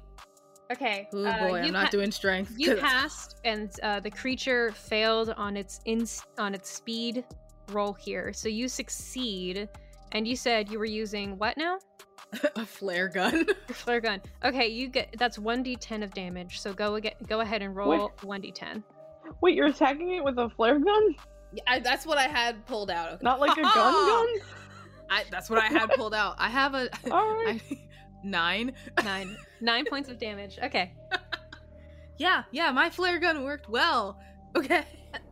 Okay. 0.73 1.07
Oh 1.13 1.25
uh, 1.25 1.47
boy, 1.47 1.59
I'm 1.59 1.71
not 1.71 1.91
doing 1.91 2.11
strength. 2.11 2.53
You 2.57 2.75
passed, 2.81 3.37
and 3.45 3.71
uh, 3.83 3.99
the 3.99 4.09
creature 4.09 4.71
failed 4.71 5.29
on 5.37 5.55
its 5.55 5.79
in 5.85 6.05
on 6.37 6.53
its 6.53 6.69
speed 6.69 7.23
roll 7.71 7.93
here. 7.93 8.33
So 8.33 8.49
you 8.49 8.67
succeed, 8.67 9.69
and 10.11 10.27
you 10.27 10.35
said 10.35 10.69
you 10.69 10.79
were 10.79 10.85
using 10.85 11.37
what 11.37 11.57
now? 11.57 11.77
a 12.55 12.65
flare 12.65 13.07
gun. 13.07 13.45
Your 13.67 13.75
flare 13.75 14.01
gun. 14.01 14.21
Okay, 14.43 14.67
you 14.67 14.87
get 14.87 15.15
that's 15.17 15.37
one 15.37 15.63
d10 15.63 16.03
of 16.03 16.11
damage. 16.13 16.59
So 16.59 16.73
go 16.73 16.95
again. 16.95 17.13
Go 17.27 17.41
ahead 17.41 17.61
and 17.61 17.75
roll 17.75 18.11
one 18.23 18.41
d10. 18.41 18.83
Wait, 19.41 19.55
you're 19.55 19.67
attacking 19.67 20.13
it 20.13 20.23
with 20.23 20.37
a 20.39 20.49
flare 20.49 20.79
gun? 20.79 21.15
Yeah, 21.53 21.63
I, 21.67 21.79
that's 21.79 22.05
what 22.05 22.17
I 22.17 22.27
had 22.27 22.65
pulled 22.65 22.89
out. 22.89 23.21
Not 23.21 23.39
like 23.39 23.57
a 23.57 23.61
gun 23.61 23.73
gun? 23.73 24.27
I, 25.09 25.23
that's 25.29 25.49
what 25.49 25.59
I 25.59 25.67
had 25.67 25.89
pulled 25.91 26.13
out. 26.13 26.35
I 26.39 26.49
have 26.49 26.73
a 26.73 26.89
All 27.11 27.35
right. 27.43 27.61
I, 27.69 27.77
nine. 28.23 28.73
Nine 29.03 29.37
nine 29.61 29.85
points 29.85 30.09
of 30.09 30.17
damage. 30.19 30.59
Okay. 30.63 30.93
Yeah, 32.17 32.43
yeah, 32.51 32.71
my 32.71 32.89
flare 32.91 33.19
gun 33.19 33.43
worked 33.43 33.67
well. 33.69 34.19
Okay, 34.55 34.83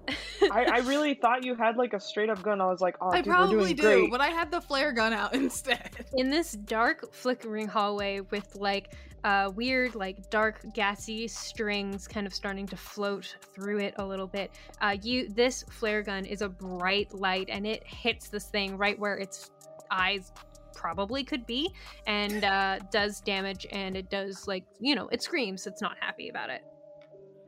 I, 0.52 0.66
I 0.66 0.78
really 0.80 1.14
thought 1.14 1.44
you 1.44 1.54
had 1.56 1.78
like 1.78 1.94
a 1.94 2.00
straight 2.00 2.30
up 2.30 2.42
gun. 2.42 2.60
I 2.60 2.66
was 2.66 2.82
like, 2.82 2.96
oh, 3.02 3.12
I 3.12 3.18
dude, 3.18 3.28
we're 3.28 3.34
probably 3.34 3.74
doing 3.74 3.76
do, 3.76 4.00
great. 4.02 4.12
but 4.12 4.20
I 4.20 4.30
had 4.30 4.50
the 4.50 4.60
flare 4.60 4.92
gun 4.92 5.14
out 5.14 5.34
instead. 5.36 5.92
in 6.14 6.30
this 6.32 6.54
dark 6.54 7.14
flickering 7.14 7.68
hallway 7.68 8.22
with 8.32 8.56
like 8.56 8.96
uh, 9.24 9.52
weird 9.56 9.94
like 9.94 10.28
dark 10.32 10.62
gassy 10.74 11.28
strings 11.28 12.08
kind 12.08 12.26
of 12.26 12.34
starting 12.34 12.66
to 12.66 12.76
float 12.76 13.36
through 13.54 13.78
it 13.78 13.94
a 13.98 14.04
little 14.06 14.26
bit 14.26 14.50
uh, 14.82 14.98
you 15.04 15.30
this 15.30 15.64
flare 15.70 16.02
gun 16.02 16.26
is 16.26 16.42
a 16.42 16.50
bright 16.50 17.14
light 17.14 17.48
and 17.52 17.68
it 17.68 17.86
hits 17.86 18.30
this 18.30 18.46
thing 18.46 18.76
right 18.76 18.98
where 18.98 19.18
its 19.18 19.52
eyes 19.92 20.32
probably 20.74 21.24
could 21.24 21.46
be 21.46 21.70
and 22.08 22.44
uh, 22.44 22.80
does 22.92 23.22
damage 23.22 23.66
and 23.72 23.96
it 23.98 24.10
does 24.10 24.44
like 24.48 24.64
you 24.80 24.96
know 24.96 25.08
it 25.12 25.22
screams 25.22 25.68
it's 25.68 25.82
not 25.82 25.96
happy 26.00 26.30
about 26.30 26.50
it 26.50 26.62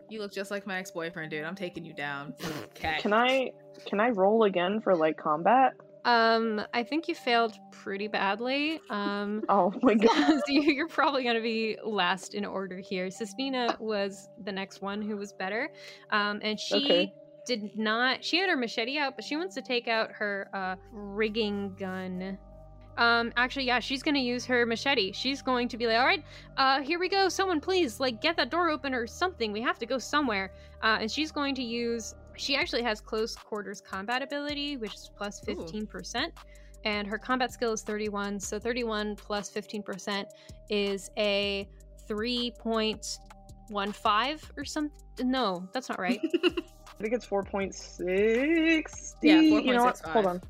You 0.09 0.19
look 0.19 0.33
just 0.33 0.51
like 0.51 0.67
my 0.67 0.77
ex-boyfriend, 0.79 1.31
dude. 1.31 1.43
I'm 1.45 1.55
taking 1.55 1.85
you 1.85 1.93
down. 1.93 2.33
Okay. 2.77 2.97
Can 2.99 3.13
I 3.13 3.49
can 3.87 3.99
I 3.99 4.09
roll 4.09 4.43
again 4.43 4.79
for 4.81 4.95
like 4.95 5.17
combat? 5.17 5.73
um 6.05 6.61
i 6.73 6.83
think 6.83 7.07
you 7.07 7.15
failed 7.15 7.53
pretty 7.71 8.09
badly 8.09 8.77
um 8.89 9.41
Oh 9.49 9.71
my 9.81 9.93
god. 10.05 10.13
so 10.27 10.41
you- 10.49 10.73
you're 10.73 10.89
probably 10.89 11.23
going 11.23 11.37
to 11.37 11.41
be 11.41 11.77
last 11.85 12.33
in 12.35 12.43
order 12.45 12.77
here. 12.79 13.07
Sistina 13.07 13.79
was 13.79 14.27
the 14.43 14.51
next 14.51 14.81
one 14.81 15.01
who 15.01 15.15
was 15.15 15.31
better, 15.31 15.69
um, 16.11 16.41
and 16.43 16.59
she 16.59 16.75
Okay. 16.85 17.13
did 17.45 17.77
not. 17.77 18.23
She 18.23 18.37
had 18.37 18.49
her 18.49 18.57
machete 18.57 18.97
out, 18.97 19.15
but 19.15 19.23
she 19.23 19.37
wants 19.37 19.55
to 19.55 19.61
take 19.61 19.87
out 19.87 20.11
her 20.11 20.49
uh, 20.53 20.75
rigging 20.91 21.75
gun. 21.79 22.37
Um, 22.97 23.33
actually, 23.37 23.65
yeah, 23.65 23.79
she's 23.79 24.03
gonna 24.03 24.19
use 24.19 24.45
her 24.45 24.65
machete. 24.65 25.11
She's 25.11 25.41
going 25.41 25.67
to 25.69 25.77
be 25.77 25.87
like, 25.87 25.97
"All 25.97 26.05
right, 26.05 26.23
uh, 26.57 26.81
here 26.81 26.99
we 26.99 27.09
go. 27.09 27.27
Someone, 27.29 27.59
please, 27.59 27.99
like, 27.99 28.21
get 28.21 28.35
that 28.37 28.49
door 28.51 28.69
open 28.69 28.93
or 28.93 29.07
something. 29.07 29.51
We 29.51 29.61
have 29.61 29.79
to 29.79 29.85
go 29.85 29.97
somewhere." 29.97 30.51
Uh, 30.83 30.97
and 31.01 31.11
she's 31.11 31.31
going 31.31 31.55
to 31.55 31.63
use. 31.63 32.15
She 32.35 32.55
actually 32.55 32.83
has 32.83 33.01
close 33.01 33.35
quarters 33.35 33.81
combat 33.81 34.21
ability, 34.21 34.77
which 34.77 34.93
is 34.95 35.11
plus 35.15 35.39
fifteen 35.39 35.87
percent, 35.87 36.33
and 36.85 37.07
her 37.07 37.17
combat 37.17 37.51
skill 37.51 37.73
is 37.73 37.81
thirty-one. 37.81 38.39
So 38.39 38.59
thirty-one 38.59 39.15
plus 39.15 39.49
fifteen 39.49 39.81
percent 39.83 40.27
is 40.69 41.09
a 41.17 41.67
three 42.07 42.51
point 42.59 43.19
one 43.69 43.91
five 43.91 44.51
or 44.57 44.65
something. 44.65 44.99
No, 45.21 45.67
that's 45.73 45.89
not 45.89 45.99
right. 45.99 46.19
I 46.99 47.01
think 47.01 47.13
it's 47.15 47.25
4.6. 47.25 49.15
Yeah, 49.21 49.39
You 49.39 49.73
know 49.73 49.83
what? 49.83 49.99
Hold 49.99 50.25
on. 50.25 50.41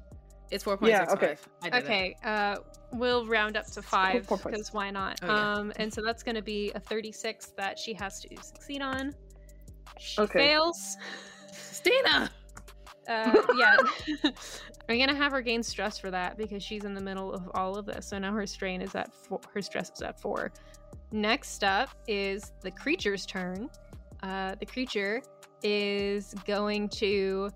It's 0.52 0.64
four 0.64 0.78
point 0.78 0.92
Yeah, 0.92 1.00
six 1.08 1.14
five. 1.14 1.24
okay. 1.24 1.38
I 1.64 1.80
did 1.80 1.90
it. 1.90 2.26
Uh, 2.26 2.58
we'll 2.94 3.26
round 3.26 3.58
up 3.58 3.66
to 3.72 3.82
five 3.82 4.28
because 4.28 4.74
why 4.74 4.92
not? 4.92 5.20
Oh, 5.24 5.28
yeah. 5.28 5.54
Um, 5.54 5.74
and 5.78 5.94
so 5.94 6.02
that's 6.06 6.24
going 6.24 6.36
to 6.36 6.42
be 6.42 6.72
a 6.76 6.80
thirty-six 6.80 7.54
that 7.58 7.80
she 7.80 7.94
has 7.94 8.20
to 8.22 8.30
succeed 8.42 8.82
on. 8.82 9.14
She 10.00 10.22
Okay. 10.22 10.40
fails. 10.50 10.98
Stina. 11.52 12.30
Uh, 13.08 13.42
yeah, 13.58 13.76
I'm 14.90 14.98
gonna 15.00 15.14
have 15.16 15.32
her 15.34 15.42
gain 15.42 15.62
stress 15.62 15.98
for 15.98 16.10
that 16.12 16.38
because 16.38 16.64
she's 16.64 16.86
in 16.86 16.94
the 16.94 17.02
middle 17.02 17.34
of 17.34 17.50
all 17.54 17.78
of 17.78 17.86
this. 17.86 18.08
So 18.08 18.18
now 18.18 18.32
her 18.34 18.48
strain 18.48 18.82
is 18.82 18.96
at 18.96 19.14
four, 19.14 19.42
her 19.54 19.62
stress 19.62 19.92
is 19.92 20.02
at 20.02 20.20
four. 20.22 20.52
Next 21.12 21.64
up 21.64 21.90
is 22.08 22.54
the 22.62 22.72
creature's 22.72 23.26
turn. 23.26 23.70
Uh, 24.24 24.56
the 24.60 24.66
creature 24.66 25.22
is 25.64 26.34
going 26.46 26.88
to 26.90 27.50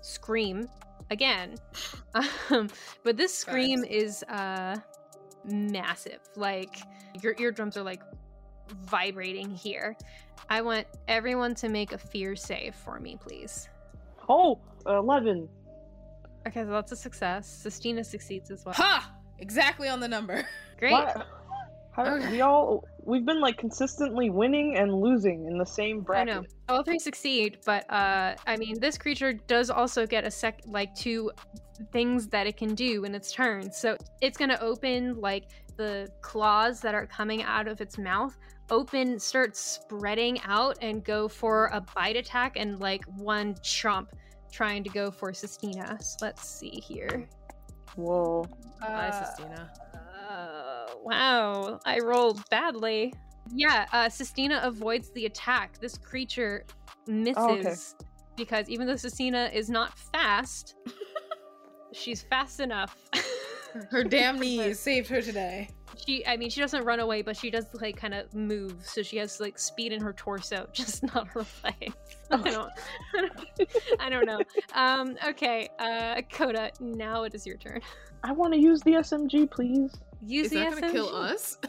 scream 0.00 0.66
again, 1.14 1.54
um, 2.50 2.68
but 3.02 3.16
this 3.16 3.32
scream 3.32 3.82
Vibes. 3.84 3.90
is 3.90 4.22
uh, 4.24 4.76
massive. 5.44 6.20
Like 6.36 6.76
your 7.22 7.34
eardrums 7.38 7.76
are 7.78 7.82
like 7.82 8.02
vibrating 8.86 9.50
here. 9.50 9.96
I 10.50 10.60
want 10.60 10.86
everyone 11.08 11.54
to 11.56 11.68
make 11.70 11.92
a 11.92 11.98
fear 11.98 12.36
save 12.36 12.74
for 12.74 13.00
me, 13.00 13.16
please. 13.18 13.68
Oh, 14.28 14.58
11. 14.86 15.48
Okay, 16.46 16.62
so 16.62 16.70
that's 16.70 16.92
a 16.92 16.96
success. 16.96 17.62
Sistina 17.64 18.04
succeeds 18.04 18.50
as 18.50 18.64
well. 18.64 18.74
Ha! 18.74 19.14
Exactly 19.38 19.88
on 19.88 20.00
the 20.00 20.08
number. 20.08 20.44
Great. 20.78 20.92
What? 20.92 21.26
How, 21.92 22.16
Okay. 22.16 22.32
We 22.32 22.40
all 22.40 22.84
we've 23.06 23.24
been 23.24 23.40
like 23.40 23.58
consistently 23.58 24.30
winning 24.30 24.76
and 24.76 24.92
losing 24.92 25.46
in 25.46 25.58
the 25.58 25.66
same 25.66 26.00
bracket. 26.00 26.28
I 26.28 26.40
know. 26.40 26.46
All 26.68 26.82
three 26.82 26.98
succeed, 26.98 27.58
but 27.64 27.90
uh 27.90 28.34
I 28.46 28.56
mean 28.56 28.78
this 28.80 28.98
creature 28.98 29.32
does 29.32 29.70
also 29.70 30.06
get 30.06 30.24
a 30.24 30.30
sec 30.30 30.60
like 30.66 30.94
two 30.94 31.30
things 31.92 32.28
that 32.28 32.46
it 32.46 32.56
can 32.56 32.74
do 32.74 33.04
in 33.04 33.14
its 33.14 33.32
turn. 33.32 33.70
So 33.72 33.96
it's 34.20 34.38
gonna 34.38 34.58
open 34.60 35.20
like 35.20 35.44
the 35.76 36.08
claws 36.22 36.80
that 36.80 36.94
are 36.94 37.06
coming 37.06 37.42
out 37.42 37.66
of 37.66 37.80
its 37.80 37.98
mouth 37.98 38.38
open 38.70 39.18
start 39.18 39.56
spreading 39.56 40.40
out 40.44 40.78
and 40.80 41.04
go 41.04 41.28
for 41.28 41.66
a 41.72 41.80
bite 41.94 42.16
attack 42.16 42.56
and 42.56 42.80
like 42.80 43.04
one 43.16 43.54
chomp 43.56 44.06
trying 44.50 44.84
to 44.84 44.90
go 44.90 45.10
for 45.10 45.32
Sistina. 45.32 46.02
So 46.02 46.16
let's 46.22 46.48
see 46.48 46.70
here. 46.70 47.28
Whoa. 47.96 48.44
Bye, 48.80 49.08
Uh, 49.08 49.22
Sistina. 49.22 49.68
Wow, 51.04 51.80
I 51.84 51.98
rolled 51.98 52.48
badly. 52.48 53.12
Yeah, 53.54 53.86
uh, 53.92 54.06
Sistina 54.06 54.64
avoids 54.64 55.10
the 55.10 55.26
attack. 55.26 55.78
This 55.78 55.98
creature 55.98 56.64
misses 57.06 57.34
Oh, 57.36 57.56
okay. 57.56 57.74
because 58.36 58.68
even 58.70 58.86
though 58.86 58.94
Sistina 58.94 59.52
is 59.52 59.68
not 59.68 59.98
fast, 59.98 60.76
she's 61.92 62.22
fast 62.22 62.58
enough. 62.60 62.96
Her 63.90 64.02
damn 64.08 64.38
knees 64.38 64.80
saved 64.80 65.08
her 65.08 65.20
today. 65.20 65.68
She, 66.06 66.26
I 66.26 66.38
mean, 66.38 66.48
she 66.48 66.60
doesn't 66.60 66.84
run 66.84 67.00
away, 67.00 67.20
but 67.20 67.36
she 67.36 67.50
does 67.50 67.66
like 67.80 67.96
kind 67.96 68.14
of 68.14 68.32
move. 68.34 68.76
So 68.82 69.02
she 69.02 69.18
has 69.18 69.40
like 69.40 69.58
speed 69.58 69.92
in 69.92 70.00
her 70.00 70.14
torso, 70.14 70.66
just 70.72 71.02
not 71.14 71.28
her 71.28 71.44
legs. 71.62 71.94
I 72.30 72.36
don't, 72.50 72.72
I 73.14 73.20
don't, 73.20 73.70
I 74.00 74.08
don't 74.08 74.26
know. 74.26 74.40
Um, 74.74 75.16
okay, 75.28 75.68
uh, 75.78 76.22
Kota, 76.32 76.72
now 76.80 77.24
it 77.24 77.34
is 77.34 77.46
your 77.46 77.58
turn. 77.58 77.80
I 78.24 78.32
want 78.32 78.54
to 78.54 78.58
use 78.58 78.80
the 78.80 78.92
SMG, 78.92 79.50
please. 79.50 79.94
Use 80.26 80.46
Is 80.46 80.50
the 80.52 80.58
that 80.58 80.74
gonna 80.80 80.92
kill 80.92 81.14
us? 81.14 81.58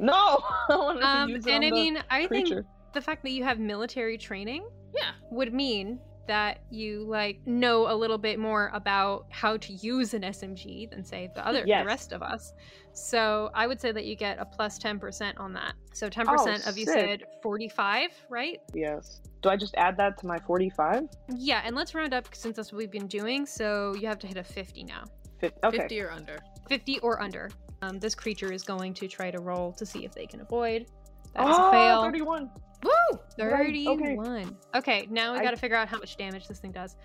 No, 0.00 0.14
I 0.68 0.76
want 0.76 1.02
Um, 1.02 1.28
use 1.30 1.46
it 1.46 1.50
and 1.52 1.64
on 1.64 1.64
I 1.64 1.70
the 1.70 1.74
mean, 1.74 2.02
I 2.10 2.26
think 2.28 2.48
the 2.94 3.00
fact 3.00 3.22
that 3.24 3.30
you 3.30 3.42
have 3.44 3.58
military 3.58 4.16
training 4.16 4.64
yeah. 4.94 5.10
would 5.30 5.52
mean 5.52 5.98
that 6.28 6.62
you 6.70 7.04
like 7.08 7.44
know 7.44 7.92
a 7.92 7.94
little 7.94 8.16
bit 8.16 8.38
more 8.38 8.70
about 8.72 9.26
how 9.30 9.56
to 9.56 9.72
use 9.74 10.14
an 10.14 10.22
SMG 10.22 10.88
than 10.90 11.04
say 11.04 11.28
the 11.34 11.44
other 11.46 11.64
Yes. 11.66 11.82
the 11.82 11.86
rest 11.86 12.12
of 12.12 12.22
us. 12.22 12.52
So 12.92 13.50
I 13.52 13.66
would 13.66 13.80
say 13.80 13.90
that 13.90 14.04
you 14.04 14.14
get 14.14 14.38
a 14.38 14.44
plus 14.44 14.78
ten 14.78 14.98
percent 15.00 15.36
on 15.38 15.52
that. 15.54 15.74
So 15.92 16.08
ten 16.08 16.24
percent 16.26 16.66
of 16.68 16.78
you 16.78 16.86
said 16.86 17.24
forty 17.42 17.68
five, 17.68 18.10
right? 18.30 18.58
Yes. 18.72 19.20
Do 19.42 19.48
I 19.48 19.56
just 19.56 19.74
add 19.76 19.96
that 19.96 20.18
to 20.18 20.26
my 20.26 20.38
45? 20.38 21.08
Yeah, 21.36 21.62
and 21.64 21.74
let's 21.74 21.94
round 21.94 22.14
up 22.14 22.28
since 22.34 22.56
that's 22.56 22.70
what 22.72 22.78
we've 22.78 22.90
been 22.92 23.06
doing. 23.08 23.44
So 23.44 23.94
you 23.96 24.06
have 24.06 24.18
to 24.20 24.26
hit 24.28 24.36
a 24.36 24.44
fifty 24.44 24.84
now, 24.84 25.04
Fif- 25.40 25.52
Okay. 25.64 25.78
Fifty 25.78 26.00
or 26.00 26.10
under. 26.12 26.38
fifty 26.68 27.00
or 27.00 27.20
under. 27.20 27.50
Um, 27.82 27.98
this 27.98 28.14
creature 28.14 28.52
is 28.52 28.62
going 28.62 28.94
to 28.94 29.08
try 29.08 29.30
to 29.30 29.38
roll 29.38 29.72
to 29.72 29.86
see 29.86 30.04
if 30.04 30.12
they 30.14 30.26
can 30.26 30.40
avoid. 30.40 30.86
That's 31.34 31.58
oh, 31.58 31.68
a 31.68 31.70
fail. 31.70 32.02
31. 32.02 32.50
Woo! 32.82 32.90
Right, 33.38 33.70
okay. 33.70 33.84
31. 33.84 34.56
Okay, 34.74 35.06
now 35.10 35.32
we 35.32 35.38
I- 35.38 35.42
got 35.42 35.50
to 35.52 35.56
figure 35.56 35.76
out 35.76 35.88
how 35.88 35.98
much 35.98 36.16
damage 36.16 36.46
this 36.48 36.58
thing 36.58 36.72
does. 36.72 36.96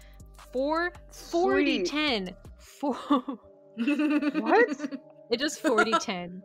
Four, 0.52 0.92
40, 1.12 1.86
Sweet. 1.86 1.88
10. 1.88 2.36
Four. 2.58 2.98
What? 3.78 5.00
It 5.32 5.40
does 5.40 5.58
40, 5.58 5.92
10. 5.92 6.44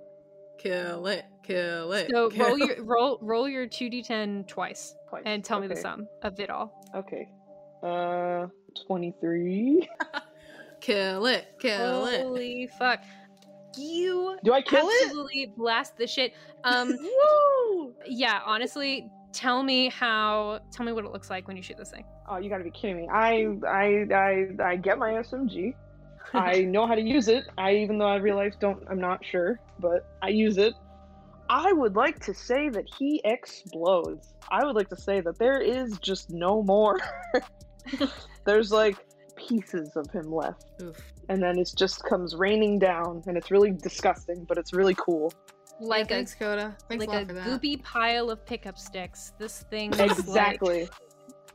Kill 0.59 1.07
it. 1.07 1.25
Kill 1.45 1.93
it. 1.93 2.11
So 2.11 2.31
kill 2.31 2.49
roll 2.49 2.59
your 2.59 2.83
roll 2.83 3.19
roll 3.21 3.49
your 3.49 3.67
2d10 3.67 4.49
twice 4.49 4.95
Twice. 5.09 5.23
and 5.27 5.45
tell 5.45 5.61
me 5.61 5.67
the 5.67 5.77
sum 5.77 6.07
of 6.23 6.41
it 6.41 6.49
all. 6.49 6.73
Okay. 6.95 7.29
Uh, 7.83 8.47
23. 8.87 9.87
Kill 10.81 11.27
it. 11.27 11.47
Kill 11.61 12.07
it. 12.07 12.23
Holy 12.23 12.69
fuck. 12.79 13.01
You 13.77 14.39
Do 14.45 14.53
I 14.53 14.63
kill 14.63 14.89
it? 14.89 15.07
absolutely 15.07 15.53
blast 15.57 15.97
the 15.97 16.07
shit. 16.07 16.35
Um 16.65 16.89
Woo! 17.73 17.95
yeah, 18.07 18.41
honestly, 18.45 19.11
tell 19.33 19.63
me 19.63 19.89
how 19.89 20.61
tell 20.73 20.85
me 20.85 20.93
what 20.93 21.05
it 21.05 21.13
looks 21.13 21.31
like 21.31 21.47
when 21.47 21.57
you 21.57 21.63
shoot 21.63 21.77
this 21.77 21.91
thing. 21.91 22.05
Oh, 22.29 22.39
you 22.39 22.49
gotta 22.49 22.65
be 22.65 22.71
kidding 22.71 22.97
me. 22.97 23.09
I, 23.09 23.49
I, 23.67 24.07
I, 24.15 24.49
I 24.63 24.77
get 24.77 24.99
my 24.99 25.11
SMG. 25.13 25.75
I 26.35 26.63
know 26.63 26.87
how 26.87 26.95
to 26.95 27.01
use 27.01 27.29
it. 27.29 27.45
I, 27.59 27.75
even 27.75 27.99
though 27.99 28.07
I 28.07 28.17
realize 28.17 28.55
don't, 28.61 28.83
I'm 28.89 29.01
not 29.01 29.25
sure, 29.25 29.59
but 29.81 30.07
I 30.23 30.29
use 30.29 30.59
it. 30.59 30.75
I 31.49 31.73
would 31.73 31.97
like 31.97 32.21
to 32.21 32.35
say 32.35 32.69
that 32.69 32.85
he 32.97 33.21
explodes. 33.25 34.35
I 34.51 34.65
would 34.65 34.77
like 34.77 34.89
to 34.91 34.97
say 34.97 35.21
that 35.21 35.39
there 35.39 35.61
is 35.61 35.99
just 35.99 36.31
no 36.31 36.63
more. 36.63 37.01
There's 38.45 38.71
like 38.71 38.97
pieces 39.35 39.97
of 39.97 40.09
him 40.13 40.33
left. 40.33 40.67
Oof. 40.81 40.97
And 41.31 41.41
then 41.41 41.61
it 41.61 41.73
just 41.77 42.03
comes 42.03 42.35
raining 42.35 42.81
down, 42.81 43.23
and 43.29 43.37
it's 43.37 43.53
really 43.53 43.71
disgusting, 43.71 44.45
but 44.49 44.59
it's 44.59 44.73
really 44.73 44.97
cool. 44.97 45.33
like 45.81 46.11
yeah, 46.11 46.17
a 46.17 46.19
thanks, 46.19 46.35
Kota. 46.35 46.77
Thanks 46.89 47.07
like 47.07 47.09
a 47.09 47.21
lot 47.21 47.31
a 47.31 47.35
that. 47.35 47.47
goopy 47.47 47.81
pile 47.85 48.31
of 48.31 48.45
pickup 48.45 48.77
sticks. 48.77 49.33
This 49.39 49.63
thing 49.71 49.93
is 49.93 50.01
like 50.01 50.11
Exactly. 50.11 50.89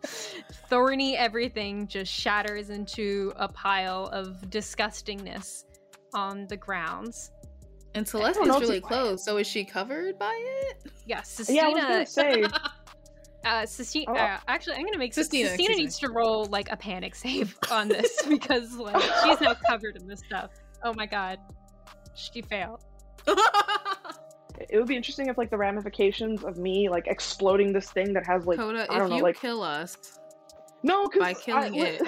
thorny 0.69 1.17
everything 1.17 1.87
just 1.87 2.09
shatters 2.09 2.69
into 2.69 3.33
a 3.35 3.49
pile 3.49 4.07
of 4.13 4.41
disgustingness 4.49 5.65
on 6.13 6.47
the 6.47 6.55
grounds. 6.55 7.31
And 7.95 8.07
Celeste 8.07 8.39
is 8.39 8.47
really 8.47 8.79
close, 8.79 9.25
so 9.25 9.35
is 9.37 9.47
she 9.47 9.65
covered 9.65 10.17
by 10.17 10.33
it? 10.71 10.91
Yeah, 11.05 11.21
Yeah, 11.49 11.65
I 11.65 11.69
was 11.69 11.81
gonna 11.81 12.05
say. 12.05 12.43
uh, 13.45 13.61
Sistina. 13.63 14.05
Oh. 14.09 14.13
uh, 14.15 14.37
actually, 14.47 14.75
I'm 14.75 14.85
gonna 14.85 14.97
make 14.97 15.13
Sistina, 15.13 15.45
Sistina. 15.45 15.53
excuse 15.53 15.69
me. 15.69 15.75
needs 15.75 15.99
to 15.99 16.09
roll 16.09 16.45
like 16.45 16.71
a 16.71 16.75
panic 16.77 17.15
save 17.15 17.57
on 17.71 17.87
this 17.87 18.21
because 18.29 18.73
like 18.75 19.01
she's 19.23 19.39
now 19.41 19.53
covered 19.67 19.95
in 19.95 20.07
this 20.07 20.19
stuff. 20.19 20.51
Oh 20.83 20.93
my 20.93 21.05
god, 21.05 21.39
she 22.15 22.41
failed. 22.41 22.83
It 24.69 24.77
would 24.77 24.87
be 24.87 24.95
interesting 24.95 25.27
if 25.27 25.37
like 25.37 25.49
the 25.49 25.57
ramifications 25.57 26.45
of 26.45 26.57
me 26.57 26.87
like 26.87 27.07
exploding 27.07 27.73
this 27.73 27.91
thing 27.91 28.13
that 28.13 28.25
has 28.25 28.45
like 28.45 28.57
Kota, 28.57 28.87
I 28.89 28.97
don't 28.97 29.07
if 29.07 29.09
know 29.11 29.17
you 29.17 29.23
like 29.23 29.39
kill 29.39 29.61
us, 29.61 29.97
no, 30.81 31.09
by 31.19 31.33
killing 31.33 31.75
I- 31.81 31.85
it. 31.85 32.01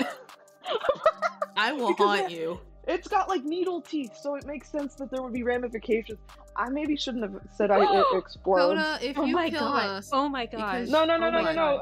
I 1.57 1.73
will 1.73 1.93
haunt 1.93 2.31
you. 2.31 2.59
It's 2.87 3.07
got 3.07 3.27
like 3.27 3.43
needle 3.43 3.81
teeth, 3.81 4.17
so 4.17 4.35
it 4.35 4.45
makes 4.45 4.69
sense 4.69 4.95
that 4.95 5.11
there 5.11 5.21
would 5.21 5.33
be 5.33 5.43
ramifications. 5.43 6.19
I 6.55 6.69
maybe 6.69 6.95
shouldn't 6.95 7.23
have 7.23 7.41
said 7.53 7.69
I 7.69 7.79
it 7.83 8.05
explodes. 8.13 8.81
Kota, 8.81 9.05
if 9.09 9.17
oh 9.17 9.25
you 9.25 9.33
my 9.35 9.49
kill 9.49 9.59
god. 9.59 9.89
us, 9.89 10.09
Oh 10.13 10.29
my 10.29 10.45
god. 10.45 10.87
No, 10.87 11.03
no, 11.05 11.17
no, 11.17 11.27
Oh 11.27 11.31
no, 11.31 11.41
no, 11.41 11.81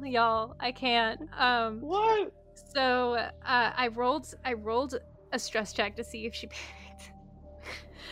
no. 0.00 0.06
Y'all, 0.08 0.56
I 0.58 0.72
can't. 0.72 1.20
Um. 1.38 1.80
what? 1.80 2.32
So 2.74 3.14
uh, 3.14 3.26
I 3.44 3.88
rolled. 3.88 4.26
I 4.44 4.54
rolled 4.54 4.94
a 5.32 5.38
stress 5.38 5.72
check 5.72 5.96
to 5.96 6.04
see 6.04 6.24
if 6.26 6.34
she 6.34 6.46
panicked. 6.48 7.12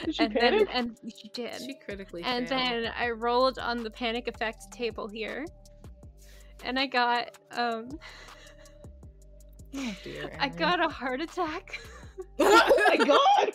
Did 0.05 0.15
she 0.15 0.25
and 0.25 0.33
panic? 0.35 0.69
then 0.69 0.97
and 1.03 1.13
she 1.19 1.29
did. 1.29 1.59
she 1.61 1.75
critically 1.75 2.23
and 2.23 2.47
failed. 2.47 2.61
then 2.61 2.93
I 2.99 3.11
rolled 3.11 3.59
on 3.59 3.83
the 3.83 3.91
panic 3.91 4.29
effect 4.29 4.71
table 4.71 5.09
here, 5.09 5.47
and 6.65 6.79
I 6.79 6.87
got 6.87 7.37
um 7.53 7.89
Oh, 9.75 9.95
dear, 10.05 10.31
I 10.41 10.49
got 10.49 10.85
a 10.85 10.89
heart 10.89 11.21
attack. 11.21 11.81
Oh 12.39 12.87
my 12.89 12.97
god! 13.05 13.53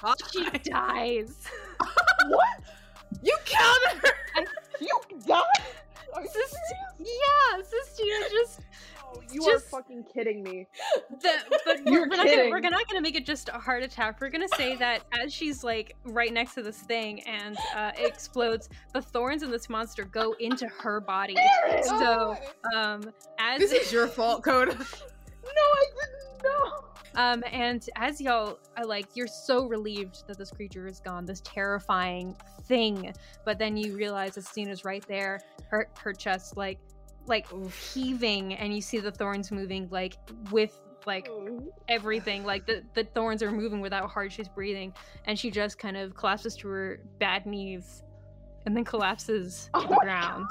What? 0.00 0.22
she 0.32 0.44
dies. 0.70 1.46
what? 2.28 2.60
You 3.22 3.36
killed 3.44 4.02
her. 4.02 4.44
You 4.80 5.00
died? 5.26 5.42
Are 6.14 6.22
you 6.22 6.28
Sis- 6.28 6.54
yeah, 6.98 7.62
Sistina 7.62 8.30
just 8.30 8.60
Oh, 9.06 9.20
you 9.30 9.40
just- 9.44 9.48
are 9.48 9.60
fucking 9.60 10.04
kidding 10.12 10.42
me. 10.42 10.66
the, 11.22 11.30
but 11.64 11.86
You're 11.86 12.02
we're, 12.02 12.06
Not 12.16 12.26
gonna, 12.26 12.50
we're 12.50 12.60
not 12.60 12.88
gonna 12.88 13.00
make 13.00 13.14
it 13.14 13.24
just 13.24 13.48
a 13.50 13.52
heart 13.58 13.84
attack. 13.84 14.20
We're 14.20 14.30
gonna 14.30 14.48
say 14.56 14.74
that 14.76 15.02
as 15.12 15.32
she's 15.32 15.62
like 15.62 15.94
right 16.04 16.32
next 16.32 16.54
to 16.54 16.62
this 16.62 16.78
thing 16.78 17.20
and 17.22 17.56
uh, 17.76 17.92
it 17.96 18.06
explodes, 18.08 18.68
the 18.92 19.00
thorns 19.00 19.44
in 19.44 19.50
this 19.52 19.68
monster 19.68 20.04
go 20.04 20.34
into 20.40 20.66
her 20.66 21.00
body. 21.00 21.36
Erin! 21.68 21.84
So, 21.84 22.36
um, 22.74 23.04
as 23.38 23.60
this 23.60 23.72
is 23.72 23.92
your 23.92 24.08
fault, 24.08 24.42
Kota. 24.42 24.72
No, 24.72 24.76
I 24.76 25.84
didn't 26.00 26.33
know. 26.44 26.80
Um, 27.16 27.44
and 27.52 27.88
as 27.94 28.20
y'all 28.20 28.58
are 28.76 28.84
like, 28.84 29.06
you're 29.14 29.28
so 29.28 29.66
relieved 29.66 30.26
that 30.26 30.36
this 30.36 30.50
creature 30.50 30.88
is 30.88 30.98
gone, 30.98 31.24
this 31.24 31.40
terrifying 31.44 32.36
thing. 32.64 33.14
But 33.44 33.56
then 33.56 33.76
you 33.76 33.94
realize 33.96 34.34
that 34.34 34.44
Stina's 34.44 34.84
right 34.84 35.06
there, 35.06 35.40
her 35.68 35.88
her 36.00 36.12
chest 36.12 36.56
like 36.56 36.80
like 37.26 37.46
heaving, 37.72 38.54
and 38.54 38.74
you 38.74 38.80
see 38.80 38.98
the 38.98 39.12
thorns 39.12 39.52
moving 39.52 39.88
like 39.92 40.16
with 40.50 40.76
like 41.06 41.28
everything. 41.88 42.44
Like 42.44 42.66
the 42.66 42.82
the 42.94 43.04
thorns 43.04 43.44
are 43.44 43.52
moving 43.52 43.80
without 43.80 44.10
hard 44.10 44.32
she's 44.32 44.48
breathing, 44.48 44.92
and 45.26 45.38
she 45.38 45.52
just 45.52 45.78
kind 45.78 45.96
of 45.96 46.16
collapses 46.16 46.56
to 46.56 46.68
her 46.68 47.00
bad 47.20 47.46
knees, 47.46 48.02
and 48.66 48.76
then 48.76 48.84
collapses 48.84 49.70
to 49.74 49.80
Oh 49.80 49.82
the 49.82 49.88
my 49.90 49.98
ground. 50.02 50.46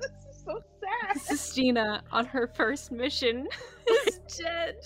this 0.00 0.10
is 0.36 0.44
so 0.44 0.60
sad. 0.80 1.16
Sistina 1.16 2.02
on 2.12 2.26
her 2.26 2.46
first 2.46 2.92
mission 2.92 3.48
is 4.06 4.18
dead, 4.38 4.76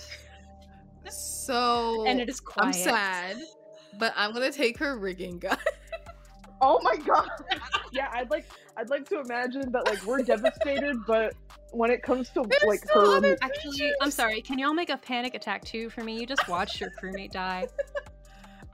So 1.11 2.04
and 2.06 2.20
it 2.20 2.28
is 2.28 2.40
quiet. 2.40 2.66
I'm 2.66 2.72
sad, 2.72 3.36
but 3.98 4.12
I'm 4.16 4.32
gonna 4.32 4.52
take 4.52 4.78
her 4.78 4.96
rigging 4.98 5.38
gun. 5.38 5.56
Oh 6.61 6.80
my 6.82 6.96
god. 6.96 7.28
Yeah, 7.92 8.11
I'd 8.12 8.30
like 8.30 8.44
I'd 8.76 8.90
like 8.90 9.09
to 9.11 9.20
imagine 9.20 9.70
that 9.70 9.86
like 9.86 10.04
we're 10.04 10.22
devastated, 10.22 10.96
but 11.06 11.34
when 11.70 11.90
it 11.92 12.02
comes 12.02 12.30
to 12.30 12.42
There's 12.48 12.62
like 12.64 12.80
her 12.92 13.16
other- 13.16 13.38
Actually, 13.42 13.92
I'm 14.00 14.11
sorry. 14.11 14.40
Can 14.42 14.59
y'all 14.59 14.74
make 14.74 14.90
a 14.90 14.96
panic 14.96 15.34
attack 15.36 15.64
too 15.64 15.88
for 15.88 16.02
me? 16.02 16.18
You 16.18 16.26
just 16.26 16.48
watched 16.48 16.80
your 16.80 16.90
crewmate 17.00 17.30
die. 17.30 17.68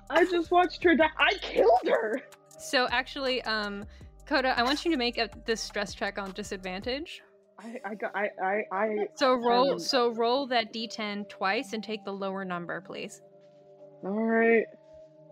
I 0.08 0.24
just 0.24 0.50
watched 0.50 0.82
her 0.84 0.94
die. 0.94 1.10
I 1.18 1.34
killed 1.42 1.86
her. 1.86 2.22
So 2.58 2.88
actually, 2.90 3.42
um, 3.42 3.84
Kota, 4.26 4.58
I 4.58 4.62
want 4.62 4.82
you 4.86 4.90
to 4.90 4.96
make 4.96 5.18
a 5.18 5.28
this 5.44 5.60
stress 5.60 5.94
check 5.94 6.18
on 6.18 6.32
disadvantage. 6.32 7.20
I 7.64 7.80
I 7.90 7.94
got 7.94 8.12
I 8.14 8.28
I 8.42 8.62
I 8.72 8.96
So 9.14 9.34
roll, 9.34 9.72
Um, 9.72 9.78
so 9.78 10.10
roll 10.12 10.46
that 10.48 10.72
d10 10.72 11.28
twice 11.28 11.72
and 11.72 11.82
take 11.82 12.04
the 12.04 12.12
lower 12.12 12.44
number, 12.44 12.80
please. 12.80 13.22
all 14.04 14.10
right. 14.22 14.64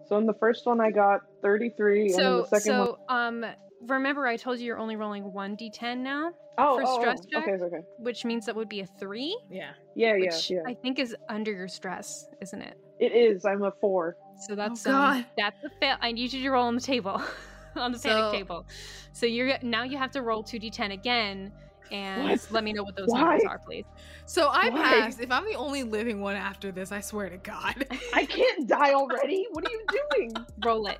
So 0.06 0.16
in 0.18 0.26
the 0.26 0.34
first 0.34 0.66
one 0.66 0.80
I 0.80 0.90
got 0.90 1.20
33 1.42 2.00
and 2.02 2.10
in 2.10 2.16
So, 2.16 2.42
the 2.42 2.60
second 2.60 2.78
one 2.78 2.86
so 2.88 2.98
um, 3.08 3.44
remember 3.86 4.26
I 4.26 4.36
told 4.36 4.58
you 4.58 4.66
you're 4.66 4.78
only 4.78 4.96
rolling 4.96 5.32
one 5.32 5.56
d10 5.56 5.98
now, 5.98 6.32
Oh, 6.58 6.76
for 6.76 6.82
oh, 6.86 7.00
stress 7.00 7.20
oh, 7.22 7.40
check? 7.40 7.48
okay, 7.48 7.64
okay. 7.64 7.80
which 7.98 8.24
means 8.24 8.44
that 8.46 8.54
would 8.56 8.68
be 8.68 8.80
a 8.80 8.86
three, 8.86 9.36
Yeah. 9.50 9.70
Yeah, 9.94 10.14
yeah, 10.16 10.26
which 10.26 10.50
yeah. 10.50 10.60
I 10.66 10.74
think 10.74 10.98
is 10.98 11.14
under 11.28 11.52
your 11.52 11.68
stress, 11.68 12.26
isn't 12.40 12.60
it? 12.62 12.76
It 12.98 13.12
is. 13.12 13.44
I'm 13.44 13.62
a 13.62 13.72
4. 13.80 14.16
So 14.46 14.54
that's 14.54 14.86
Oh, 14.86 14.90
God. 14.90 15.16
um, 15.18 15.26
that's 15.36 15.64
a 15.64 15.70
fail. 15.80 15.96
I 16.00 16.12
need 16.12 16.32
you 16.32 16.42
to 16.42 16.50
roll 16.50 16.66
on 16.66 16.74
the 16.74 16.80
table, 16.80 17.22
on 17.76 17.92
the 17.92 17.98
panic 17.98 18.24
So- 18.24 18.32
table. 18.32 18.66
So 19.12 19.26
you're 19.26 19.56
now 19.62 19.82
you 19.84 19.96
have 19.98 20.10
to 20.12 20.22
roll 20.22 20.42
two 20.42 20.58
d10 20.58 20.92
again, 20.92 21.52
and 21.92 22.30
What? 22.30 22.48
let 22.50 22.64
me 22.64 22.72
know 22.72 22.82
what 22.82 22.96
those 22.96 23.08
Why? 23.08 23.20
numbers 23.20 23.42
are, 23.48 23.58
please. 23.58 23.84
So 24.26 24.48
I 24.50 24.70
Why? 24.70 24.82
passed. 24.82 25.20
If 25.20 25.30
I'm 25.30 25.44
the 25.44 25.54
only 25.54 25.82
living 25.84 26.20
one 26.20 26.34
after 26.36 26.72
this, 26.72 26.90
I 26.90 27.00
swear 27.00 27.28
to 27.28 27.36
God. 27.36 27.86
I 28.12 28.24
can't 28.24 28.66
die 28.66 28.94
already. 28.94 29.46
What 29.52 29.66
are 29.68 29.70
you 29.70 29.84
doing? 30.10 30.32
Roll 30.64 30.86
it. 30.88 30.98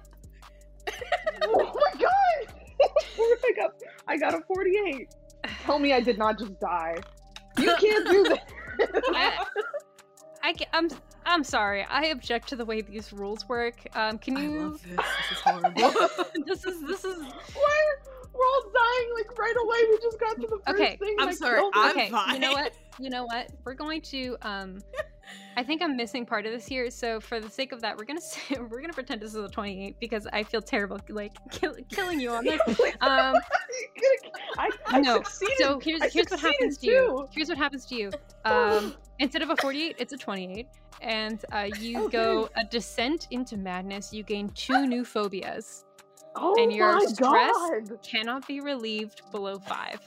oh 1.43 1.73
my 1.75 2.01
god. 2.01 2.55
I 3.19 3.53
got 3.57 3.71
I 4.09 4.17
got 4.17 4.35
a 4.35 4.41
48. 4.47 5.09
Tell 5.65 5.79
me 5.79 5.93
I 5.93 6.01
did 6.01 6.19
not 6.19 6.39
just 6.39 6.59
die. 6.61 6.97
You 7.59 7.75
can't 7.79 8.09
do 8.09 8.25
that. 8.25 8.53
I, 9.15 9.45
I 10.43 10.55
I'm 10.73 10.89
I'm 11.25 11.45
sorry. 11.45 11.85
I 11.85 12.07
object 12.07 12.49
to 12.49 12.57
the 12.57 12.65
way 12.65 12.81
these 12.81 13.13
rules 13.13 13.49
work. 13.49 13.75
Um, 13.95 14.19
can 14.19 14.37
I 14.37 14.43
you? 14.43 14.61
love 14.61 14.83
this. 14.83 14.97
This 14.97 15.33
is 15.33 15.39
horrible. 15.45 15.93
this 16.47 16.65
is 16.65 16.81
this 16.83 17.05
is 17.05 17.19
Why? 17.55 17.95
We're 18.35 18.45
all 18.45 18.63
dying 18.73 19.11
like 19.15 19.39
right 19.39 19.55
away. 19.63 19.79
We 19.91 19.99
just 20.03 20.19
got 20.19 20.37
to 20.37 20.43
the 20.43 20.49
first 20.49 20.69
Okay, 20.69 20.97
thing. 20.97 21.17
I'm 21.19 21.29
and 21.29 21.31
I 21.31 21.35
sorry, 21.35 21.63
I'm 21.75 21.91
okay. 21.91 22.11
fine. 22.11 22.35
You 22.35 22.41
know 22.41 22.53
what? 22.53 22.73
You 22.99 23.11
know 23.11 23.25
what? 23.25 23.51
We're 23.65 23.75
going 23.75 24.01
to 24.03 24.37
um. 24.43 24.79
I 25.57 25.63
think 25.63 25.83
I'm 25.83 25.97
missing 25.97 26.27
part 26.27 26.47
of 26.47 26.53
this 26.53 26.67
here, 26.67 26.91
so 26.91 27.21
for 27.21 27.39
the 27.39 27.49
sake 27.49 27.73
of 27.73 27.81
that, 27.83 27.97
we're 27.97 28.05
gonna 28.05 28.21
say 28.23 28.59
we're 28.59 28.81
gonna 28.81 28.93
pretend 28.93 29.21
this 29.21 29.35
is 29.35 29.43
a 29.43 29.49
28 29.49 29.97
because 30.01 30.27
I 30.33 30.43
feel 30.43 30.61
terrible 30.61 30.99
like 31.09 31.33
kill, 31.51 31.75
killing 31.89 32.21
you 32.21 32.31
on 32.31 32.45
this. 32.45 32.61
Um, 33.01 33.37
I, 34.59 34.71
I 34.87 35.01
no. 35.01 35.17
succeeded. 35.23 35.57
So 35.59 35.81
here's 35.81 36.03
I 36.03 36.09
here's 36.09 36.31
what 36.31 36.41
happens 36.41 36.79
to 36.79 36.87
you. 36.87 37.29
Here's 37.33 37.49
what 37.49 37.59
happens 37.59 37.87
to 37.87 37.95
you. 37.95 38.11
Um, 38.45 38.97
instead 39.21 39.43
of 39.43 39.51
a 39.51 39.57
48, 39.57 39.97
it's 40.01 40.13
a 40.13 40.17
28, 40.17 40.67
and 41.01 41.45
uh, 41.53 41.69
you 41.79 42.11
go 42.11 42.49
a 42.57 42.65
descent 42.65 43.29
into 43.31 43.57
madness. 43.57 44.13
You 44.13 44.25
gain 44.25 44.49
two 44.51 44.87
new 44.87 45.05
phobias. 45.05 45.85
Oh 46.37 46.55
and 46.59 46.73
your 46.73 46.99
stress- 47.01 47.19
god, 47.19 48.03
Cannot 48.03 48.47
be 48.47 48.61
relieved 48.61 49.23
below 49.31 49.59
five. 49.59 50.01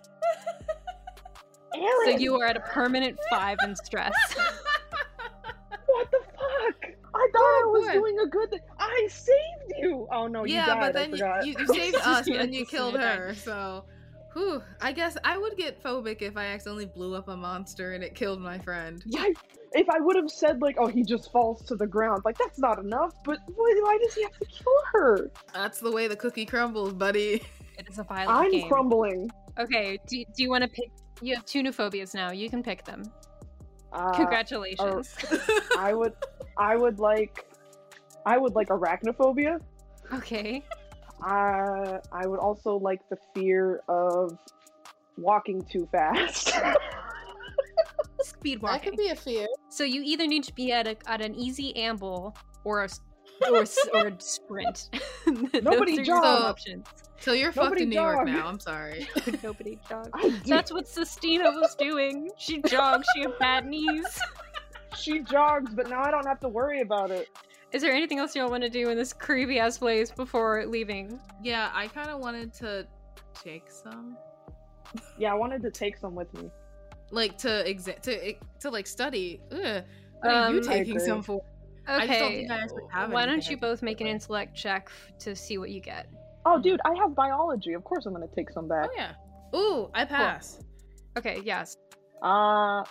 Erin! 1.76 1.90
So 2.06 2.10
you 2.18 2.36
are 2.40 2.46
at 2.48 2.58
a 2.58 2.62
permanent 2.62 3.18
five 3.30 3.58
in 3.64 3.76
stress. 3.76 4.14
What 5.88 6.12
the 6.12 6.20
fuck? 6.20 6.92
I 7.14 7.28
thought 7.32 7.40
I 7.40 7.64
was 7.72 7.88
boy. 7.88 7.94
doing 7.94 8.20
a 8.20 8.28
good 8.28 8.50
thing. 8.50 8.60
I 8.80 9.08
saved 9.10 9.74
you. 9.80 10.08
Oh 10.12 10.28
no, 10.28 10.44
you 10.46 10.56
yeah, 10.56 10.66
died. 10.66 10.80
but 10.82 10.94
then 10.94 11.16
you, 11.16 11.26
you, 11.44 11.56
you 11.60 11.68
saved 11.74 11.96
us, 12.04 12.28
Yeah, 12.28 12.42
and 12.42 12.54
you 12.54 12.62
you 12.62 12.66
killed 12.66 12.96
saved 12.96 13.06
us. 13.06 13.18
her. 13.18 13.36
So, 13.36 13.86
whew, 14.34 14.62
I 14.82 14.92
guess 14.92 15.16
I 15.24 15.38
would 15.38 15.56
get 15.56 15.82
phobic 15.82 16.22
if 16.22 16.36
I 16.36 16.48
accidentally 16.48 16.86
blew 16.88 17.16
up 17.16 17.30
a 17.30 17.38
monster 17.38 17.94
and 17.94 18.04
it 18.04 18.14
killed 18.16 18.42
my 18.42 18.58
friend. 18.60 19.02
Yeah, 19.06 19.28
if 19.76 19.90
I 19.90 20.00
would 20.00 20.16
have 20.16 20.30
said 20.30 20.62
like, 20.62 20.78
"Oh, 20.80 20.88
he 20.88 21.04
just 21.04 21.32
falls 21.32 21.62
to 21.66 21.76
the 21.76 21.86
ground," 21.88 22.24
like 22.26 22.38
that's 22.38 22.58
not 22.60 22.80
enough. 22.80 23.14
But 23.24 23.40
why, 23.56 23.76
why 23.84 23.98
does 24.02 24.14
he 24.16 24.24
have 24.24 24.38
to 24.40 24.46
kill 24.46 24.74
her? 24.94 25.32
That's 25.54 25.80
the 25.80 25.92
way 25.92 26.08
the 26.08 26.16
cookie 26.16 26.46
crumbles, 26.46 26.94
buddy. 26.94 27.44
It 27.78 27.90
is 27.90 28.00
a 28.00 28.04
violent 28.04 28.30
I'm 28.30 28.52
game. 28.52 28.70
crumbling. 28.70 29.30
okay, 29.60 30.00
do, 30.08 30.24
do 30.34 30.44
you 30.44 30.50
want 30.50 30.62
to 30.64 30.70
pick? 30.70 30.92
You 31.22 31.36
have 31.36 31.46
two 31.46 31.62
new 31.62 31.74
phobias 31.74 32.14
now. 32.14 32.32
You 32.32 32.50
can 32.50 32.64
pick 32.64 32.86
them. 32.86 33.04
Uh, 33.92 34.14
Congratulations. 34.14 35.14
I 35.78 35.94
would, 35.94 36.14
I 36.58 36.78
would 36.78 37.00
like, 37.00 37.46
I 38.26 38.38
would 38.38 38.56
like 38.56 38.70
arachnophobia. 38.70 39.60
okay. 40.14 40.64
Uh, 41.22 41.98
I 42.14 42.26
would 42.26 42.40
also 42.40 42.78
like 42.78 43.02
the 43.10 43.18
fear 43.34 43.82
of 43.90 44.38
walking 45.18 45.62
too 45.64 45.86
fast. 45.92 46.54
Speed 48.24 48.62
walking. 48.62 48.62
That 48.62 48.62
walking. 48.62 48.90
could 48.92 48.98
be 48.98 49.10
a 49.10 49.16
fear. 49.18 49.48
So 49.76 49.84
you 49.84 50.02
either 50.06 50.26
need 50.26 50.46
to 50.46 50.54
be 50.54 50.72
at 50.72 50.88
a 50.88 50.96
at 51.06 51.20
an 51.20 51.36
easy 51.36 51.76
amble 51.76 52.34
or 52.64 52.82
a 52.82 52.86
s- 52.86 53.02
or 53.52 53.66
or 53.94 54.08
a 54.08 54.16
sprint. 54.22 54.90
Those 55.26 55.64
Nobody 55.64 55.98
jog. 55.98 56.06
two 56.06 56.14
options. 56.46 56.88
So 57.20 57.34
you're 57.34 57.52
fucked 57.52 57.66
Nobody 57.66 57.84
in 57.84 57.90
New 57.90 57.96
York 57.96 58.26
jog. 58.26 58.28
now. 58.28 58.48
I'm 58.48 58.60
sorry. 58.60 59.06
Nobody 59.44 59.78
jogs. 59.90 60.10
That's 60.46 60.72
what 60.72 60.86
Sistina 60.86 61.54
was 61.60 61.76
doing. 61.76 62.30
She 62.38 62.62
jogged. 62.62 63.04
She 63.14 63.24
had 63.24 63.38
bad 63.38 63.66
knees. 63.68 64.06
she 64.96 65.20
jogs, 65.20 65.74
but 65.74 65.90
now 65.90 66.02
I 66.02 66.10
don't 66.10 66.26
have 66.26 66.40
to 66.42 66.48
worry 66.50 66.80
about 66.80 67.12
it. 67.12 67.28
Is 67.74 67.82
there 67.82 67.92
anything 67.92 68.20
else 68.20 68.34
y'all 68.34 68.50
want 68.50 68.64
to 68.64 68.70
do 68.70 68.90
in 68.90 68.98
this 68.98 69.12
creepy 69.12 69.60
ass 69.60 69.78
place 69.78 70.10
before 70.10 70.66
leaving? 70.68 71.20
Yeah, 71.44 71.70
I 71.74 71.88
kind 71.88 72.10
of 72.10 72.20
wanted 72.22 72.54
to 72.56 72.88
take 73.34 73.70
some, 73.70 74.16
Yeah, 75.18 75.32
I 75.34 75.36
wanted 75.36 75.62
to 75.64 75.72
take 75.72 75.98
some 75.98 76.16
with 76.16 76.34
me. 76.34 76.50
Like 77.12 77.38
to 77.40 77.48
exa- 77.48 78.02
to 78.02 78.34
to 78.62 78.70
like 78.70 78.88
study. 78.88 79.42
Ugh. 79.52 79.84
What 80.22 80.32
are 80.34 80.50
you 80.52 80.60
Um, 80.60 80.70
I 80.70 80.74
taking 80.78 81.00
some 81.00 81.22
for? 81.22 81.42
I 81.88 82.08
just 82.08 82.20
don't 82.20 82.28
Okay. 82.28 82.48
think 82.48 82.52
I 82.52 83.00
have 83.00 83.12
Why 83.12 83.26
don't 83.26 83.48
you 83.48 83.58
both 83.58 83.84
make 83.84 84.02
an 84.02 84.08
intellect 84.08 84.56
check 84.56 84.88
f- 84.90 85.18
to 85.20 85.36
see 85.36 85.58
what 85.60 85.70
you 85.70 85.80
get? 85.82 86.08
Oh, 86.46 86.60
dude, 86.60 86.80
I 86.86 86.96
have 86.96 87.14
biology. 87.16 87.74
Of 87.74 87.84
course, 87.84 88.06
I'm 88.06 88.14
gonna 88.14 88.28
take 88.36 88.50
some 88.50 88.68
back. 88.68 88.90
Oh 88.90 88.94
yeah. 88.96 89.12
Ooh, 89.56 89.90
I 89.94 90.06
pass. 90.06 90.60
Okay, 91.18 91.42
yes. 91.44 91.78
Uh, 92.24 92.84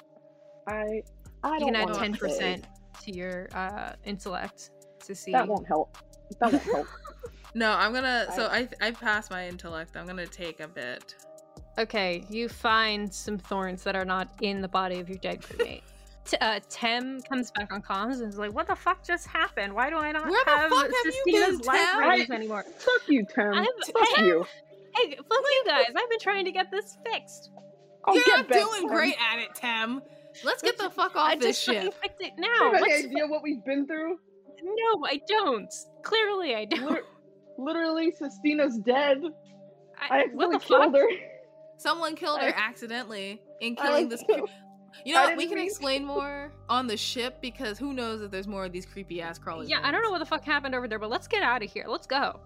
I, 0.67 1.03
I 1.43 1.55
You 1.55 1.61
don't 1.61 1.75
can 1.75 1.77
add 1.77 1.95
ten 1.95 2.15
percent 2.15 2.67
to 3.03 3.13
your 3.13 3.49
uh, 3.53 3.93
intellect 4.05 4.71
to 5.07 5.15
see. 5.15 5.33
That 5.33 5.47
won't 5.49 5.67
help. 5.67 5.99
That 6.41 6.53
won't 6.53 6.65
help. 6.65 6.87
No, 7.57 7.71
I'm 7.71 7.93
gonna. 7.93 8.27
So 8.35 8.47
I 8.47 8.69
I 8.81 8.91
pass 8.91 9.31
my 9.31 9.47
intellect. 9.47 9.97
I'm 9.97 10.07
gonna 10.09 10.27
take 10.27 10.59
a 10.59 10.67
bit. 10.67 11.15
Okay, 11.79 12.25
you 12.31 12.49
find 12.49 13.13
some 13.13 13.37
thorns 13.39 13.83
that 13.83 13.97
are 13.97 14.05
not 14.05 14.29
in 14.41 14.61
the 14.61 14.69
body 14.69 15.01
of 15.01 15.09
your 15.09 15.19
dead 15.19 15.41
crewmate. 15.43 15.83
T- 16.25 16.37
uh, 16.41 16.61
Tem 16.71 17.21
comes 17.23 17.51
back 17.51 17.71
on 17.73 17.83
comms 17.83 18.21
and 18.21 18.29
is 18.29 18.39
like, 18.39 18.53
"What 18.55 18.67
the 18.69 18.75
fuck 18.77 19.05
just 19.05 19.27
happened? 19.27 19.75
Why 19.75 19.91
do 19.91 19.97
I 19.97 20.11
not 20.13 20.27
Where 20.31 20.43
have 20.47 20.71
fuck 20.71 20.85
have 20.87 20.93
Sistina's 21.13 21.59
been, 21.59 21.67
life 21.67 21.81
Tem? 21.93 21.99
ratings 22.09 22.31
anymore?" 22.31 22.65
Fuck 22.79 23.09
you, 23.09 23.27
Tim. 23.35 23.53
I'm- 23.53 23.67
Fuck 23.93 24.19
you. 24.21 24.47
Hey, 24.95 25.17
fuck 25.17 25.29
you 25.31 25.65
guys! 25.67 25.87
I've 25.89 26.09
been 26.09 26.19
trying 26.21 26.45
to 26.47 26.53
get 26.53 26.71
this 26.71 26.97
fixed. 27.05 27.51
Oh, 28.07 28.15
You're 28.15 28.37
not 28.39 28.49
doing 28.49 28.83
Tim. 28.83 28.87
great 28.89 29.17
at 29.21 29.39
it, 29.41 29.55
Tem. 29.55 30.01
Let's 30.45 30.63
get 30.63 30.79
the 30.79 30.89
fuck 30.89 31.13
I 31.17 31.35
off 31.35 31.41
this 31.41 31.57
just 31.63 31.67
fucking 31.67 31.83
ship. 31.83 31.95
fixed 32.03 32.21
it 32.21 32.33
You 32.39 32.43
now. 32.43 32.65
have 32.73 32.75
any 32.75 32.91
Let's 32.93 33.05
idea 33.07 33.27
what 33.27 33.43
we've 33.43 33.65
been 33.65 33.87
through? 33.87 34.19
No, 34.63 35.05
I 35.07 35.21
don't. 35.29 35.75
Clearly, 36.05 36.55
I 36.55 36.65
don't. 36.65 36.91
Lit- 36.91 37.05
literally, 37.59 38.13
Sistina's 38.13 38.79
dead. 38.79 39.19
I, 40.01 40.21
I, 40.21 40.25
what 40.33 40.55
accidentally 40.55 40.59
the 40.59 40.59
killed 40.61 40.93
fuck? 40.93 40.95
her. 41.01 41.09
Someone 41.77 42.15
killed 42.17 42.41
her 42.41 42.49
I- 42.49 42.53
accidentally 42.69 43.43
in 43.61 43.77
I 43.79 43.83
killing 43.87 44.09
this. 44.09 44.23
cre- 44.23 44.41
You 45.05 45.15
know, 45.15 45.23
what? 45.25 45.37
we 45.37 45.47
can 45.47 45.57
mean- 45.57 45.67
explain 45.67 46.05
more 46.05 46.53
on 46.69 46.87
the 46.87 46.97
ship 46.97 47.41
because 47.41 47.79
who 47.79 47.93
knows 47.93 48.23
if 48.23 48.31
there's 48.31 48.47
more 48.47 48.65
of 48.65 48.73
these 48.73 48.87
creepy 48.87 49.21
ass 49.21 49.39
crawlers. 49.39 49.69
Yeah, 49.69 49.81
I 49.83 49.91
don't 49.91 50.03
know 50.03 50.11
what 50.11 50.21
the 50.21 50.27
fuck 50.27 50.45
happened 50.45 50.75
over 50.75 50.87
there, 50.89 50.99
but 50.99 51.11
let's 51.11 51.27
get 51.27 51.43
out 51.43 51.63
of 51.63 51.71
here. 51.71 51.87
Let's 51.89 52.07
go. 52.07 52.39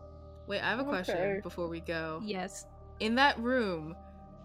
Wait, 0.46 0.60
I 0.62 0.70
have 0.70 0.80
a 0.80 0.84
question 0.84 1.40
before 1.42 1.68
we 1.68 1.80
go. 1.80 2.20
Yes. 2.24 2.66
In 3.00 3.14
that 3.16 3.38
room 3.38 3.94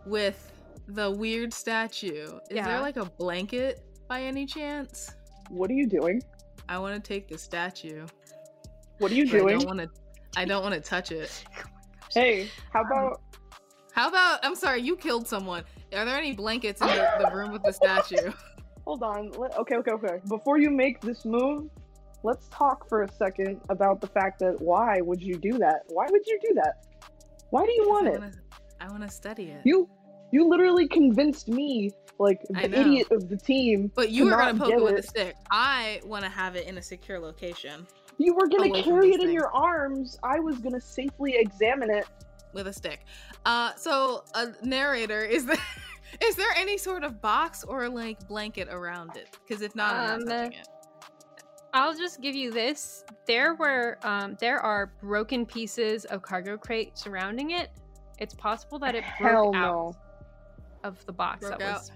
with 0.05 0.51
the 0.87 1.09
weird 1.09 1.53
statue, 1.53 2.25
is 2.25 2.55
Yeah. 2.57 2.67
there 2.67 2.81
like 2.81 2.97
a 2.97 3.05
blanket 3.05 3.81
by 4.09 4.21
any 4.23 4.45
chance? 4.45 5.15
What 5.49 5.69
are 5.69 5.73
you 5.73 5.87
doing? 5.87 6.21
I 6.67 6.77
want 6.77 7.01
to 7.01 7.07
take 7.07 7.29
the 7.29 7.37
statue. 7.37 8.05
What 8.97 9.11
are 9.11 9.15
you 9.15 9.25
but 9.25 9.35
I 9.35 9.39
doing? 9.39 9.59
don't 9.59 9.67
want 9.67 9.79
to. 9.79 9.89
I 10.35 10.45
don't 10.45 10.61
want 10.61 10.75
to 10.75 10.81
touch 10.81 11.11
it. 11.11 11.43
Hey, 12.13 12.49
how 12.73 12.81
about 12.81 13.21
How 13.93 14.09
about? 14.09 14.39
I'm 14.43 14.55
sorry, 14.55 14.81
you 14.81 14.95
killed 14.95 15.27
someone. 15.27 15.63
Are 15.95 16.05
there 16.05 16.17
any 16.17 16.33
blankets 16.33 16.81
in 16.81 16.87
the, 16.87 17.09
the 17.19 17.35
room 17.35 17.51
with 17.51 17.63
the 17.63 17.71
statue? 17.71 18.31
Hold 18.85 19.03
on. 19.03 19.31
Okay, 19.59 19.75
okay, 19.75 19.91
okay. 19.91 20.19
Before 20.27 20.57
you 20.57 20.69
make 20.69 20.99
this 20.99 21.25
move, 21.25 21.69
let's 22.23 22.47
talk 22.49 22.89
for 22.89 23.03
a 23.03 23.11
second 23.13 23.61
about 23.69 24.01
the 24.01 24.07
fact 24.07 24.39
that 24.39 24.59
why 24.59 24.99
would 25.01 25.21
you 25.21 25.37
do 25.37 25.57
that? 25.59 25.83
Why 25.89 26.07
would 26.09 26.25
you 26.25 26.39
do 26.41 26.53
that? 26.55 26.85
Why 27.51 27.65
do 27.65 27.71
you 27.71 27.87
want 27.87 28.07
I 28.07 28.11
it? 28.11 28.19
wanna- 28.19 28.31
I 28.81 28.89
want 28.89 29.03
to 29.03 29.09
study 29.09 29.45
it. 29.45 29.61
You 29.63 29.87
you 30.31 30.49
literally 30.49 30.87
convinced 30.87 31.47
me, 31.47 31.91
like 32.19 32.41
the 32.49 32.65
idiot 32.65 33.07
of 33.11 33.29
the 33.29 33.37
team. 33.37 33.91
But 33.95 34.09
you 34.09 34.25
were 34.25 34.31
gonna 34.31 34.57
poke 34.57 34.71
it 34.73 34.83
with 34.83 34.97
a 34.97 35.03
stick. 35.03 35.35
I 35.51 36.01
want 36.03 36.23
to 36.23 36.29
have 36.29 36.55
it 36.55 36.67
in 36.67 36.77
a 36.77 36.81
secure 36.81 37.19
location 37.19 37.87
You 38.17 38.33
were 38.33 38.47
gonna 38.47 38.81
carry 38.81 39.11
it 39.11 39.21
in 39.21 39.31
your 39.31 39.53
arms. 39.55 40.17
I 40.23 40.39
was 40.39 40.57
gonna 40.57 40.81
safely 40.81 41.35
examine 41.35 41.91
it. 41.91 42.05
With 42.53 42.67
a 42.67 42.73
stick. 42.73 43.05
Uh, 43.45 43.73
so 43.75 44.23
a 44.35 44.47
narrator 44.63 45.23
is 45.25 45.45
there. 45.45 45.57
Is 46.21 46.35
there 46.35 46.51
any 46.55 46.77
sort 46.77 47.03
of 47.03 47.19
box 47.21 47.63
or 47.63 47.89
like 47.89 48.27
blanket 48.27 48.67
around 48.69 49.17
it? 49.17 49.35
Because 49.47 49.63
if 49.63 49.75
not, 49.75 49.95
I'm 49.95 50.19
Um, 50.21 50.25
not 50.25 50.35
touching 50.43 50.59
it. 50.59 50.67
I'll 51.73 51.95
just 51.97 52.21
give 52.21 52.35
you 52.35 52.51
this. 52.51 53.03
There 53.25 53.55
were 53.55 53.97
um 54.03 54.37
there 54.39 54.59
are 54.59 54.93
broken 55.01 55.43
pieces 55.43 56.05
of 56.05 56.21
cargo 56.21 56.55
crate 56.55 56.99
surrounding 56.99 57.49
it. 57.51 57.71
It's 58.19 58.35
possible 58.35 58.77
that 58.79 58.93
it 58.93 59.03
broke 59.19 59.55
Hell 59.55 59.55
out 59.55 59.95
of 60.83 61.03
the 61.07 61.11
box 61.13 61.47
Broke 61.47 61.57
that 61.57 61.67
out. 61.67 61.79
was 61.79 61.91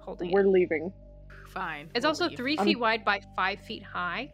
holding 0.00 0.30
We're 0.30 0.42
it. 0.42 0.48
leaving. 0.48 0.92
Fine. 1.48 1.90
It's 1.96 2.04
we'll 2.04 2.10
also 2.10 2.28
leave. 2.28 2.36
three 2.36 2.56
I'm- 2.58 2.66
feet 2.68 2.78
wide 2.78 3.04
by 3.04 3.20
five 3.34 3.58
feet 3.58 3.82
high. 3.82 4.30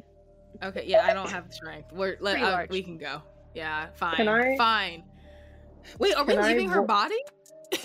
Okay, 0.62 0.84
yeah, 0.86 1.06
I 1.06 1.14
don't 1.14 1.30
have 1.30 1.46
the 1.48 1.54
strength. 1.54 1.90
We're 1.90 2.18
let, 2.20 2.38
uh, 2.42 2.66
we 2.68 2.82
can 2.82 2.98
go. 2.98 3.22
Yeah, 3.54 3.86
fine. 3.94 4.16
Can 4.16 4.28
I- 4.28 4.56
Fine. 4.58 5.04
Wait, 5.98 6.14
are 6.14 6.24
we 6.24 6.34
Can 6.34 6.42
I 6.44 6.48
leaving 6.48 6.68
her 6.70 6.80
ro- 6.80 6.86
body? 6.86 7.18
I 7.72 7.78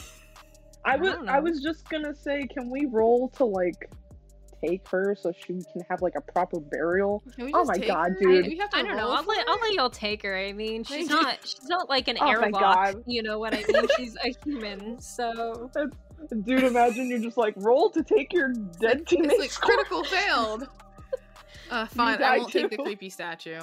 I 0.93 0.95
was 0.97 1.11
don't 1.13 1.29
I 1.29 1.39
was 1.39 1.61
just 1.61 1.89
gonna 1.89 2.13
say, 2.15 2.45
can 2.47 2.69
we 2.69 2.85
roll 2.85 3.29
to 3.37 3.45
like 3.45 3.89
take 4.65 4.87
her 4.89 5.15
so 5.19 5.31
she 5.37 5.45
can 5.71 5.83
have 5.89 6.01
like 6.01 6.15
a 6.15 6.21
proper 6.31 6.59
burial? 6.59 7.21
Can 7.35 7.45
we 7.45 7.51
Oh 7.53 7.63
my 7.65 7.75
take 7.77 7.87
God, 7.87 8.09
her? 8.09 8.17
dude. 8.19 8.45
Do 8.45 8.49
we 8.49 8.57
have 8.57 8.69
to 8.71 8.77
I 8.77 8.83
don't 8.83 8.97
know. 8.97 9.11
I'll 9.11 9.23
let 9.23 9.47
I'll 9.47 9.59
let 9.59 9.73
y'all 9.73 9.89
take 9.89 10.23
her. 10.23 10.35
I 10.35 10.51
mean, 10.53 10.83
she's 10.85 11.09
not 11.09 11.39
she's 11.43 11.67
not 11.67 11.89
like 11.89 12.07
an 12.07 12.17
Oh 12.19 12.25
my 12.25 12.31
airlock. 12.31 12.61
God. 12.61 13.03
You 13.05 13.23
know 13.23 13.39
what 13.39 13.53
I 13.53 13.63
mean? 13.71 13.87
She's 13.97 14.15
a 14.23 14.33
human. 14.43 14.99
So 14.99 15.69
Dude, 16.43 16.63
imagine 16.63 17.09
you're 17.09 17.19
just 17.19 17.37
like 17.37 17.53
roll 17.57 17.89
to 17.91 18.03
take 18.03 18.33
your 18.33 18.51
dead 18.79 19.05
teammate's 19.05 19.33
It's 19.35 19.39
like 19.39 19.51
critical 19.61 20.03
failed. 20.03 20.67
Uh, 21.69 21.85
fine. 21.85 22.21
I 22.23 22.37
won't 22.39 22.51
take 22.51 22.71
the 22.71 22.77
creepy 22.77 23.09
statue. 23.09 23.59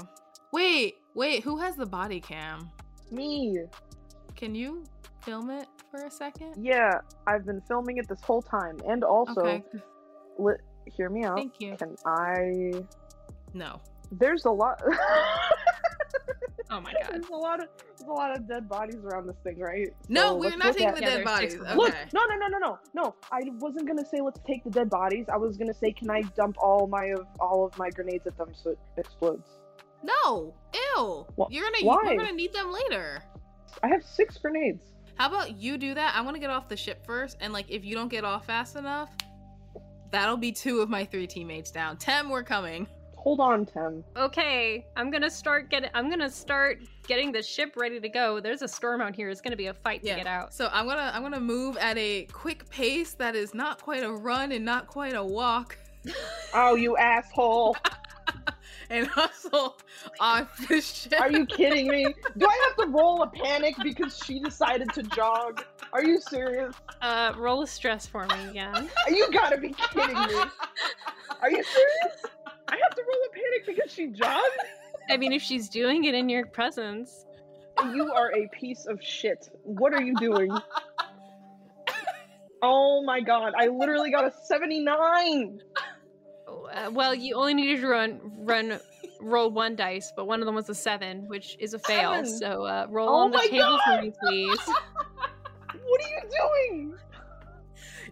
Wait, 0.53 0.97
wait. 1.15 1.43
Who 1.43 1.57
has 1.59 1.75
the 1.75 1.87
body 1.87 2.21
cam? 2.21 2.71
Me. 3.11 3.59
Can 4.37 4.55
you 4.55 4.85
film 5.23 5.51
it 5.51 5.67
for 5.91 6.05
a 6.05 6.11
second? 6.11 6.55
Yeah, 6.59 7.01
I've 7.27 7.47
been 7.47 7.61
filming 7.63 7.99
it 7.99 8.09
this 8.09 8.21
whole 8.21 8.43
time, 8.43 8.79
and 8.87 9.05
also, 9.05 9.41
okay. 9.41 9.65
li- 10.39 10.55
hear 10.87 11.09
me 11.09 11.25
out. 11.25 11.37
Thank 11.37 11.61
you. 11.61 11.77
Can 11.77 11.97
I? 12.05 12.73
No. 13.55 13.81
There's 14.13 14.45
a 14.45 14.51
lot. 14.51 14.83
oh 16.71 16.81
my 16.81 16.93
god. 16.93 17.09
there's 17.13 17.29
a 17.29 17.35
lot 17.37 17.63
of 17.63 17.69
there's 17.99 18.09
a 18.09 18.13
lot 18.13 18.37
of 18.37 18.47
dead 18.49 18.69
bodies 18.69 18.97
around 19.05 19.27
this 19.27 19.37
thing, 19.45 19.59
right? 19.59 19.89
No, 20.09 20.21
So 20.31 20.37
we're 20.37 20.57
not 20.57 20.73
taking 20.73 20.89
at- 20.89 20.95
the 20.97 21.01
Yeah, 21.01 21.17
dead 21.17 21.25
bodies. 21.25 21.55
Okay. 21.57 21.75
Look, 21.75 21.95
no, 22.13 22.25
no, 22.27 22.37
no, 22.37 22.49
no, 22.49 22.59
no, 22.59 22.79
no. 22.95 23.15
I 23.33 23.41
wasn't 23.59 23.87
gonna 23.87 24.05
say 24.05 24.21
let's 24.21 24.41
take 24.47 24.63
the 24.65 24.71
dead 24.71 24.91
bodies. 24.91 25.27
I 25.33 25.37
was 25.37 25.57
gonna 25.57 25.75
say, 25.75 25.93
can 25.93 26.11
I 26.11 26.23
dump 26.37 26.57
all 26.63 26.87
my 26.87 27.07
of 27.07 27.27
all 27.41 27.65
of 27.65 27.77
my 27.79 27.89
grenades 27.91 28.27
at 28.27 28.37
them 28.37 28.51
so 28.55 28.71
it 28.71 28.79
explodes? 28.99 29.49
No. 30.03 30.55
Ew. 30.75 31.27
Wh- 31.39 31.51
You're 31.51 31.65
gonna 31.71 31.85
why? 31.87 31.97
we're 32.05 32.17
gonna 32.17 32.33
need 32.33 32.53
them 32.53 32.71
later. 32.73 33.23
I 33.83 33.89
have 33.89 34.05
six 34.05 34.39
grenades. 34.39 34.83
How 35.17 35.29
about 35.29 35.57
you 35.59 35.79
do 35.79 35.95
that? 35.95 36.15
I 36.17 36.21
want 36.23 36.35
to 36.37 36.41
get 36.41 36.51
off 36.51 36.69
the 36.69 36.77
ship 36.77 37.05
first, 37.07 37.37
and 37.41 37.53
like 37.53 37.67
if 37.71 37.85
you 37.85 37.95
don't 37.95 38.09
get 38.09 38.25
off 38.25 38.47
fast 38.47 38.77
enough, 38.77 39.11
that'll 40.11 40.37
be 40.37 40.53
two 40.53 40.81
of 40.81 40.89
my 40.89 41.05
three 41.05 41.27
teammates 41.27 41.71
down. 41.71 41.97
Tem, 41.97 42.29
we're 42.29 42.43
coming. 42.43 42.87
Hold 43.17 43.41
on, 43.41 43.65
Tim. 43.65 44.05
Okay, 44.17 44.85
I'm 44.97 45.11
gonna 45.11 45.31
start 45.31 45.71
getting. 45.71 45.89
I'm 45.95 46.11
gonna 46.11 46.29
start 46.29 46.83
getting 47.07 47.33
the 47.33 47.43
ship 47.43 47.73
ready 47.77 47.99
to 48.01 48.09
go. 48.09 48.39
There's 48.41 48.61
a 48.63 48.69
storm 48.69 49.01
out 49.01 49.15
here. 49.15 49.31
It's 49.31 49.41
gonna 49.41 49.57
be 49.57 49.69
a 49.69 49.75
fight 49.75 50.01
Yeah. 50.03 50.15
to 50.15 50.21
get 50.21 50.27
out. 50.27 50.53
So 50.53 50.69
I'm 50.73 50.87
gonna 50.87 51.11
I'm 51.15 51.23
gonna 51.23 51.41
move 51.41 51.77
at 51.79 51.97
a 51.97 52.25
quick 52.33 52.69
pace 52.69 53.15
that 53.15 53.35
is 53.35 53.55
not 53.55 53.81
quite 53.81 54.03
a 54.03 54.13
run 54.13 54.53
and 54.53 54.65
not 54.65 54.89
quite 54.89 55.15
a 55.15 55.25
walk, 55.25 55.79
Oh, 56.53 56.75
you 56.75 56.97
asshole! 56.99 57.77
and 58.91 59.07
hustle 59.07 59.77
off 60.21 60.67
the 60.69 60.81
ship. 60.81 61.21
Are 61.21 61.31
you 61.31 61.47
kidding 61.47 61.89
me? 61.89 62.07
Do 62.37 62.47
I 62.47 62.69
have 62.69 62.87
to 62.87 62.93
roll 62.93 63.23
a 63.23 63.29
panic 63.29 63.75
because 63.83 64.19
she 64.25 64.41
decided 64.41 64.93
to 64.95 65.03
jog? 65.03 65.65
Are 65.93 66.05
you 66.05 66.21
serious? 66.21 66.75
Uh, 67.01 67.33
roll 67.37 67.63
a 67.63 67.67
stress 67.67 68.07
for 68.07 68.27
me 68.27 68.51
again. 68.51 68.91
You 69.09 69.31
gotta 69.33 69.59
be 69.59 69.71
kidding 69.93 70.15
me. 70.15 70.35
Are 71.41 71.51
you 71.51 71.63
serious? 71.63 72.25
I 72.69 72.77
have 72.83 72.95
to 72.97 73.03
roll 73.03 73.21
a 73.27 73.33
panic 73.33 73.67
because 73.67 73.93
she 73.93 74.09
jogged? 74.09 74.45
I 75.11 75.17
mean, 75.17 75.33
if 75.33 75.43
she's 75.43 75.69
doing 75.69 76.05
it 76.05 76.15
in 76.15 76.29
your 76.29 76.47
presence, 76.47 77.27
You 77.93 78.11
are 78.13 78.33
a 78.35 78.49
piece 78.49 78.87
of 78.87 79.03
shit. 79.03 79.49
What 79.65 79.93
are 79.93 80.03
you 80.03 80.15
doing? 80.17 80.51
Oh 82.63 83.03
my 83.05 83.21
god, 83.21 83.53
I 83.59 83.67
literally 83.67 84.11
got 84.11 84.25
a 84.25 84.33
79! 84.45 85.61
Uh, 86.75 86.91
well, 86.91 87.15
you 87.15 87.35
only 87.37 87.55
needed 87.55 87.81
to 87.81 87.87
run 87.89 88.21
run 88.39 88.81
roll 89.21 89.51
one 89.51 89.77
dice, 89.77 90.13
but 90.15 90.27
one 90.27 90.41
of 90.41 90.47
them 90.47 90.55
was 90.55 90.69
a 90.69 90.75
seven, 90.75 91.27
which 91.29 91.57
is 91.61 91.73
a 91.75 91.79
fail. 91.79 92.13
Seven? 92.13 92.27
So 92.39 92.65
uh, 92.65 92.87
roll 92.91 93.09
Oh 93.09 93.15
on 93.25 93.31
the 93.31 93.39
my 93.39 93.47
table 93.47 93.79
for 93.87 94.03
me, 94.03 94.13
please. 94.23 94.59
What 95.87 96.01
are 96.03 96.09
you 96.09 96.21
doing? 96.31 96.95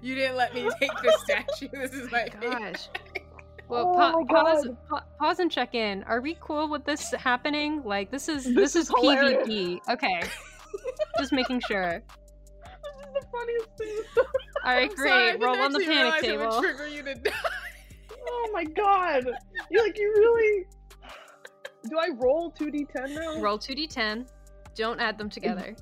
You 0.02 0.14
didn't 0.14 0.36
let 0.36 0.52
me 0.54 0.68
take 0.80 0.90
the 1.02 1.16
statue. 1.24 1.68
This 1.72 1.92
is 1.92 2.10
my 2.10 2.28
favorite. 2.28 2.58
Gosh. 2.74 2.88
Well, 3.68 3.92
Oh 3.94 3.96
pa- 3.96 4.12
my 4.12 4.24
pause, 4.28 4.66
God. 4.66 4.76
pa- 4.90 5.04
pause 5.18 5.38
and 5.38 5.50
check 5.50 5.74
in. 5.74 6.02
Are 6.04 6.20
we 6.20 6.36
cool 6.40 6.68
with 6.68 6.84
this 6.84 7.12
happening? 7.12 7.82
Like, 7.84 8.10
this 8.10 8.28
is 8.28 8.44
This 8.44 8.74
this, 8.74 8.76
is 8.76 8.88
is. 8.88 8.94
PvP. 8.94 9.78
Okay, 9.88 10.22
just 11.18 11.32
making 11.32 11.60
sure. 11.66 12.02
This 12.02 13.06
is 13.06 13.12
the 13.14 13.26
funniest 13.32 13.68
thing. 13.78 14.24
All 14.64 14.72
right, 14.74 14.90
I'm 14.90 14.96
great. 14.96 15.08
sorry, 15.10 15.36
Roll 15.38 15.56
on 15.58 15.72
the 15.72 15.78
panic 15.80 15.88
realize 15.88 16.22
it 16.24 16.38
would 16.38 16.50
table. 16.50 16.60
trigger 16.62 16.88
you 16.88 17.02
to 17.04 17.14
die. 17.14 17.30
Oh 18.28 18.50
my 18.52 18.64
god! 18.64 19.24
You're 19.70 19.82
like 19.84 19.98
you 19.98 20.12
really? 20.16 20.66
Do 21.88 21.98
I 21.98 22.08
roll 22.16 22.50
two 22.50 22.70
d10 22.70 23.14
now? 23.14 23.40
Roll 23.40 23.58
two 23.58 23.74
d10. 23.74 24.26
Don't 24.74 25.00
add 25.00 25.18
them 25.18 25.28
together. 25.28 25.76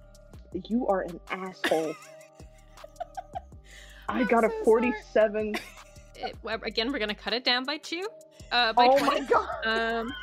You 0.68 0.86
are 0.88 1.02
an 1.02 1.20
asshole. 1.30 1.94
I 4.08 4.24
got 4.24 4.44
a 4.44 4.48
so 4.48 4.54
sorry. 4.64 4.66
47. 5.04 5.54
It- 6.22 6.36
again, 6.64 6.92
we're 6.92 6.98
gonna 6.98 7.14
cut 7.14 7.32
it 7.32 7.44
down 7.44 7.64
by 7.64 7.78
two. 7.78 8.06
Uh, 8.52 8.74
by 8.74 8.88
Oh 8.88 8.98
20. 8.98 9.20
my 9.22 9.26
god! 9.26 9.66
Um. 9.66 10.12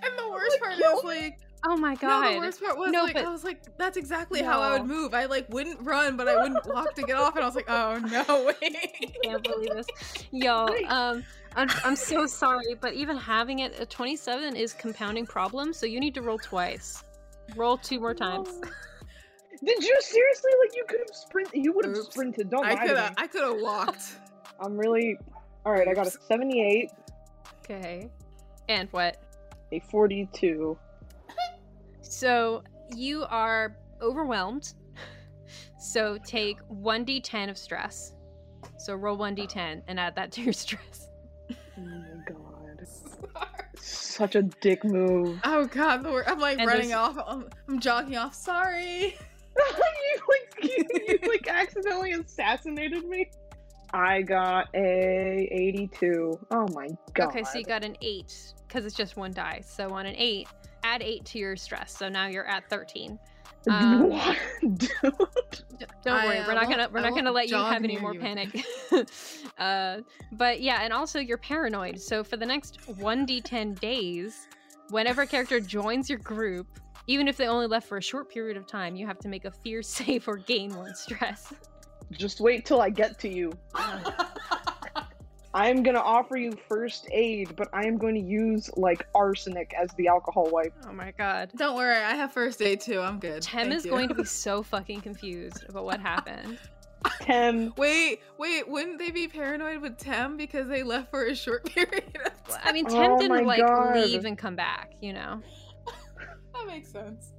And 0.00 0.16
the 0.16 0.30
worst 0.30 0.60
part 0.60 0.74
is 0.74 1.04
like 1.04 1.38
Oh 1.66 1.76
my 1.76 1.94
god! 1.96 2.02
no, 2.08 2.22
god. 2.22 2.34
the 2.34 2.38
worst 2.38 2.62
part 2.62 2.78
was 2.78 2.92
No, 2.92 3.02
like 3.02 3.14
but- 3.14 3.24
I 3.24 3.30
was 3.30 3.44
like, 3.44 3.76
that's 3.76 3.96
exactly 3.96 4.42
how 4.42 4.60
I 4.60 4.72
would 4.78 4.86
move. 4.86 5.12
I 5.14 5.24
like 5.26 5.48
wouldn't 5.52 5.80
run, 5.82 6.16
but 6.16 6.28
I 6.28 6.40
wouldn't 6.40 6.64
walk 6.66 6.94
to 6.94 7.02
get 7.02 7.16
off, 7.16 7.34
and 7.34 7.42
I 7.42 7.46
was 7.46 7.56
like, 7.56 7.68
oh 7.68 7.98
no, 7.98 8.54
wait. 8.62 9.16
can't 9.24 9.42
believe 9.42 9.70
this. 9.74 9.86
Yo, 10.30 10.66
Wait. 10.70 10.84
um, 10.90 11.24
I'm, 11.56 11.68
I'm 11.84 11.96
so 11.96 12.26
sorry, 12.26 12.74
but 12.80 12.94
even 12.94 13.16
having 13.16 13.58
it 13.60 13.72
at 13.80 13.90
27 13.90 14.54
is 14.54 14.72
compounding 14.74 15.26
problems, 15.26 15.76
so 15.76 15.86
you 15.86 15.98
need 15.98 16.14
to 16.14 16.22
roll 16.22 16.38
twice. 16.38 17.02
Roll 17.56 17.76
two 17.76 17.98
more 17.98 18.14
times. 18.14 18.48
No. 18.62 18.68
Did 19.64 19.82
you 19.82 19.96
seriously 20.00 20.52
like 20.60 20.76
you 20.76 20.84
could 20.86 21.00
have 21.00 21.16
sprinted? 21.16 21.64
You 21.64 21.72
would 21.72 21.84
have 21.86 21.96
sprinted. 21.96 22.50
Don't 22.50 22.64
I 22.64 22.76
could 22.86 22.96
have 22.96 23.14
I 23.16 23.26
could 23.26 23.42
have 23.42 23.60
walked. 23.60 24.16
I'm 24.60 24.76
really. 24.76 25.18
All 25.66 25.72
right, 25.72 25.88
I 25.88 25.94
got 25.94 26.06
a 26.06 26.10
78, 26.10 26.90
Okay. 27.64 28.08
And 28.68 28.88
what? 28.92 29.16
a 29.72 29.80
42. 29.80 30.78
So 32.08 32.62
you 32.94 33.24
are 33.28 33.76
overwhelmed. 34.02 34.74
So 35.80 36.18
take 36.26 36.58
1d10 36.68 37.48
of 37.48 37.56
stress. 37.56 38.12
So 38.78 38.94
roll 38.96 39.16
1d10 39.16 39.82
and 39.86 40.00
add 40.00 40.16
that 40.16 40.32
to 40.32 40.42
your 40.42 40.52
stress. 40.64 41.08
Oh 41.50 41.54
my 41.76 42.04
god. 42.26 42.86
such 43.78 44.34
a 44.34 44.42
dick 44.42 44.82
move. 44.84 45.38
Oh 45.44 45.66
god, 45.66 46.02
the 46.02 46.10
wor- 46.10 46.28
I'm 46.28 46.40
like 46.40 46.58
And 46.58 46.66
running 46.66 46.88
there's- 46.88 47.16
off. 47.16 47.24
I'm, 47.26 47.48
I'm 47.68 47.78
jogging 47.78 48.16
off. 48.16 48.34
Sorry. 48.34 49.16
you 49.56 50.20
like 50.28 50.64
you, 50.64 50.84
you 51.06 51.18
like 51.28 51.46
accidentally 51.48 52.12
assassinated 52.12 53.04
me. 53.08 53.30
I 53.94 54.22
got 54.22 54.66
a 54.74 55.48
82. 55.52 56.38
Oh 56.50 56.66
my 56.74 56.88
god. 57.14 57.28
Okay, 57.28 57.44
so 57.44 57.56
you 57.58 57.64
got 57.64 57.84
an 57.84 57.96
eight 58.02 58.52
because 58.66 58.84
it's 58.84 58.96
just 58.96 59.16
one 59.16 59.32
die. 59.32 59.62
So 59.64 59.90
on 59.94 60.06
an 60.06 60.16
eight, 60.16 60.48
add 60.84 61.02
eight 61.02 61.24
to 61.26 61.38
your 61.38 61.56
stress. 61.56 61.96
So 61.96 62.08
now 62.08 62.26
you're 62.26 62.46
at 62.46 62.68
thirteen. 62.68 63.18
Um, 63.68 64.08
what? 64.10 64.36
Dude. 64.60 64.90
Don't 66.02 66.16
I, 66.16 66.26
worry, 66.26 66.38
uh, 66.38 66.46
we're 66.46 66.54
not 66.54 66.70
gonna 66.70 66.88
we're 66.90 67.00
I 67.00 67.02
not 67.02 67.14
gonna 67.14 67.32
let 67.32 67.48
you 67.48 67.56
have 67.56 67.84
any 67.84 67.98
more 67.98 68.14
you. 68.14 68.20
panic. 68.20 68.64
uh, 69.58 69.98
but 70.32 70.62
yeah, 70.62 70.80
and 70.82 70.92
also 70.92 71.18
you're 71.18 71.38
paranoid. 71.38 72.00
So 72.00 72.24
for 72.24 72.36
the 72.36 72.46
next 72.46 72.78
one 72.98 73.26
d10 73.26 73.78
days, 73.80 74.48
whenever 74.90 75.22
a 75.22 75.26
character 75.26 75.60
joins 75.60 76.08
your 76.08 76.20
group, 76.20 76.66
even 77.08 77.28
if 77.28 77.36
they 77.36 77.46
only 77.46 77.66
left 77.66 77.88
for 77.88 77.98
a 77.98 78.02
short 78.02 78.30
period 78.30 78.56
of 78.56 78.66
time, 78.66 78.96
you 78.96 79.06
have 79.06 79.18
to 79.18 79.28
make 79.28 79.44
a 79.44 79.50
fear 79.50 79.82
save 79.82 80.28
or 80.28 80.36
gain 80.36 80.74
one 80.74 80.94
stress. 80.94 81.52
Just 82.12 82.40
wait 82.40 82.64
till 82.64 82.80
I 82.80 82.90
get 82.90 83.18
to 83.20 83.28
you. 83.28 83.52
I 85.58 85.66
am 85.70 85.82
gonna 85.82 85.98
offer 85.98 86.36
you 86.36 86.52
first 86.68 87.08
aid, 87.10 87.56
but 87.56 87.68
I 87.72 87.84
am 87.84 87.98
going 87.98 88.14
to 88.14 88.20
use 88.20 88.70
like 88.76 89.08
arsenic 89.12 89.74
as 89.76 89.90
the 89.94 90.06
alcohol 90.06 90.48
wipe. 90.52 90.72
Oh 90.88 90.92
my 90.92 91.10
god. 91.10 91.50
Don't 91.56 91.74
worry, 91.74 91.96
I 91.96 92.14
have 92.14 92.32
first 92.32 92.62
aid 92.62 92.80
too. 92.80 93.00
I'm 93.00 93.18
good. 93.18 93.42
Tem 93.42 93.64
Thank 93.64 93.74
is 93.74 93.84
you. 93.84 93.90
going 93.90 94.08
to 94.08 94.14
be 94.14 94.22
so 94.44 94.62
fucking 94.62 95.00
confused 95.00 95.64
about 95.68 95.84
what 95.84 95.98
happened. 95.98 96.60
Tem, 97.22 97.74
Wait, 97.76 98.20
wait, 98.38 98.68
wouldn't 98.68 99.00
they 99.00 99.10
be 99.10 99.26
paranoid 99.26 99.80
with 99.80 99.98
Tem 99.98 100.36
because 100.36 100.68
they 100.68 100.84
left 100.84 101.10
for 101.10 101.24
a 101.24 101.34
short 101.34 101.64
period 101.74 102.04
of 102.24 102.48
time? 102.48 102.60
I 102.62 102.70
mean, 102.70 102.86
Tem 102.86 103.10
Oh 103.10 103.18
didn't 103.18 103.44
like 103.44 103.66
God. 103.66 103.96
leave 103.96 104.24
and 104.26 104.38
come 104.38 104.54
back, 104.54 104.92
you 105.00 105.12
know. 105.12 105.42
that 106.54 106.66
makes 106.68 106.92
sense. 106.92 107.32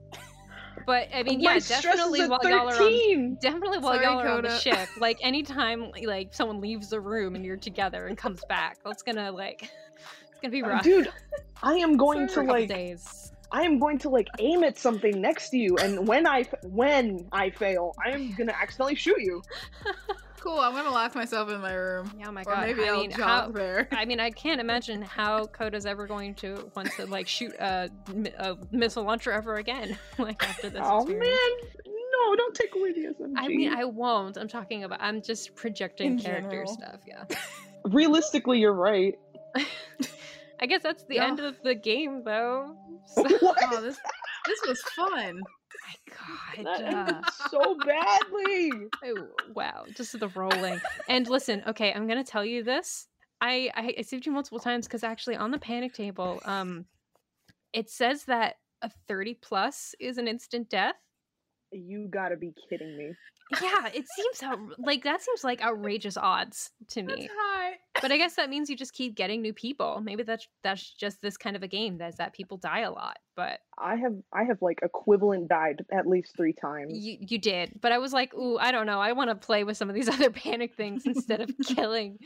But 0.85 1.09
I 1.13 1.23
mean, 1.23 1.39
oh, 1.39 1.53
yeah, 1.53 1.59
stress 1.59 1.83
definitely 1.83 2.27
while 2.27 2.39
y'all 2.43 2.67
are 2.67 2.73
on 2.73 2.77
13. 2.77 3.37
definitely 3.41 3.77
while 3.79 3.93
Sorry, 3.93 4.05
y'all 4.05 4.19
are 4.19 4.27
on 4.27 4.43
the 4.43 4.57
ship 4.57 4.89
like 4.99 5.17
anytime 5.21 5.91
like 6.03 6.33
someone 6.33 6.61
leaves 6.61 6.89
the 6.89 6.99
room 6.99 7.35
and 7.35 7.45
you're 7.45 7.57
together 7.57 8.07
and 8.07 8.17
comes 8.17 8.43
back 8.49 8.77
that's 8.83 9.03
gonna 9.03 9.31
like 9.31 9.63
it's 9.63 10.39
gonna 10.41 10.51
be 10.51 10.63
rough 10.63 10.83
Dude, 10.83 11.11
I 11.61 11.75
am 11.75 11.95
going 11.97 12.27
to 12.27 12.41
like 12.41 12.69
days 12.69 13.29
I 13.51 13.63
am 13.63 13.79
going 13.79 13.97
to 13.99 14.09
like 14.09 14.27
aim 14.39 14.63
at 14.63 14.77
something 14.77 15.19
next 15.19 15.49
to 15.49 15.57
you, 15.57 15.77
and 15.77 16.07
when 16.07 16.27
I 16.27 16.43
when 16.63 17.27
I 17.31 17.49
fail, 17.49 17.95
I 18.05 18.11
am 18.11 18.33
gonna 18.37 18.53
accidentally 18.53 18.95
shoot 18.95 19.19
you. 19.19 19.41
Cool, 20.39 20.57
I'm 20.59 20.73
gonna 20.73 20.89
lock 20.89 21.15
myself 21.15 21.49
in 21.49 21.59
my 21.61 21.73
room. 21.73 22.11
yeah 22.17 22.25
oh 22.27 22.31
my 22.31 22.41
Or 22.41 22.45
god 22.55 22.61
maybe 22.67 22.83
i 22.83 22.87
I'll 22.87 23.01
mean 23.01 23.11
jog 23.11 23.19
how 23.19 23.51
there. 23.51 23.87
i 23.91 24.05
mean 24.05 24.19
i 24.19 24.29
can't 24.31 24.61
imagine 24.67 25.01
how 25.01 25.45
Kota's 25.47 25.85
ever 25.85 26.07
going 26.07 26.33
to 26.35 26.71
want 26.75 26.91
to 26.93 27.05
like 27.07 27.27
shoot 27.27 27.53
a, 27.59 27.89
a 28.37 28.55
missile 28.71 29.03
launcher 29.03 29.31
ever 29.31 29.55
again 29.55 29.97
like 30.17 30.41
after 30.47 30.69
this 30.69 30.81
oh 30.83 31.01
experience. 31.01 31.27
man, 31.27 31.93
no! 32.11 32.35
Don't 32.35 32.55
take 32.55 32.73
away 32.75 32.91
the 32.93 33.01
SMG. 33.13 33.33
i 33.37 33.47
mean 33.47 33.73
i 33.73 33.83
won't 33.83 34.37
i'm 34.37 34.47
talking 34.47 34.83
about 34.85 34.99
i'm 35.01 35.21
just 35.21 35.55
projecting 35.55 36.13
In 36.13 36.19
character 36.19 36.49
general. 36.49 36.67
stuff 36.73 36.99
yeah 37.07 37.23
realistically, 37.85 38.59
you're 38.59 38.73
right. 38.73 39.15
i 40.59 40.65
guess 40.65 40.83
that's 40.83 41.03
the 41.05 41.15
Yeah. 41.15 41.27
end 41.27 41.39
of 41.39 41.55
the 41.63 41.75
game 41.75 42.23
though 42.23 42.75
so, 43.07 43.23
what? 43.39 43.57
Oh, 43.63 43.81
this 43.81 43.97
this 44.45 44.59
was 44.67 44.81
fun. 44.95 45.41
My 45.89 46.63
god 46.63 46.93
uh, 46.93 47.21
so 47.49 47.77
badly. 47.85 48.71
Oh, 49.03 49.27
wow, 49.53 49.85
just 49.95 50.19
the 50.19 50.27
rolling. 50.29 50.79
and 51.07 51.27
listen, 51.27 51.63
okay, 51.67 51.93
I'm 51.93 52.07
gonna 52.07 52.23
tell 52.23 52.45
you 52.45 52.63
this. 52.63 53.07
I 53.41 53.69
I, 53.75 53.95
I 53.99 54.01
saved 54.01 54.25
you 54.25 54.31
multiple 54.31 54.59
times 54.59 54.87
because 54.87 55.03
actually 55.03 55.35
on 55.35 55.51
the 55.51 55.59
panic 55.59 55.93
table, 55.93 56.41
um, 56.45 56.85
it 57.73 57.89
says 57.89 58.25
that 58.25 58.55
a 58.81 58.89
30 59.07 59.35
plus 59.41 59.95
is 59.99 60.17
an 60.17 60.27
instant 60.27 60.69
death. 60.69 60.95
You 61.71 62.07
gotta 62.11 62.37
be 62.37 62.53
kidding 62.69 62.97
me. 62.97 63.11
Yeah, 63.61 63.87
it 63.93 64.05
seems 64.15 64.43
out 64.43 64.59
like 64.77 65.03
that 65.03 65.21
seems 65.21 65.43
like 65.43 65.61
outrageous 65.63 66.17
odds 66.17 66.71
to 66.89 67.01
That's 67.03 67.19
me. 67.19 67.29
high. 67.31 67.73
But 68.01 68.11
I 68.11 68.17
guess 68.17 68.35
that 68.35 68.49
means 68.49 68.69
you 68.69 68.77
just 68.77 68.93
keep 68.93 69.15
getting 69.15 69.41
new 69.41 69.53
people. 69.53 70.01
Maybe 70.03 70.23
that's 70.23 70.47
that's 70.63 70.93
just 70.93 71.21
this 71.21 71.35
kind 71.37 71.55
of 71.55 71.63
a 71.63 71.67
game. 71.67 71.97
That's 71.97 72.17
that 72.17 72.33
people 72.33 72.57
die 72.57 72.81
a 72.81 72.91
lot. 72.91 73.17
But 73.35 73.59
I 73.77 73.95
have 73.95 74.13
I 74.33 74.43
have 74.43 74.61
like 74.61 74.79
equivalent 74.83 75.47
died 75.47 75.83
at 75.91 76.05
least 76.07 76.35
three 76.37 76.53
times. 76.53 76.93
you 76.93 77.17
you 77.19 77.37
did. 77.39 77.79
But 77.81 77.91
I 77.91 77.97
was 77.97 78.13
like, 78.13 78.33
ooh, 78.35 78.57
I 78.57 78.71
don't 78.71 78.85
know. 78.85 78.99
I 79.01 79.13
want 79.13 79.29
to 79.29 79.35
play 79.35 79.63
with 79.63 79.77
some 79.77 79.89
of 79.89 79.95
these 79.95 80.09
other 80.15 80.29
panic 80.29 80.75
things 80.75 81.05
instead 81.05 81.41
of 81.41 81.49
killing 81.65 82.19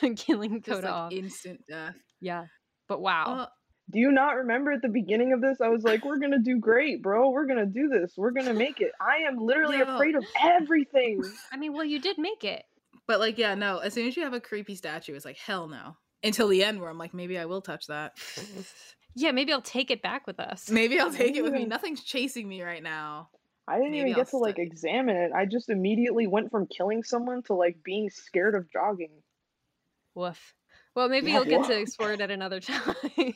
killing 0.16 0.62
Just 0.62 0.82
Kota 0.82 0.92
like 1.04 1.12
instant 1.12 1.60
death. 1.68 1.96
Yeah. 2.20 2.46
But 2.88 3.00
wow. 3.00 3.24
Uh, 3.40 3.46
Do 3.90 3.98
you 3.98 4.10
not 4.12 4.36
remember 4.36 4.72
at 4.72 4.82
the 4.82 4.88
beginning 4.88 5.32
of 5.32 5.40
this? 5.40 5.60
I 5.60 5.68
was 5.68 5.82
like, 5.82 6.04
"We're 6.04 6.18
gonna 6.18 6.38
do 6.40 6.58
great, 6.58 7.02
bro. 7.02 7.30
We're 7.30 7.46
gonna 7.46 7.64
do 7.66 7.88
this. 7.88 8.14
We're 8.16 8.32
gonna 8.32 8.52
make 8.54 8.80
it." 8.80 8.92
I 9.00 9.18
am 9.26 9.38
literally 9.38 9.78
Yeah. 9.78 9.94
afraid 9.94 10.14
of 10.14 10.24
everything. 10.42 11.22
I 11.52 11.56
mean, 11.56 11.72
well, 11.72 11.84
you 11.84 11.98
did 11.98 12.18
make 12.18 12.44
it. 12.44 12.64
but 13.06 13.20
like, 13.20 13.38
yeah, 13.38 13.54
no. 13.54 13.78
As 13.78 13.94
soon 13.94 14.06
as 14.06 14.16
you 14.18 14.24
have 14.24 14.34
a 14.34 14.40
creepy 14.40 14.74
statue, 14.74 15.14
it's 15.14 15.24
like 15.24 15.38
hell 15.38 15.66
no. 15.68 15.96
Until 16.22 16.48
the 16.48 16.62
end, 16.62 16.78
where 16.80 16.90
I'm 16.90 16.98
like, 16.98 17.14
maybe 17.14 17.38
I 17.38 17.46
will 17.46 17.62
touch 17.62 17.86
that. 17.86 18.18
Yeah, 19.14 19.32
maybe 19.32 19.52
I'll 19.52 19.62
take 19.62 19.90
it 19.90 20.00
back 20.00 20.28
with 20.28 20.38
us. 20.38 20.70
Maybe 20.70 21.00
I'll 21.00 21.10
take 21.12 21.34
it 21.34 21.42
with 21.42 21.52
me. 21.52 21.64
Nothing's 21.64 22.04
chasing 22.04 22.46
me 22.48 22.62
right 22.62 22.82
now. 22.82 23.30
I 23.66 23.76
didn't 23.78 23.90
Maybe 23.92 24.10
even 24.10 24.12
get 24.12 24.18
I'll 24.26 24.30
to 24.32 24.36
like 24.36 24.54
study. 24.56 24.68
examine 24.68 25.16
it. 25.16 25.32
I 25.32 25.44
just 25.44 25.70
immediately 25.70 26.28
went 26.28 26.52
from 26.52 26.68
killing 26.68 27.02
someone 27.02 27.42
to 27.44 27.54
like 27.54 27.82
being 27.82 28.10
scared 28.10 28.54
of 28.54 28.70
jogging. 28.70 29.10
Woof. 30.14 30.54
Well, 30.94 31.08
maybe 31.08 31.28
Yeah, 31.32 31.36
you'll 31.38 31.46
get 31.46 31.64
to 31.64 31.76
explore 31.80 32.12
it 32.12 32.20
at 32.20 32.30
another 32.30 32.60
time. 32.60 33.34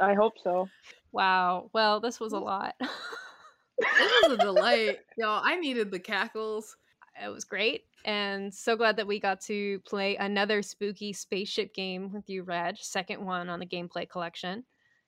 I 0.00 0.14
hope 0.14 0.34
so. 0.42 0.68
wow. 1.12 1.70
Well, 1.72 2.00
this 2.00 2.20
was 2.20 2.32
a 2.32 2.38
lot. 2.38 2.74
It 3.78 4.28
was 4.28 4.32
a 4.32 4.42
delight, 4.42 4.98
y'all. 5.16 5.40
I 5.44 5.56
needed 5.56 5.90
the 5.90 6.00
cackles. 6.00 6.76
it 7.22 7.28
was 7.28 7.44
great. 7.44 7.84
And 8.04 8.52
so 8.52 8.76
glad 8.76 8.96
that 8.96 9.06
we 9.06 9.20
got 9.20 9.40
to 9.42 9.80
play 9.80 10.16
another 10.16 10.62
spooky 10.62 11.12
spaceship 11.12 11.74
game 11.74 12.12
with 12.12 12.28
you, 12.28 12.42
Reg. 12.42 12.76
Second 12.78 13.24
one 13.24 13.48
on 13.48 13.60
the 13.60 13.66
gameplay 13.66 14.08
collection. 14.08 14.64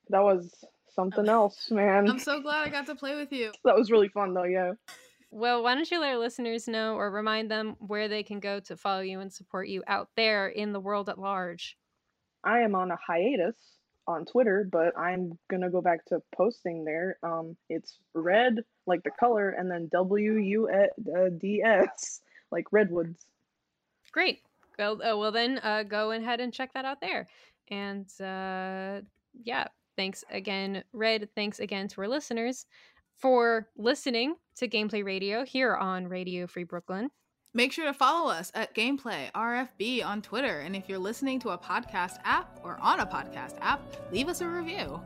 That 0.09 0.23
was 0.23 0.65
something 0.95 1.29
else, 1.29 1.71
man. 1.71 2.09
I'm 2.09 2.19
so 2.19 2.41
glad 2.41 2.67
I 2.67 2.71
got 2.71 2.87
to 2.87 2.95
play 2.95 3.17
with 3.17 3.33
you. 3.33 3.53
that 3.65 3.77
was 3.77 3.91
really 3.91 4.09
fun 4.09 4.35
though, 4.35 4.45
yeah. 4.45 4.73
Well, 5.33 5.63
why 5.63 5.75
don't 5.75 5.89
you 5.89 6.01
let 6.01 6.11
our 6.11 6.19
listeners 6.19 6.67
know 6.67 6.97
or 6.97 7.11
remind 7.11 7.51
them 7.51 7.77
where 7.79 8.09
they 8.09 8.25
can 8.25 8.41
go 8.41 8.59
to 8.61 8.77
follow 8.77 9.01
you 9.01 9.21
and 9.21 9.33
support 9.33 9.69
you 9.69 9.85
out 9.87 10.09
there 10.17 10.49
in 10.49 10.73
the 10.73 10.81
world 10.81 11.09
at 11.09 11.19
large? 11.19 11.79
I 12.43 12.61
am 12.61 12.75
on 12.75 12.91
a 12.91 12.97
hiatus 12.97 13.55
on 14.07 14.25
Twitter, 14.25 14.69
but 14.71 14.97
I'm 14.99 15.39
gonna 15.49 15.71
go 15.71 15.81
back 15.81 16.05
to 16.07 16.23
posting 16.35 16.85
there. 16.85 17.19
Um, 17.23 17.57
it's 17.69 17.99
red 18.15 18.57
like 18.87 19.03
the 19.03 19.11
color, 19.11 19.51
and 19.51 19.71
then 19.71 19.89
W 19.93 20.35
U 20.35 20.69
D 21.39 21.63
S 21.63 22.21
like 22.51 22.67
redwoods. 22.73 23.27
Great. 24.13 24.43
Well, 24.79 24.95
uh, 25.03 25.17
well 25.17 25.33
then 25.33 25.61
uh, 25.63 25.83
go 25.83 26.13
ahead 26.13 26.41
and 26.41 26.53
check 26.53 26.73
that 26.75 26.85
out 26.85 27.01
there. 27.01 27.29
And 27.69 28.07
uh, 28.21 29.03
yeah, 29.45 29.69
thanks 29.97 30.25
again, 30.31 30.83
Red. 30.93 31.29
Thanks 31.35 31.61
again 31.61 31.87
to 31.89 32.01
our 32.01 32.09
listeners 32.09 32.67
for 33.17 33.69
listening 33.77 34.35
to 34.57 34.67
Gameplay 34.67 35.05
Radio 35.05 35.45
here 35.45 35.77
on 35.77 36.09
Radio 36.09 36.47
Free 36.47 36.65
Brooklyn. 36.65 37.11
Make 37.53 37.73
sure 37.73 37.87
to 37.87 37.93
follow 37.93 38.31
us 38.31 38.53
at 38.55 38.75
Gameplay 38.77 39.31
RFB 39.33 40.05
on 40.05 40.23
Twitter. 40.23 40.61
And 40.61 40.77
if 40.77 40.89
you're 40.89 41.01
listening 41.01 41.41
to 41.41 41.51
a 41.51 41.59
podcast 41.59 42.19
app 42.25 42.61
or 42.63 42.79
on 42.81 43.01
a 43.01 43.07
podcast 43.07 43.57
app, 43.61 43.81
leave 44.13 44.29
us 44.29 44.41
a 44.41 44.47
review. 44.49 45.01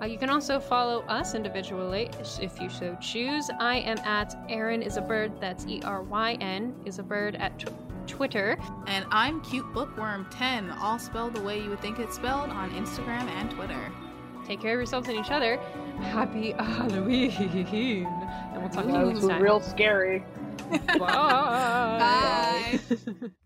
Uh, 0.00 0.06
you 0.06 0.16
can 0.16 0.30
also 0.30 0.58
follow 0.58 1.02
us 1.08 1.34
individually 1.34 2.08
if 2.40 2.58
you 2.58 2.70
so 2.70 2.96
choose. 3.02 3.50
I 3.60 3.80
am 3.80 3.98
at 3.98 4.34
Eryn 4.48 4.80
is 4.84 4.96
a 4.96 5.02
bird. 5.02 5.38
That's 5.42 5.66
E 5.66 5.82
R 5.84 6.02
Y 6.02 6.38
N 6.40 6.74
is 6.86 6.98
a 6.98 7.02
bird 7.02 7.34
at 7.36 7.58
tw- 7.58 7.68
Twitter. 8.06 8.56
And 8.86 9.04
I'm 9.10 9.42
Cute 9.42 9.70
Bookworm 9.74 10.26
10, 10.30 10.70
all 10.70 10.98
spelled 10.98 11.34
the 11.34 11.42
way 11.42 11.60
you 11.62 11.68
would 11.68 11.80
think 11.80 11.98
it's 11.98 12.16
spelled 12.16 12.48
on 12.48 12.70
Instagram 12.70 13.28
and 13.28 13.50
Twitter. 13.50 13.92
Take 14.46 14.62
care 14.62 14.72
of 14.72 14.78
yourselves 14.78 15.06
and 15.08 15.18
each 15.18 15.30
other. 15.30 15.58
Happy 16.00 16.52
Halloween, 16.52 17.30
and 17.30 18.62
we'll 18.62 18.70
talk 18.70 18.86
to 18.86 18.90
That 18.92 19.00
you 19.00 19.12
was 19.12 19.22
next 19.22 19.26
time. 19.28 19.42
real 19.42 19.60
scary. 19.60 20.24
Bye. 20.98 21.98
Bye. 21.98 23.30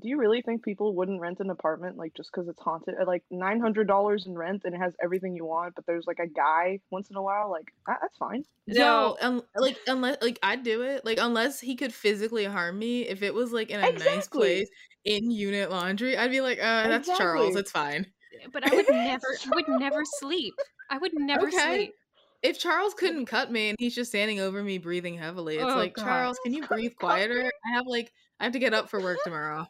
Do 0.00 0.08
you 0.08 0.18
really 0.18 0.42
think 0.42 0.64
people 0.64 0.94
wouldn't 0.94 1.20
rent 1.20 1.38
an 1.40 1.50
apartment 1.50 1.96
like 1.96 2.14
just 2.14 2.30
because 2.32 2.48
it's 2.48 2.60
haunted 2.60 2.96
at 3.00 3.06
like 3.06 3.22
nine 3.30 3.60
hundred 3.60 3.86
dollars 3.86 4.26
in 4.26 4.36
rent 4.36 4.62
and 4.64 4.74
it 4.74 4.78
has 4.78 4.94
everything 5.02 5.36
you 5.36 5.44
want, 5.44 5.74
but 5.76 5.86
there's 5.86 6.06
like 6.06 6.18
a 6.18 6.26
guy 6.26 6.80
once 6.90 7.10
in 7.10 7.16
a 7.16 7.22
while? 7.22 7.50
Like 7.50 7.66
that, 7.86 7.98
that's 8.02 8.16
fine. 8.18 8.44
No, 8.66 9.16
um, 9.20 9.42
like 9.56 9.78
unless 9.86 10.16
like 10.22 10.38
I'd 10.42 10.62
do 10.62 10.82
it. 10.82 11.04
Like 11.04 11.18
unless 11.20 11.60
he 11.60 11.76
could 11.76 11.92
physically 11.92 12.44
harm 12.44 12.78
me. 12.78 13.02
If 13.02 13.22
it 13.22 13.34
was 13.34 13.52
like 13.52 13.70
in 13.70 13.78
a 13.78 13.92
nice 13.92 14.26
place 14.26 14.68
in 15.04 15.30
unit 15.30 15.70
laundry, 15.70 16.16
I'd 16.16 16.30
be 16.30 16.40
like, 16.40 16.58
uh, 16.58 16.88
that's 16.88 17.16
Charles. 17.16 17.56
It's 17.56 17.70
fine. 17.70 18.06
But 18.52 18.64
I 18.66 18.74
would 18.74 18.86
never 18.90 19.38
I 19.46 19.50
would 19.54 19.68
never 19.68 20.04
sleep. 20.04 20.54
I 20.90 20.98
would 20.98 21.12
never 21.14 21.50
Okay. 21.50 21.76
sleep. 21.76 21.94
If 22.42 22.58
Charles 22.58 22.92
couldn't 22.94 23.26
cut 23.26 23.50
me 23.50 23.70
and 23.70 23.76
he's 23.78 23.94
just 23.94 24.10
standing 24.10 24.38
over 24.40 24.62
me 24.62 24.76
breathing 24.78 25.16
heavily, 25.16 25.56
it's 25.56 25.72
Oh, 25.72 25.76
like, 25.76 25.94
God. 25.94 26.04
Charles, 26.04 26.38
can 26.40 26.52
you 26.52 26.66
breathe 26.66 26.92
quieter? 26.96 27.50
I 27.66 27.70
have 27.74 27.86
like 27.86 28.12
I 28.40 28.44
have 28.44 28.52
to 28.52 28.58
get 28.58 28.74
up 28.74 28.90
for 28.90 29.00
work 29.00 29.22
tomorrow. 29.22 29.66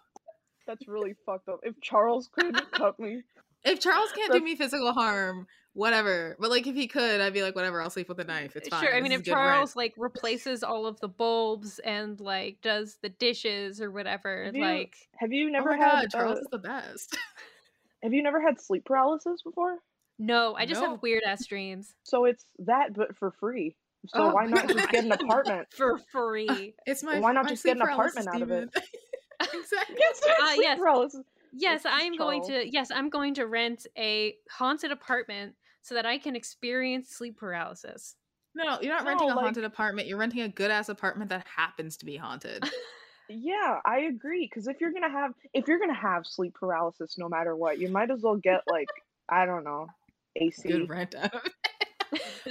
That's 0.66 0.88
really 0.88 1.14
fucked 1.26 1.48
up. 1.48 1.60
If 1.62 1.80
Charles 1.80 2.28
couldn't 2.32 2.70
cut 2.72 2.98
me, 2.98 3.22
If 3.64 3.80
Charles 3.80 4.10
can't 4.12 4.32
do 4.32 4.40
me 4.40 4.56
physical 4.56 4.92
harm, 4.92 5.46
whatever. 5.72 6.36
But 6.38 6.50
like 6.50 6.66
if 6.66 6.74
he 6.74 6.86
could, 6.86 7.20
I'd 7.20 7.32
be 7.32 7.42
like, 7.42 7.54
whatever, 7.54 7.80
I'll 7.82 7.90
sleep 7.90 8.08
with 8.08 8.18
a 8.20 8.24
knife. 8.24 8.56
It's 8.56 8.68
fine. 8.68 8.82
Sure. 8.84 8.94
I 8.94 9.00
mean, 9.00 9.12
is 9.12 9.20
if 9.20 9.24
good 9.26 9.32
rent." 9.32 9.46
Charles 9.54 9.76
like 9.76 9.94
replaces 9.96 10.62
all 10.62 10.86
of 10.86 11.00
the 11.00 11.08
bulbs 11.08 11.78
and 11.80 12.18
like 12.20 12.58
does 12.62 12.98
the 13.02 13.08
dishes 13.08 13.80
or 13.80 13.90
whatever, 13.90 14.44
Have 14.44 14.54
you- 14.56 14.62
like 14.62 14.94
have 15.16 15.32
you 15.32 15.48
Oh 15.48 15.52
never 15.52 15.70
my 15.70 15.76
had 15.76 16.02
god, 16.02 16.10
Charles 16.10 16.38
uh, 16.38 16.40
is 16.42 16.46
the 16.50 16.58
best. 16.58 17.16
have 18.02 18.12
you 18.12 18.22
never 18.22 18.40
had 18.40 18.60
sleep 18.60 18.84
paralysis 18.84 19.42
before? 19.42 19.78
no, 20.18 20.54
I 20.54 20.64
just 20.66 20.80
No. 20.80 20.90
have 20.92 21.02
weird 21.02 21.24
ass 21.26 21.44
dreams 21.46 21.92
So 22.04 22.24
it's 22.26 22.46
that, 22.60 22.92
but 22.94 23.16
for 23.16 23.32
free. 23.32 23.74
So 24.08 24.24
Oh 24.28 24.34
why 24.34 24.44
not 24.46 24.68
just 24.68 24.90
get 24.90 25.04
an 25.04 25.12
apartment? 25.20 25.68
for 25.70 25.98
free. 26.12 26.74
It's 26.86 27.02
my 27.02 27.18
why 27.20 27.32
not 27.32 27.44
my 27.44 27.50
just 27.50 27.64
get 27.64 27.76
an 27.76 27.82
apartment 27.82 28.28
out 28.28 28.42
of 28.42 28.50
it? 28.50 28.68
demon. 29.40 29.54
exactly. 29.62 29.96
Yes, 29.98 30.20
Uh, 30.40 30.54
yes. 30.60 30.78
paralysis. 30.78 31.20
Yes, 31.56 31.86
I 31.86 32.00
am 32.00 32.16
going 32.16 32.42
to. 32.46 32.68
Yes, 32.68 32.90
I'm 32.90 33.08
going 33.10 33.34
to 33.34 33.46
rent 33.46 33.86
a 33.96 34.34
haunted 34.50 34.90
apartment 34.90 35.54
so 35.82 35.94
that 35.94 36.04
I 36.06 36.18
can 36.18 36.34
experience 36.34 37.10
sleep 37.10 37.36
paralysis. 37.38 38.16
No, 38.56 38.78
you're 38.80 38.92
not 38.94 39.04
renting 39.06 39.30
a 39.30 39.34
like- 39.34 39.42
haunted 39.44 39.64
apartment. 39.64 40.08
You're 40.08 40.18
renting 40.18 40.40
a 40.42 40.48
good 40.48 40.70
ass 40.70 40.88
apartment 40.88 41.30
that 41.30 41.46
happens 41.56 41.96
to 41.98 42.04
be 42.06 42.16
haunted. 42.16 42.64
Yeah, 43.30 43.80
I 43.86 44.00
agree. 44.00 44.44
Because 44.46 44.68
if 44.68 44.82
you're 44.82 44.92
gonna 44.92 45.08
have 45.10 45.32
if 45.54 45.66
you're 45.66 45.78
gonna 45.78 45.94
have 45.94 46.26
sleep 46.26 46.52
paralysis, 46.60 47.16
no 47.16 47.26
matter 47.26 47.56
what, 47.56 47.78
you 47.78 47.88
might 47.88 48.10
as 48.10 48.20
well 48.20 48.36
get 48.36 48.60
like 48.70 48.86
I 49.30 49.46
don't 49.46 49.64
know, 49.64 49.86
AC. 50.36 50.68
good 50.68 50.90
rent 50.90 51.14
out 51.14 51.34
of 51.34 51.40
it. 51.46 51.52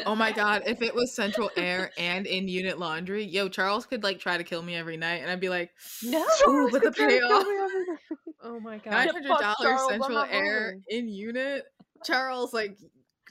Oh 0.06 0.15
my 0.15 0.31
god, 0.31 0.64
if 0.65 0.81
it 0.81 0.94
was 0.95 1.15
central 1.15 1.49
air 1.56 1.91
and 1.98 2.26
in 2.26 2.48
unit 2.48 2.80
laundry, 2.80 3.23
yo, 3.23 3.48
Charles 3.49 3.85
could 3.85 4.03
like 4.03 4.19
try 4.19 4.38
to 4.38 4.44
kill 4.44 4.61
me 4.61 4.76
every 4.76 4.98
night, 4.98 5.22
and 5.22 5.30
I'd 5.31 5.40
be 5.40 5.49
like, 5.49 5.72
No. 6.03 6.19
Ooh, 6.23 6.27
Charles 6.44 6.72
with 6.72 6.84
the 6.84 6.91
could 6.91 6.95
try 6.95 7.07
to 7.10 7.19
kill 7.19 7.30
payoff. 7.30 7.48
me 7.48 7.56
every 7.64 7.85
day. 7.85 8.02
Oh 8.45 8.60
my 8.60 8.77
god. 8.77 8.91
nine 8.91 9.06
Yeah, 9.07 9.11
hundred 9.14 9.27
fuck 9.30 9.57
dollars 9.57 9.81
central 9.90 10.18
air 10.30 10.77
in 10.90 11.07
unit. 11.07 11.64
Charles, 12.03 12.53
like, 12.53 12.77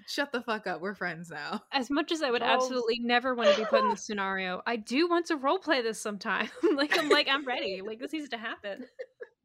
shut 0.08 0.32
the 0.32 0.40
fuck 0.40 0.66
up. 0.66 0.80
We're 0.80 0.94
friends 0.94 1.28
now. 1.30 1.62
As 1.70 1.90
much 1.90 2.10
as 2.12 2.22
I 2.22 2.30
would 2.30 2.40
Charles- 2.40 2.64
absolutely 2.64 2.98
never 3.00 3.34
want 3.34 3.50
to 3.50 3.58
be 3.58 3.66
put 3.66 3.82
in 3.82 3.90
this 3.90 4.06
scenario, 4.06 4.62
I 4.66 4.76
do 4.76 5.06
want 5.10 5.26
to 5.26 5.36
roleplay 5.36 5.82
this 5.82 6.00
sometime. 6.00 6.48
like 6.76 6.98
I'm 6.98 7.10
like 7.10 7.28
I'm 7.30 7.44
ready. 7.46 7.82
Like 7.86 7.98
this 8.00 8.14
needs 8.14 8.30
to 8.30 8.38
happen. 8.38 8.86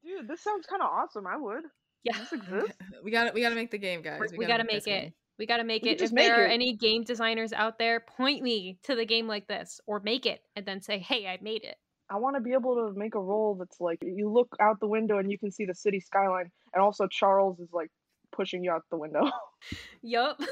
Dude, 0.06 0.26
this 0.30 0.42
sounds 0.42 0.66
kind 0.68 0.82
of 0.82 0.88
awesome. 0.90 1.28
I 1.28 1.36
would. 1.36 1.64
Yeah. 2.06 2.18
This 2.18 2.32
exists. 2.32 2.72
We 3.04 3.12
got 3.12 3.26
to 3.26 3.32
We 3.34 3.42
got 3.42 3.50
to 3.50 3.56
make 3.56 3.70
the 3.72 3.78
game, 3.78 4.02
guys. 4.02 4.22
We, 4.38 4.46
gotta 4.46 4.64
make 4.64 4.78
this 4.78 4.88
it. 4.88 4.90
game. 4.90 5.14
We 5.38 5.46
gotta 5.46 5.64
make 5.64 5.84
We 5.84 5.90
it. 5.90 5.94
could 5.94 6.00
just 6.00 6.14
if 6.14 6.18
there 6.18 6.38
make 6.38 6.40
are 6.40 6.46
any 6.52 6.76
game 6.76 7.04
designers 7.04 7.54
out 7.54 7.78
there, 7.78 8.00
point 8.00 8.42
me 8.42 8.80
to 8.84 8.96
the 8.96 9.06
game 9.06 9.28
like 9.28 9.48
this, 9.48 9.80
or 9.86 10.00
make 10.00 10.26
it, 10.26 10.42
and 10.56 10.66
then 10.66 10.82
say, 10.82 10.98
"Hey, 11.00 11.28
I 11.28 11.38
made 11.42 11.64
it." 11.64 11.78
I 12.10 12.16
want 12.18 12.36
to 12.38 12.42
be 12.42 12.54
able 12.54 12.76
to 12.76 12.98
make 12.98 13.16
a 13.16 13.20
role 13.20 13.56
that's 13.56 13.80
like 13.82 14.00
you 14.02 14.32
look 14.32 14.48
out 14.62 14.80
the 14.80 14.88
window 14.88 15.18
and 15.18 15.30
you 15.32 15.38
can 15.38 15.52
see 15.52 15.66
the 15.66 15.76
city 15.76 16.00
skyline, 16.00 16.52
and 16.74 16.82
also 16.82 17.08
Charles 17.08 17.60
is 17.60 17.70
like 17.74 17.90
pushing 18.32 18.64
you 18.64 18.72
out 18.72 18.84
the 18.90 18.98
window. 18.98 19.30
Yup. 20.02 20.40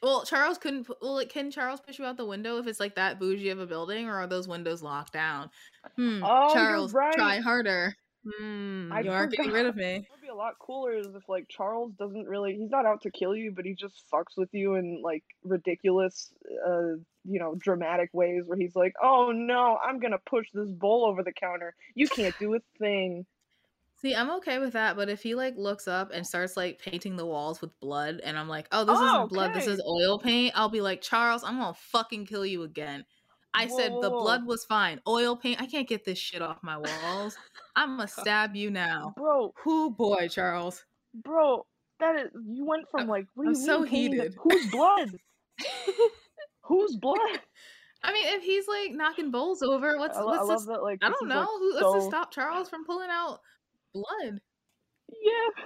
Well, 0.00 0.24
Charles 0.24 0.58
couldn't. 0.58 0.88
Well, 1.02 1.14
like, 1.14 1.28
can 1.28 1.50
Charles 1.50 1.80
push 1.80 1.98
you 1.98 2.04
out 2.04 2.16
the 2.16 2.24
window 2.24 2.58
if 2.58 2.68
it's 2.68 2.78
like 2.78 2.94
that 2.94 3.18
bougie 3.18 3.48
of 3.50 3.58
a 3.58 3.66
building, 3.66 4.06
or 4.08 4.14
are 4.14 4.28
those 4.28 4.46
windows 4.46 4.80
locked 4.80 5.12
down? 5.12 5.50
Hmm. 5.96 6.22
Oh, 6.22 6.44
you're 6.46 6.54
Charles, 6.54 6.94
right. 6.94 7.14
try 7.14 7.40
harder. 7.40 7.94
Hmm. 8.36 8.92
I 8.92 9.00
you 9.00 9.10
are 9.10 9.26
getting 9.26 9.52
rid 9.52 9.66
of 9.66 9.76
me. 9.76 9.96
It 9.96 10.06
would 10.10 10.20
be 10.20 10.28
a 10.28 10.34
lot 10.34 10.58
cooler 10.58 10.94
is 10.94 11.06
if 11.14 11.28
like 11.28 11.48
Charles 11.48 11.92
doesn't 11.92 12.26
really 12.26 12.56
he's 12.56 12.70
not 12.70 12.86
out 12.86 13.02
to 13.02 13.10
kill 13.10 13.34
you, 13.34 13.52
but 13.52 13.64
he 13.64 13.74
just 13.74 14.04
fucks 14.12 14.36
with 14.36 14.52
you 14.52 14.74
in 14.74 15.02
like 15.02 15.24
ridiculous 15.44 16.32
uh 16.66 16.96
you 17.24 17.38
know, 17.38 17.54
dramatic 17.56 18.08
ways 18.14 18.44
where 18.46 18.56
he's 18.56 18.74
like, 18.74 18.94
"Oh 19.02 19.32
no, 19.32 19.76
I'm 19.76 20.00
to 20.00 20.18
push 20.18 20.46
this 20.52 20.70
bowl 20.70 21.04
over 21.04 21.22
the 21.22 21.32
counter. 21.32 21.74
You 21.94 22.08
can't 22.08 22.34
do 22.38 22.54
a 22.54 22.60
thing." 22.78 23.26
See, 24.00 24.14
I'm 24.14 24.30
okay 24.36 24.60
with 24.60 24.74
that, 24.74 24.94
but 24.94 25.08
if 25.08 25.22
he 25.22 25.34
like 25.34 25.56
looks 25.56 25.88
up 25.88 26.12
and 26.12 26.24
starts 26.24 26.56
like 26.56 26.78
painting 26.78 27.16
the 27.16 27.26
walls 27.26 27.60
with 27.60 27.78
blood, 27.80 28.20
and 28.22 28.38
I'm 28.38 28.48
like, 28.48 28.68
oh, 28.70 28.84
this 28.84 28.96
Oh, 28.96 29.06
isn't 29.06 29.28
blood, 29.30 29.54
this 29.54 29.66
is 29.66 29.82
oil 29.84 30.20
paint, 30.20 30.52
I'll 30.56 30.68
be 30.68 30.80
like, 30.80 31.02
Charles, 31.02 31.42
I'm 31.42 31.58
gonna 31.58 31.74
fucking 31.74 32.26
kill 32.26 32.46
you 32.46 32.62
again. 32.62 33.04
I 33.54 33.66
said 33.66 33.92
the 34.00 34.10
blood 34.10 34.46
was 34.46 34.64
fine. 34.64 35.00
Oil 35.08 35.36
paint, 35.36 35.60
I 35.60 35.66
can't 35.66 35.88
get 35.88 36.04
this 36.04 36.18
shit 36.18 36.42
off 36.42 36.58
my 36.62 36.76
walls. 36.76 37.36
I'm 37.76 37.96
gonna 37.96 38.06
stab 38.08 38.54
you 38.54 38.70
now. 38.70 39.14
Bro, 39.16 39.52
Who 39.64 39.90
boy, 39.90 40.28
Charles? 40.28 40.84
bro, 41.24 41.66
that 42.00 42.16
is 42.16 42.30
you 42.46 42.64
went 42.64 42.88
from 42.90 43.08
like 43.08 43.26
what 43.34 43.44
do 43.44 43.48
I'm 43.50 43.54
you 43.56 43.60
so 43.66 43.80
mean 43.80 43.88
heated. 43.90 44.36
Whose 44.42 44.70
blood? 44.70 45.10
Whose 46.62 46.96
blood? 46.96 47.40
I 48.02 48.12
mean, 48.12 48.26
if 48.28 48.42
he's 48.42 48.68
like 48.68 48.92
knocking 48.92 49.30
bowls 49.30 49.62
over, 49.62 49.98
what's 49.98 50.16
I, 50.16 50.22
what's 50.22 50.48
I 50.48 50.54
this? 50.54 50.66
that 50.66 50.82
like 50.82 50.98
I 51.02 51.08
don't 51.08 51.28
know. 51.28 51.40
like, 51.40 51.48
Who, 51.48 51.74
what's 51.90 52.04
to 52.04 52.10
stop 52.10 52.30
Charles 52.30 52.68
from 52.68 52.84
pulling 52.84 53.08
out 53.10 53.40
blood? 53.92 54.38
Yeah. 55.08 55.64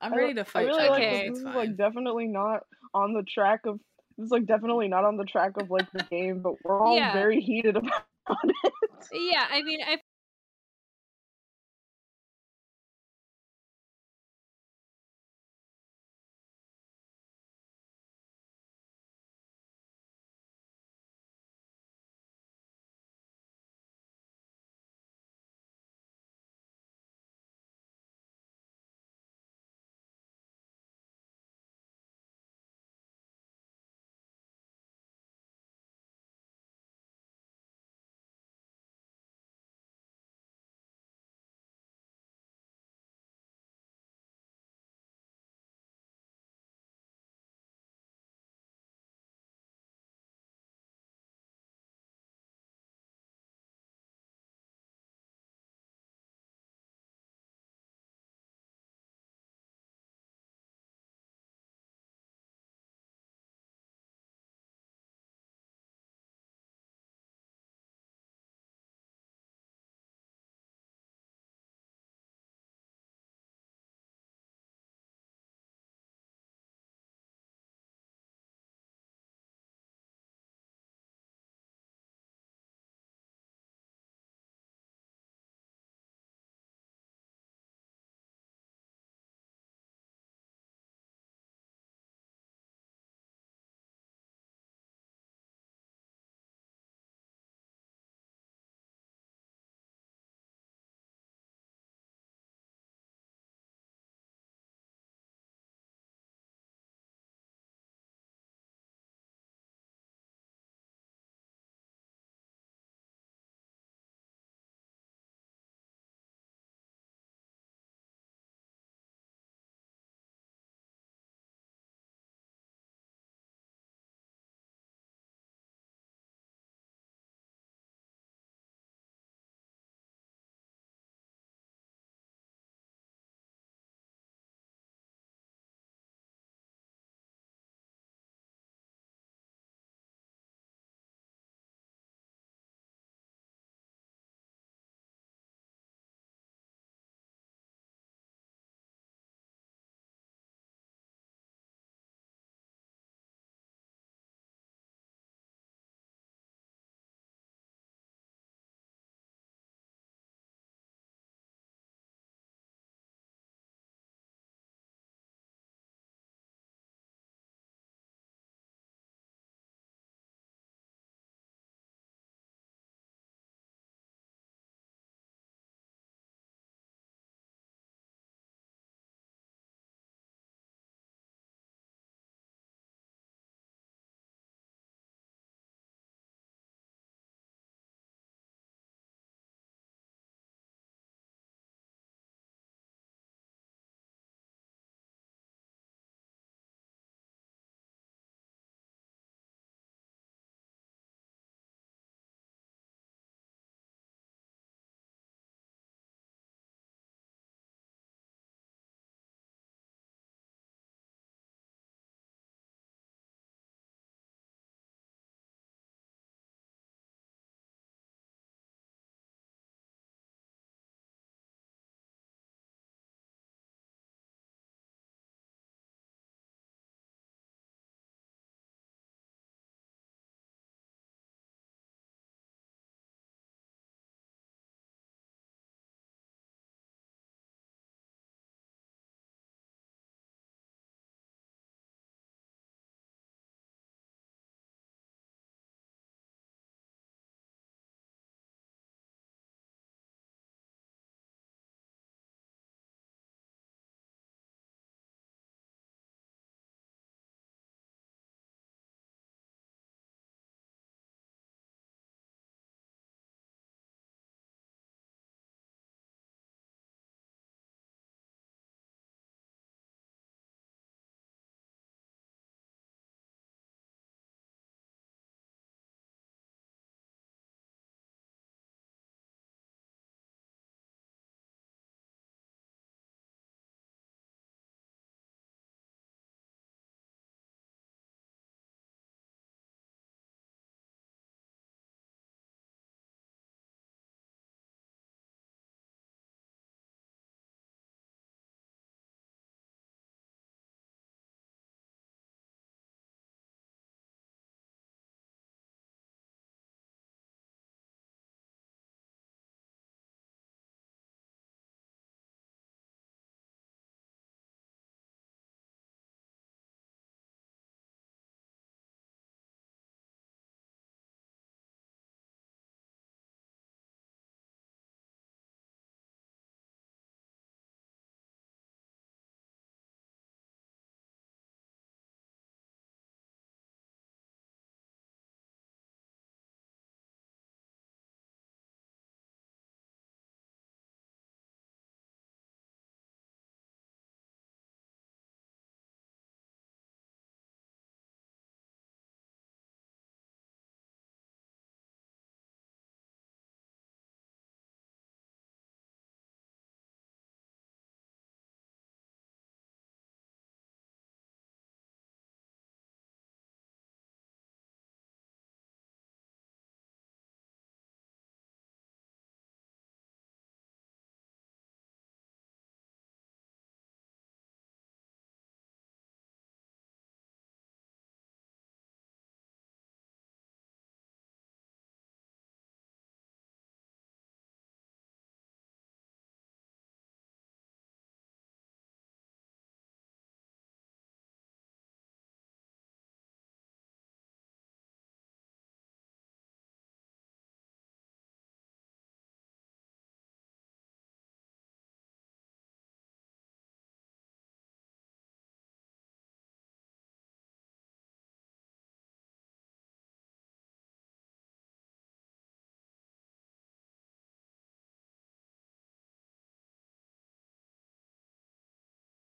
I'm 0.00 0.14
ready 0.14 0.34
to 0.34 0.42
I 0.42 0.44
fight. 0.44 0.66
really 0.66 0.78
Charles. 0.86 0.90
like 0.90 1.02
Okay. 1.02 1.28
this. 1.28 1.28
It's 1.30 1.38
is 1.40 1.44
like 1.44 1.76
definitely 1.76 2.28
not 2.28 2.60
on 2.94 3.12
the 3.12 3.22
track 3.24 3.60
of 3.66 3.80
is 4.18 4.30
like 4.30 4.46
definitely 4.46 4.88
not 4.88 5.04
on 5.04 5.16
the 5.16 5.24
track 5.24 5.52
of 5.56 5.70
like 5.70 5.86
the 5.92 6.02
game, 6.10 6.40
but 6.42 6.54
we're 6.64 6.82
all 6.82 7.02
Yeah. 7.02 7.12
very 7.12 7.40
heated 7.40 7.76
about 7.76 8.06
it. 8.44 8.72
yeah, 9.12 9.46
I 9.50 9.62
mean, 9.62 9.80
I 9.82 9.98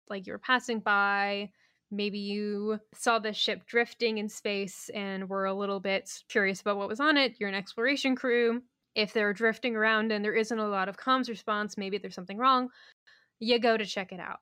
like 0.09 0.25
you 0.25 0.33
were 0.33 0.39
passing 0.39 0.79
by 0.79 1.49
maybe 1.91 2.19
you 2.19 2.79
saw 2.93 3.17
the 3.17 3.33
ship 3.33 3.65
drifting 3.65 4.19
in 4.19 4.29
space 4.29 4.89
and 4.93 5.27
were 5.27 5.45
a 5.45 5.53
little 5.53 5.79
bit 5.79 6.11
curious 6.29 6.61
about 6.61 6.77
what 6.77 6.87
was 6.87 6.99
on 6.99 7.17
it 7.17 7.35
you're 7.39 7.49
an 7.49 7.55
exploration 7.55 8.15
crew 8.15 8.61
if 8.95 9.13
they're 9.13 9.33
drifting 9.33 9.75
around 9.75 10.11
and 10.11 10.23
there 10.23 10.35
isn't 10.35 10.59
a 10.59 10.67
lot 10.67 10.89
of 10.89 10.97
comms 10.97 11.29
response 11.29 11.77
maybe 11.77 11.97
there's 11.97 12.15
something 12.15 12.37
wrong 12.37 12.69
you 13.39 13.59
go 13.59 13.77
to 13.77 13.85
check 13.85 14.11
it 14.11 14.19
out 14.19 14.37